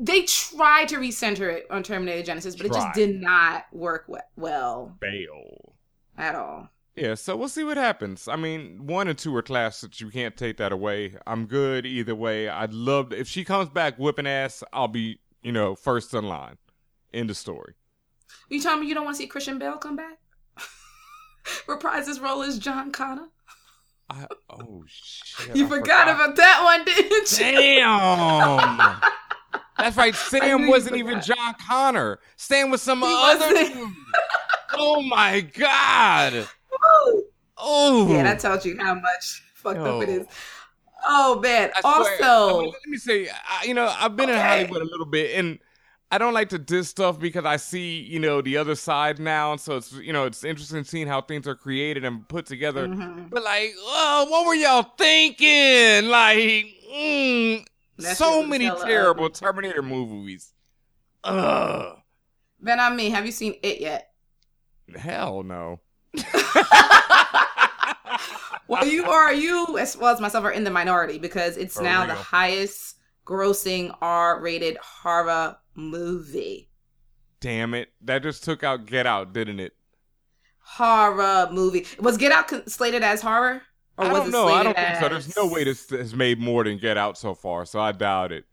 they 0.00 0.22
tried 0.22 0.88
to 0.88 0.96
recenter 0.96 1.52
it 1.52 1.66
on 1.70 1.82
Terminator 1.82 2.32
Genisys, 2.32 2.56
but 2.56 2.66
it 2.66 2.72
just 2.72 2.94
did 2.94 3.20
not 3.20 3.66
work 3.70 4.08
well 4.36 4.96
Bail. 4.98 5.74
at 6.16 6.34
all. 6.34 6.70
Yeah, 6.96 7.14
so 7.14 7.36
we'll 7.36 7.48
see 7.48 7.64
what 7.64 7.76
happens. 7.76 8.28
I 8.28 8.36
mean, 8.36 8.86
one 8.86 9.08
and 9.08 9.18
two 9.18 9.34
are 9.36 9.42
classics. 9.42 10.00
You 10.00 10.10
can't 10.10 10.36
take 10.36 10.58
that 10.58 10.70
away. 10.70 11.14
I'm 11.26 11.46
good 11.46 11.84
either 11.84 12.14
way. 12.14 12.48
I'd 12.48 12.72
love 12.72 13.10
to, 13.10 13.18
if 13.18 13.26
she 13.26 13.44
comes 13.44 13.68
back 13.68 13.98
whipping 13.98 14.28
ass. 14.28 14.62
I'll 14.72 14.88
be, 14.88 15.18
you 15.42 15.50
know, 15.50 15.74
first 15.74 16.14
in 16.14 16.24
line. 16.24 16.56
End 17.12 17.30
of 17.30 17.36
story. 17.36 17.74
You 18.48 18.60
telling 18.60 18.80
me 18.80 18.86
you 18.86 18.94
don't 18.94 19.04
want 19.04 19.16
to 19.16 19.22
see 19.22 19.26
Christian 19.26 19.58
Bale 19.58 19.76
come 19.76 19.96
back? 19.96 20.18
Reprise 21.66 22.06
his 22.06 22.20
role 22.20 22.42
as 22.42 22.58
John 22.58 22.92
Connor. 22.92 23.28
I, 24.10 24.26
oh 24.50 24.84
shit! 24.86 25.56
You 25.56 25.66
I 25.66 25.68
forgot, 25.68 26.08
about 26.08 26.36
that 26.36 26.62
one, 26.62 26.84
didn't 26.84 27.32
you? 27.32 27.38
Damn. 27.38 29.00
That's 29.78 29.96
right. 29.96 30.14
Sam 30.30 30.68
wasn't 30.68 30.96
even. 30.96 31.20
John 31.22 31.54
Connor. 31.66 32.18
Sam 32.36 32.70
was 32.70 32.82
some 32.82 33.00
He 33.00 33.06
other 33.08 33.48
dude. 33.48 33.88
Oh 34.74 35.02
my 35.02 35.40
god. 35.40 36.48
Oh. 37.56 38.08
Yeah, 38.10 38.24
that 38.24 38.40
tells 38.40 38.66
you 38.66 38.76
how 38.78 38.94
much 38.94 39.42
fucked 39.54 39.78
up 39.78 40.02
it 40.02 40.08
is. 40.08 40.26
Oh 41.06 41.40
man. 41.40 41.70
I 41.76 41.80
swear, 41.80 41.94
also, 41.94 42.58
I 42.58 42.62
mean, 42.62 42.72
let 42.72 42.86
me 42.88 42.96
say, 42.98 43.28
I, 43.28 43.64
you 43.64 43.74
know, 43.74 43.94
I've 43.98 44.16
been 44.16 44.28
in 44.28 44.36
Hollywood 44.36 44.82
a 44.82 44.84
little 44.84 45.06
bit, 45.06 45.38
and 45.38 45.58
I 46.10 46.18
don't 46.18 46.34
like 46.34 46.50
to 46.50 46.58
diss 46.58 46.88
stuff 46.88 47.18
because 47.18 47.44
I 47.44 47.56
see, 47.56 48.00
you 48.00 48.20
know, 48.20 48.40
the 48.40 48.56
other 48.56 48.74
side 48.76 49.18
now. 49.18 49.56
So 49.56 49.76
it's, 49.76 49.92
you 49.92 50.12
know, 50.12 50.26
it's 50.26 50.44
interesting 50.44 50.84
seeing 50.84 51.08
how 51.08 51.20
things 51.20 51.48
are 51.48 51.56
created 51.56 52.04
and 52.04 52.28
put 52.28 52.46
together. 52.46 52.86
Mhm. 52.86 53.30
But 53.30 53.42
like, 53.42 53.74
oh, 53.78 54.26
what 54.30 54.46
were 54.46 54.54
y'all 54.54 54.92
thinking? 54.96 56.08
Like, 56.08 56.66
mm, 56.92 57.66
so 57.98 58.44
many 58.44 58.70
terrible 58.84 59.30
Terminator 59.30 59.82
movies. 59.82 60.52
Ugh. 61.24 61.98
Ben, 62.60 62.78
I 62.78 62.94
mean, 62.94 63.12
have 63.12 63.26
you 63.26 63.32
seen 63.32 63.56
it 63.62 63.80
yet? 63.80 64.12
Hell 64.96 65.42
no. 65.42 65.80
Well, 68.66 68.86
you 68.86 69.04
are 69.10 69.32
you 69.32 69.78
as 69.78 69.96
well 69.96 70.14
as 70.14 70.20
myself 70.20 70.44
are 70.44 70.50
in 70.50 70.64
the 70.64 70.70
minority 70.70 71.18
because 71.18 71.58
it's 71.58 71.78
now 71.78 72.06
the 72.06 72.14
highest 72.14 72.96
grossing 73.26 73.94
R-rated 74.00 74.78
horror 74.78 75.56
movie. 75.74 76.70
Damn 77.40 77.74
it. 77.74 77.90
That 78.00 78.22
just 78.22 78.44
took 78.44 78.64
out 78.64 78.86
Get 78.86 79.06
Out, 79.06 79.32
didn't 79.32 79.60
it? 79.60 79.74
Horror 80.60 81.48
movie. 81.52 81.86
Was 81.98 82.16
Get 82.16 82.32
Out 82.32 82.70
slated 82.70 83.02
as 83.02 83.20
horror? 83.20 83.62
Or 83.96 84.06
I 84.06 84.12
was 84.12 84.20
don't 84.20 84.28
it 84.28 84.32
know. 84.32 84.48
I 84.48 84.62
don't 84.62 84.76
think 84.76 84.96
so. 85.00 85.08
There's 85.08 85.36
no 85.36 85.46
way 85.46 85.64
this 85.64 85.88
has 85.90 86.14
made 86.14 86.40
more 86.40 86.64
than 86.64 86.78
Get 86.78 86.96
Out 86.96 87.18
so 87.18 87.34
far, 87.34 87.64
so 87.64 87.80
I 87.80 87.92
doubt 87.92 88.32
it. 88.32 88.44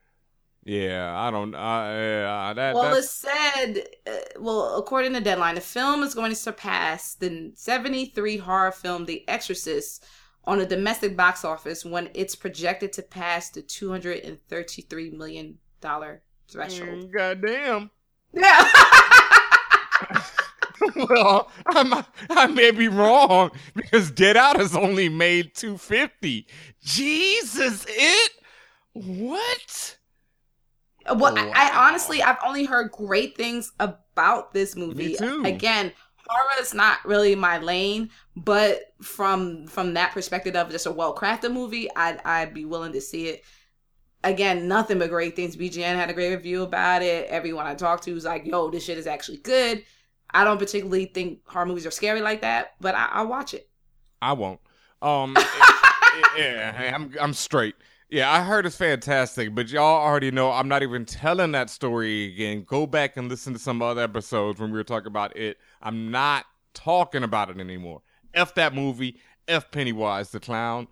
Yeah, 0.63 1.19
I 1.19 1.31
don't. 1.31 1.55
Uh, 1.55 1.57
yeah, 1.57 2.53
that. 2.55 2.75
Well, 2.75 2.93
it 2.93 3.03
said, 3.03 3.83
uh, 4.05 4.11
well, 4.39 4.77
according 4.77 5.13
to 5.13 5.21
Deadline, 5.21 5.55
the 5.55 5.61
film 5.61 6.03
is 6.03 6.13
going 6.13 6.29
to 6.29 6.35
surpass 6.35 7.15
the 7.15 7.51
73 7.55 8.37
horror 8.37 8.71
film 8.71 9.05
The 9.05 9.27
Exorcist 9.27 10.05
on 10.43 10.59
the 10.59 10.65
domestic 10.65 11.17
box 11.17 11.43
office 11.43 11.83
when 11.83 12.09
it's 12.13 12.35
projected 12.35 12.93
to 12.93 13.01
pass 13.01 13.49
the 13.49 13.63
$233 13.63 15.13
million 15.13 15.57
threshold. 16.51 16.89
Mm, 16.89 17.11
goddamn. 17.11 17.91
Yeah. 18.33 18.65
well, 20.95 21.51
I 21.67 21.83
might, 21.83 22.05
I 22.29 22.47
may 22.47 22.71
be 22.71 22.87
wrong 22.87 23.51
because 23.75 24.09
Get 24.11 24.37
Out 24.37 24.57
has 24.57 24.73
only 24.73 25.09
made 25.09 25.53
250. 25.53 26.47
Jesus, 26.81 27.85
it. 27.89 28.31
What? 28.93 29.97
Well, 31.13 31.37
I, 31.37 31.51
I 31.53 31.87
honestly, 31.87 32.21
I've 32.21 32.37
only 32.45 32.65
heard 32.65 32.91
great 32.91 33.35
things 33.35 33.71
about 33.79 34.53
this 34.53 34.75
movie. 34.75 35.07
Me 35.07 35.15
too. 35.17 35.43
Again, 35.43 35.91
horror 36.27 36.61
is 36.61 36.73
not 36.73 37.03
really 37.05 37.35
my 37.35 37.57
lane, 37.57 38.09
but 38.35 38.93
from 39.01 39.67
from 39.67 39.93
that 39.95 40.11
perspective 40.13 40.55
of 40.55 40.69
just 40.69 40.85
a 40.85 40.91
well 40.91 41.15
crafted 41.15 41.53
movie, 41.53 41.89
I'd 41.95 42.21
I'd 42.23 42.53
be 42.53 42.65
willing 42.65 42.93
to 42.93 43.01
see 43.01 43.27
it. 43.27 43.43
Again, 44.23 44.67
nothing 44.67 44.99
but 44.99 45.09
great 45.09 45.35
things. 45.35 45.55
BGN 45.55 45.95
had 45.95 46.09
a 46.09 46.13
great 46.13 46.33
review 46.33 46.63
about 46.63 47.01
it. 47.01 47.27
Everyone 47.27 47.65
I 47.65 47.73
talked 47.73 48.03
to 48.03 48.13
was 48.13 48.25
like, 48.25 48.45
"Yo, 48.45 48.69
this 48.69 48.83
shit 48.83 48.97
is 48.97 49.07
actually 49.07 49.37
good." 49.37 49.83
I 50.33 50.43
don't 50.43 50.59
particularly 50.59 51.05
think 51.05 51.39
horror 51.47 51.65
movies 51.65 51.85
are 51.85 51.91
scary 51.91 52.21
like 52.21 52.41
that, 52.41 52.73
but 52.79 52.95
I, 52.95 53.09
I'll 53.11 53.27
watch 53.27 53.53
it. 53.53 53.69
I 54.21 54.33
won't. 54.33 54.59
Um, 55.01 55.35
yeah, 56.37 56.91
I'm 56.95 57.13
I'm 57.19 57.33
straight. 57.33 57.75
Yeah, 58.09 58.29
I 58.29 58.43
heard 58.43 58.65
it's 58.65 58.75
fantastic, 58.75 59.55
but 59.55 59.69
y'all 59.69 60.05
already 60.05 60.31
know 60.31 60.51
I'm 60.51 60.67
not 60.67 60.83
even 60.83 61.05
telling 61.05 61.53
that 61.53 61.69
story 61.69 62.25
again. 62.25 62.63
Go 62.67 62.85
back 62.85 63.15
and 63.15 63.29
listen 63.29 63.53
to 63.53 63.59
some 63.59 63.81
other 63.81 64.03
episodes 64.03 64.59
when 64.59 64.69
we 64.71 64.77
were 64.77 64.83
talking 64.83 65.07
about 65.07 65.35
it. 65.37 65.57
I'm 65.81 66.11
not 66.11 66.45
talking 66.73 67.23
about 67.23 67.49
it 67.49 67.59
anymore. 67.59 68.01
F 68.33 68.53
that 68.55 68.75
movie. 68.75 69.17
F 69.47 69.71
Pennywise 69.71 70.29
the 70.29 70.39
clown. 70.39 70.87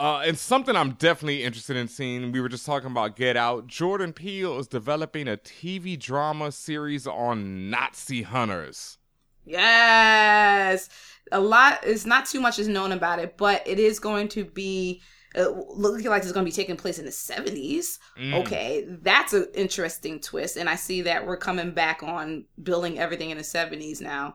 Uh, 0.00 0.22
and 0.24 0.38
something 0.38 0.74
I'm 0.74 0.92
definitely 0.92 1.44
interested 1.44 1.76
in 1.76 1.86
seeing. 1.86 2.32
We 2.32 2.40
were 2.40 2.48
just 2.48 2.64
talking 2.64 2.90
about 2.90 3.16
Get 3.16 3.36
Out. 3.36 3.66
Jordan 3.66 4.14
Peele 4.14 4.58
is 4.58 4.66
developing 4.66 5.28
a 5.28 5.36
TV 5.36 5.98
drama 5.98 6.52
series 6.52 7.06
on 7.06 7.68
Nazi 7.68 8.22
hunters. 8.22 8.96
Yes. 9.44 10.88
A 11.32 11.38
lot 11.38 11.84
is 11.84 12.06
not 12.06 12.24
too 12.24 12.40
much 12.40 12.58
is 12.58 12.66
known 12.66 12.92
about 12.92 13.18
it, 13.18 13.36
but 13.36 13.62
it 13.66 13.78
is 13.78 14.00
going 14.00 14.28
to 14.28 14.46
be 14.46 15.02
uh, 15.36 15.50
looking 15.68 16.08
like 16.08 16.22
it's 16.22 16.32
going 16.32 16.46
to 16.46 16.50
be 16.50 16.56
taking 16.56 16.78
place 16.78 16.98
in 16.98 17.04
the 17.04 17.10
70s. 17.10 17.98
Mm. 18.18 18.40
Okay, 18.40 18.86
that's 19.02 19.34
an 19.34 19.48
interesting 19.54 20.18
twist 20.18 20.56
and 20.56 20.66
I 20.66 20.76
see 20.76 21.02
that 21.02 21.26
we're 21.26 21.36
coming 21.36 21.72
back 21.72 22.02
on 22.02 22.46
building 22.62 22.98
everything 22.98 23.28
in 23.28 23.36
the 23.36 23.44
70s 23.44 24.00
now. 24.00 24.34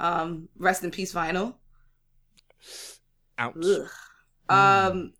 Um, 0.00 0.48
rest 0.58 0.82
in 0.82 0.90
peace, 0.90 1.14
vinyl. 1.14 1.54
Ouch. 3.38 3.54
Ugh. 3.64 3.88
Um, 4.48 5.12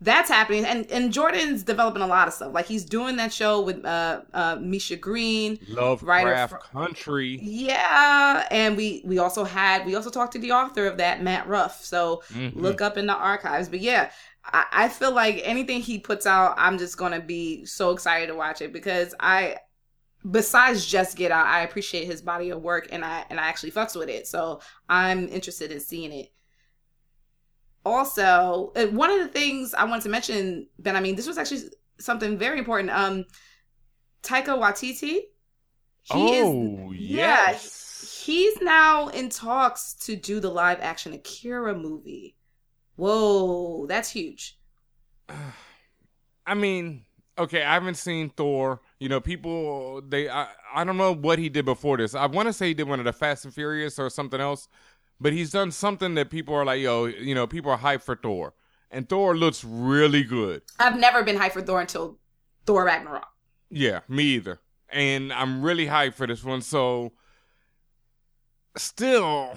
that's 0.00 0.30
happening, 0.30 0.64
and 0.64 0.88
and 0.92 1.12
Jordan's 1.12 1.64
developing 1.64 2.02
a 2.02 2.06
lot 2.06 2.28
of 2.28 2.34
stuff. 2.34 2.54
Like 2.54 2.66
he's 2.66 2.84
doing 2.84 3.16
that 3.16 3.32
show 3.32 3.60
with 3.60 3.84
uh 3.84 4.22
uh 4.32 4.56
Misha 4.60 4.94
Green, 4.96 5.58
Lovecraft 5.66 6.50
fr- 6.50 6.56
Country. 6.72 7.40
Yeah, 7.42 8.46
and 8.50 8.76
we 8.76 9.02
we 9.04 9.18
also 9.18 9.42
had 9.42 9.84
we 9.86 9.96
also 9.96 10.10
talked 10.10 10.34
to 10.34 10.38
the 10.38 10.52
author 10.52 10.86
of 10.86 10.98
that, 10.98 11.22
Matt 11.22 11.48
Ruff. 11.48 11.84
So 11.84 12.22
Mhm. 12.32 12.52
look 12.54 12.80
up 12.80 12.96
in 12.96 13.06
the 13.06 13.14
archives. 13.14 13.68
But 13.68 13.80
yeah, 13.80 14.10
I, 14.44 14.66
I 14.72 14.88
feel 14.88 15.12
like 15.12 15.40
anything 15.42 15.80
he 15.80 15.98
puts 15.98 16.26
out, 16.26 16.54
I'm 16.56 16.78
just 16.78 16.96
gonna 16.96 17.20
be 17.20 17.64
so 17.66 17.90
excited 17.90 18.28
to 18.28 18.36
watch 18.36 18.62
it 18.62 18.72
because 18.72 19.16
I, 19.18 19.56
besides 20.30 20.86
just 20.86 21.16
Get 21.16 21.32
Out, 21.32 21.46
I 21.46 21.62
appreciate 21.62 22.06
his 22.06 22.22
body 22.22 22.50
of 22.50 22.62
work 22.62 22.88
and 22.92 23.04
I 23.04 23.24
and 23.30 23.40
I 23.40 23.48
actually 23.48 23.72
fucks 23.72 23.96
with 23.96 24.08
it. 24.08 24.26
So 24.28 24.60
I'm 24.88 25.28
interested 25.28 25.72
in 25.72 25.80
seeing 25.80 26.12
it. 26.12 26.30
Also, 27.84 28.72
uh, 28.76 28.86
one 28.86 29.10
of 29.10 29.18
the 29.18 29.28
things 29.28 29.74
I 29.74 29.84
wanted 29.84 30.02
to 30.02 30.08
mention, 30.08 30.66
Ben, 30.78 30.96
I 30.96 31.00
mean, 31.00 31.16
this 31.16 31.26
was 31.26 31.38
actually 31.38 31.62
something 31.98 32.36
very 32.36 32.58
important. 32.58 32.90
Um, 32.90 33.24
Taika 34.22 34.58
Waititi. 34.58 35.20
He 36.02 36.36
is 36.36 36.46
oh 36.46 36.90
yeah, 36.92 37.50
yes. 37.50 38.22
he's 38.24 38.58
now 38.62 39.08
in 39.08 39.28
talks 39.28 39.92
to 40.06 40.16
do 40.16 40.40
the 40.40 40.48
live 40.48 40.78
action 40.80 41.12
Akira 41.12 41.74
movie. 41.74 42.34
Whoa, 42.96 43.86
that's 43.86 44.10
huge. 44.10 44.58
I 46.46 46.54
mean, 46.54 47.04
okay, 47.38 47.62
I 47.62 47.74
haven't 47.74 47.96
seen 47.96 48.30
Thor. 48.30 48.80
You 48.98 49.10
know, 49.10 49.20
people 49.20 50.00
they 50.00 50.30
I, 50.30 50.48
I 50.74 50.84
don't 50.84 50.96
know 50.96 51.14
what 51.14 51.38
he 51.38 51.50
did 51.50 51.66
before 51.66 51.98
this. 51.98 52.14
I 52.14 52.26
want 52.26 52.48
to 52.48 52.54
say 52.54 52.68
he 52.68 52.74
did 52.74 52.88
one 52.88 52.98
of 53.00 53.04
the 53.04 53.12
Fast 53.12 53.44
and 53.44 53.52
Furious 53.52 53.98
or 53.98 54.08
something 54.08 54.40
else, 54.40 54.68
but 55.20 55.32
he's 55.32 55.50
done 55.50 55.70
something 55.70 56.14
that 56.14 56.30
people 56.30 56.54
are 56.54 56.64
like, 56.64 56.80
yo, 56.80 57.06
you 57.06 57.34
know, 57.34 57.46
people 57.46 57.70
are 57.70 57.78
hyped 57.78 58.02
for 58.02 58.16
Thor, 58.16 58.54
and 58.90 59.08
Thor 59.08 59.36
looks 59.36 59.64
really 59.64 60.22
good. 60.22 60.62
I've 60.78 60.98
never 60.98 61.22
been 61.22 61.36
hyped 61.36 61.52
for 61.52 61.62
Thor 61.62 61.80
until 61.80 62.18
Thor 62.66 62.84
Ragnarok. 62.84 63.26
Yeah, 63.70 64.00
me 64.08 64.24
either. 64.24 64.60
And 64.90 65.32
I'm 65.32 65.62
really 65.62 65.86
hyped 65.86 66.14
for 66.14 66.26
this 66.26 66.42
one. 66.42 66.62
So, 66.62 67.12
still, 68.76 69.54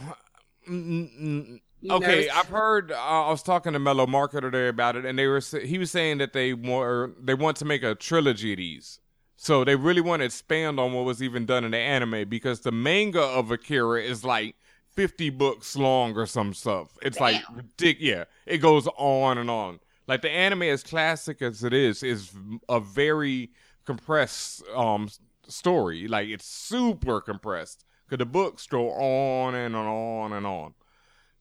mm, 0.70 1.22
mm, 1.22 1.60
You 1.82 1.92
okay. 1.94 2.30
I've 2.30 2.48
heard. 2.48 2.92
Uh, 2.92 2.96
I 2.96 3.30
was 3.30 3.42
talking 3.44 3.74
to 3.74 3.80
Mellow 3.80 4.06
Marketer 4.06 4.52
there 4.52 4.68
about 4.68 4.96
it, 4.96 5.06
and 5.06 5.18
they 5.18 5.28
were. 5.28 5.42
He 5.64 5.78
was 5.78 5.92
saying 5.92 6.18
that 6.18 6.34
they 6.34 6.54
want 6.54 7.26
they 7.26 7.34
want 7.34 7.58
to 7.58 7.66
make 7.66 7.84
a 7.84 7.96
trilogy 7.96 8.54
of 8.54 8.58
these. 8.58 9.00
So 9.38 9.64
they 9.64 9.76
really 9.76 10.02
want 10.02 10.20
to 10.20 10.26
expand 10.26 10.80
on 10.80 10.94
what 10.94 11.04
was 11.04 11.24
even 11.24 11.48
done 11.48 11.64
in 11.64 11.72
the 11.72 11.78
anime 11.78 12.30
because 12.30 12.60
the 12.60 12.72
manga 12.72 13.22
of 13.22 13.50
Akira 13.50 14.00
is 14.04 14.24
like 14.24 14.56
50 14.94 15.30
books 15.32 15.76
long 15.76 16.16
or 16.16 16.26
some 16.26 16.54
stuff. 16.54 16.98
It's 17.02 17.20
like 17.20 17.42
ridic- 17.46 17.98
yeah, 18.00 18.26
it 18.46 18.58
goes 18.58 18.88
on 18.98 19.38
and 19.38 19.50
on. 19.50 19.80
Like 20.08 20.22
the 20.22 20.30
anime, 20.30 20.64
as 20.64 20.84
classic 20.84 21.42
as 21.42 21.64
it 21.64 21.74
is, 21.74 22.04
is 22.04 22.32
a 22.68 22.80
very 22.80 23.52
compressed 23.86 24.64
um 24.76 25.10
story. 25.48 26.08
Like 26.08 26.30
it's 26.30 26.46
super 26.46 27.22
compressed 27.22 27.86
because 28.06 28.20
the 28.20 28.26
books 28.26 28.68
go 28.68 28.92
on 28.92 29.56
and 29.56 29.76
on 29.76 30.34
and 30.34 30.46
on. 30.46 30.74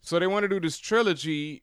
So 0.01 0.19
they 0.19 0.27
want 0.27 0.45
to 0.45 0.49
do 0.49 0.61
this 0.61 0.79
trilogy. 0.79 1.63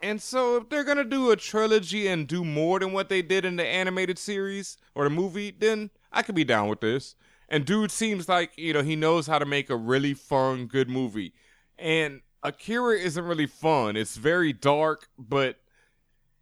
And 0.00 0.20
so 0.20 0.56
if 0.56 0.68
they're 0.68 0.84
gonna 0.84 1.04
do 1.04 1.30
a 1.30 1.36
trilogy 1.36 2.08
and 2.08 2.26
do 2.26 2.44
more 2.44 2.78
than 2.78 2.92
what 2.92 3.08
they 3.08 3.22
did 3.22 3.44
in 3.44 3.56
the 3.56 3.66
animated 3.66 4.18
series 4.18 4.76
or 4.94 5.04
the 5.04 5.10
movie, 5.10 5.50
then 5.56 5.90
I 6.12 6.22
could 6.22 6.34
be 6.34 6.44
down 6.44 6.68
with 6.68 6.80
this. 6.80 7.14
And 7.48 7.64
dude 7.64 7.90
seems 7.90 8.28
like, 8.28 8.52
you 8.56 8.72
know, 8.72 8.82
he 8.82 8.96
knows 8.96 9.26
how 9.26 9.38
to 9.38 9.46
make 9.46 9.70
a 9.70 9.76
really 9.76 10.14
fun, 10.14 10.66
good 10.66 10.88
movie. 10.88 11.32
And 11.78 12.20
Akira 12.42 12.98
isn't 12.98 13.24
really 13.24 13.46
fun. 13.46 13.96
It's 13.96 14.16
very 14.16 14.52
dark, 14.52 15.08
but 15.18 15.56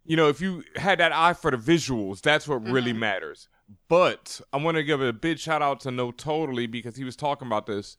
you 0.07 0.15
know, 0.15 0.29
if 0.29 0.39
you 0.39 0.63
had 0.77 0.99
that 0.99 1.11
eye 1.11 1.33
for 1.33 1.51
the 1.51 1.57
visuals, 1.57 2.21
that's 2.21 2.47
what 2.47 2.63
really 2.63 2.91
mm-hmm. 2.91 3.01
matters. 3.01 3.49
But 3.89 4.39
I 4.53 4.57
want 4.57 4.77
to 4.77 4.83
give 4.83 5.01
a 5.01 5.11
big 5.11 5.37
shout 5.37 5.61
out 5.61 5.81
to 5.81 5.91
No 5.91 6.11
Totally 6.11 6.65
because 6.65 6.95
he 6.95 7.03
was 7.03 7.17
talking 7.17 7.47
about 7.47 7.65
this. 7.65 7.97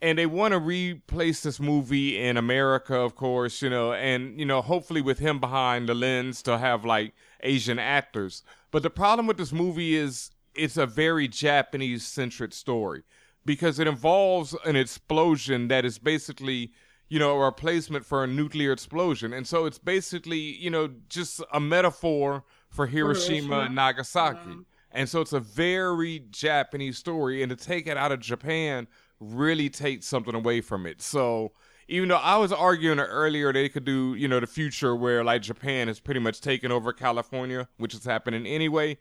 And 0.00 0.18
they 0.18 0.26
want 0.26 0.52
to 0.52 0.58
replace 0.58 1.42
this 1.42 1.60
movie 1.60 2.18
in 2.18 2.36
America, 2.36 2.96
of 2.96 3.14
course, 3.14 3.62
you 3.62 3.70
know, 3.70 3.92
and, 3.92 4.36
you 4.40 4.46
know, 4.46 4.62
hopefully 4.62 5.00
with 5.00 5.18
him 5.18 5.38
behind 5.38 5.88
the 5.88 5.94
lens 5.94 6.42
to 6.42 6.58
have 6.58 6.84
like 6.84 7.12
Asian 7.42 7.78
actors. 7.78 8.42
But 8.72 8.82
the 8.82 8.90
problem 8.90 9.26
with 9.26 9.36
this 9.36 9.52
movie 9.52 9.94
is 9.94 10.30
it's 10.54 10.76
a 10.76 10.86
very 10.86 11.28
Japanese 11.28 12.04
centric 12.04 12.52
story 12.52 13.02
because 13.44 13.78
it 13.78 13.86
involves 13.86 14.54
an 14.64 14.76
explosion 14.76 15.68
that 15.68 15.84
is 15.84 15.98
basically 15.98 16.72
you 17.12 17.18
know, 17.18 17.38
a 17.38 17.44
replacement 17.44 18.06
for 18.06 18.24
a 18.24 18.26
nuclear 18.26 18.72
explosion. 18.72 19.34
And 19.34 19.46
so 19.46 19.66
it's 19.66 19.78
basically, 19.78 20.38
you 20.38 20.70
know, 20.70 20.88
just 21.10 21.42
a 21.52 21.60
metaphor 21.60 22.42
for 22.70 22.86
Hiroshima 22.86 23.60
and 23.60 23.74
Nagasaki. 23.74 24.38
Uh-huh. 24.38 24.62
And 24.92 25.06
so 25.06 25.20
it's 25.20 25.34
a 25.34 25.40
very 25.40 26.24
Japanese 26.30 26.96
story. 26.96 27.42
And 27.42 27.50
to 27.50 27.56
take 27.56 27.86
it 27.86 27.98
out 27.98 28.12
of 28.12 28.20
Japan 28.20 28.86
really 29.20 29.68
takes 29.68 30.06
something 30.06 30.34
away 30.34 30.62
from 30.62 30.86
it. 30.86 31.02
So 31.02 31.52
even 31.86 32.08
though 32.08 32.16
I 32.16 32.38
was 32.38 32.50
arguing 32.50 32.98
earlier 32.98 33.52
they 33.52 33.68
could 33.68 33.84
do, 33.84 34.14
you 34.14 34.26
know, 34.26 34.40
the 34.40 34.46
future 34.46 34.96
where 34.96 35.22
like 35.22 35.42
Japan 35.42 35.88
has 35.88 36.00
pretty 36.00 36.20
much 36.20 36.40
taken 36.40 36.72
over 36.72 36.94
California, 36.94 37.68
which 37.76 37.92
is 37.92 38.06
happening 38.06 38.46
anyway, 38.46 38.96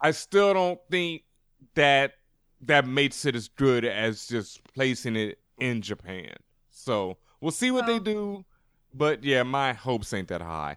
I 0.00 0.10
still 0.10 0.54
don't 0.54 0.80
think 0.90 1.22
that 1.74 2.12
that 2.62 2.86
makes 2.86 3.24
it 3.24 3.34
as 3.34 3.48
good 3.48 3.84
as 3.84 4.26
just 4.26 4.62
placing 4.74 5.16
it 5.16 5.38
in 5.58 5.82
Japan. 5.82 6.32
So 6.70 7.18
we'll 7.40 7.50
see 7.50 7.70
what 7.70 7.86
they 7.86 7.96
oh. 7.96 8.00
do. 8.00 8.44
But 8.92 9.24
yeah, 9.24 9.42
my 9.42 9.72
hopes 9.72 10.12
ain't 10.12 10.28
that 10.28 10.40
high. 10.40 10.76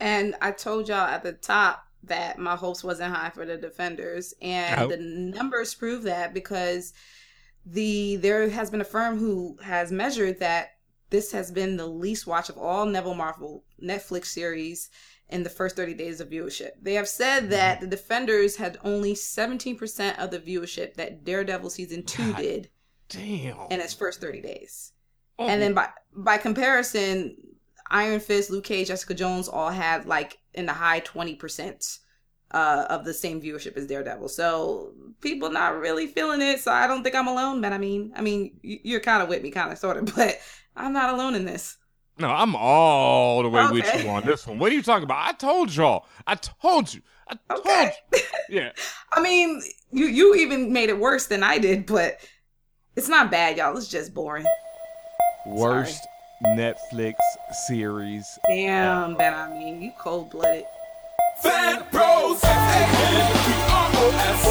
And 0.00 0.34
I 0.40 0.50
told 0.52 0.88
y'all 0.88 1.06
at 1.06 1.22
the 1.22 1.32
top 1.32 1.86
that 2.04 2.38
my 2.38 2.56
hopes 2.56 2.84
wasn't 2.84 3.14
high 3.14 3.30
for 3.30 3.44
the 3.44 3.56
defenders, 3.56 4.34
and 4.40 4.80
Nope. 4.80 4.90
the 4.90 4.96
numbers 4.98 5.74
prove 5.74 6.02
that 6.04 6.32
because 6.34 6.92
the 7.64 8.16
there 8.16 8.48
has 8.48 8.70
been 8.70 8.80
a 8.80 8.84
firm 8.84 9.18
who 9.18 9.58
has 9.62 9.90
measured 9.90 10.38
that 10.40 10.70
this 11.10 11.32
has 11.32 11.50
been 11.50 11.76
the 11.76 11.86
least 11.86 12.26
watch 12.26 12.48
of 12.48 12.58
all 12.58 12.86
Neville 12.86 13.14
Marvel 13.14 13.64
Netflix 13.82 14.26
series 14.26 14.90
in 15.28 15.42
the 15.42 15.50
first 15.50 15.76
30 15.76 15.94
days 15.94 16.20
of 16.20 16.30
viewership. 16.30 16.70
They 16.80 16.94
have 16.94 17.08
said 17.08 17.50
that 17.50 17.80
the 17.80 17.86
defenders 17.86 18.56
had 18.56 18.78
only 18.84 19.14
17% 19.14 20.18
of 20.18 20.30
the 20.30 20.38
viewership 20.38 20.94
that 20.94 21.24
Daredevil 21.24 21.70
season 21.70 22.04
2 22.04 22.32
God 22.32 22.36
did 22.40 22.70
Damn. 23.08 23.66
in 23.70 23.80
its 23.80 23.92
first 23.92 24.20
30 24.20 24.40
days. 24.40 24.92
Oh. 25.38 25.46
And 25.46 25.60
then 25.60 25.74
by 25.74 25.88
by 26.14 26.38
comparison, 26.38 27.36
Iron 27.90 28.20
Fist, 28.20 28.50
Luke 28.50 28.64
Cage, 28.64 28.88
Jessica 28.88 29.14
Jones 29.14 29.48
all 29.48 29.70
had 29.70 30.06
like 30.06 30.38
in 30.54 30.66
the 30.66 30.72
high 30.72 31.00
20% 31.00 31.98
uh, 32.52 32.86
of 32.88 33.04
the 33.04 33.12
same 33.12 33.40
viewership 33.40 33.76
as 33.76 33.86
Daredevil. 33.86 34.28
So 34.28 34.92
people 35.20 35.50
not 35.50 35.78
really 35.78 36.06
feeling 36.06 36.40
it. 36.40 36.60
So 36.60 36.72
I 36.72 36.86
don't 36.86 37.02
think 37.02 37.14
I'm 37.14 37.28
alone, 37.28 37.60
but 37.60 37.72
I 37.72 37.78
mean, 37.78 38.12
I 38.16 38.22
mean, 38.22 38.58
you're 38.62 39.00
kind 39.00 39.22
of 39.22 39.28
with 39.28 39.42
me, 39.42 39.50
kind 39.50 39.72
of 39.72 39.78
sort 39.78 39.96
of, 39.96 40.06
but 40.16 40.38
I'm 40.76 40.92
not 40.92 41.12
alone 41.12 41.34
in 41.34 41.44
this. 41.44 41.76
No, 42.18 42.28
I'm 42.30 42.56
all 42.56 43.42
the 43.42 43.50
way 43.50 43.66
with 43.70 43.84
Okay. 43.86 44.02
you 44.04 44.08
on 44.08 44.24
this 44.24 44.46
one. 44.46 44.58
What 44.58 44.72
are 44.72 44.74
you 44.74 44.82
talking 44.82 45.04
about? 45.04 45.28
I 45.28 45.32
told 45.32 45.74
y'all. 45.74 46.06
I 46.26 46.34
told 46.36 46.94
you. 46.94 47.02
I 47.28 47.34
told 47.48 47.60
Okay. 47.60 47.92
you. 48.14 48.20
Yeah. 48.48 48.72
I 49.12 49.20
mean, 49.20 49.60
you 49.92 50.06
you 50.06 50.34
even 50.36 50.72
made 50.72 50.88
it 50.88 50.98
worse 50.98 51.26
than 51.26 51.42
I 51.42 51.58
did, 51.58 51.84
but 51.86 52.18
it's 52.96 53.08
not 53.08 53.30
bad, 53.30 53.58
y'all. 53.58 53.76
It's 53.76 53.88
just 53.88 54.14
boring. 54.14 54.46
Worst 55.46 56.00
Netflix 56.44 57.14
series. 57.66 58.26
Damn, 58.48 59.14
Ben. 59.16 59.34
I 59.34 59.50
mean, 59.50 59.82
you 59.82 59.92
cold 59.98 60.30
blooded. 60.30 60.64
Fan 61.42 61.84
Bros, 61.92 62.42
F-A-N-B-R-O-S. 62.42 64.46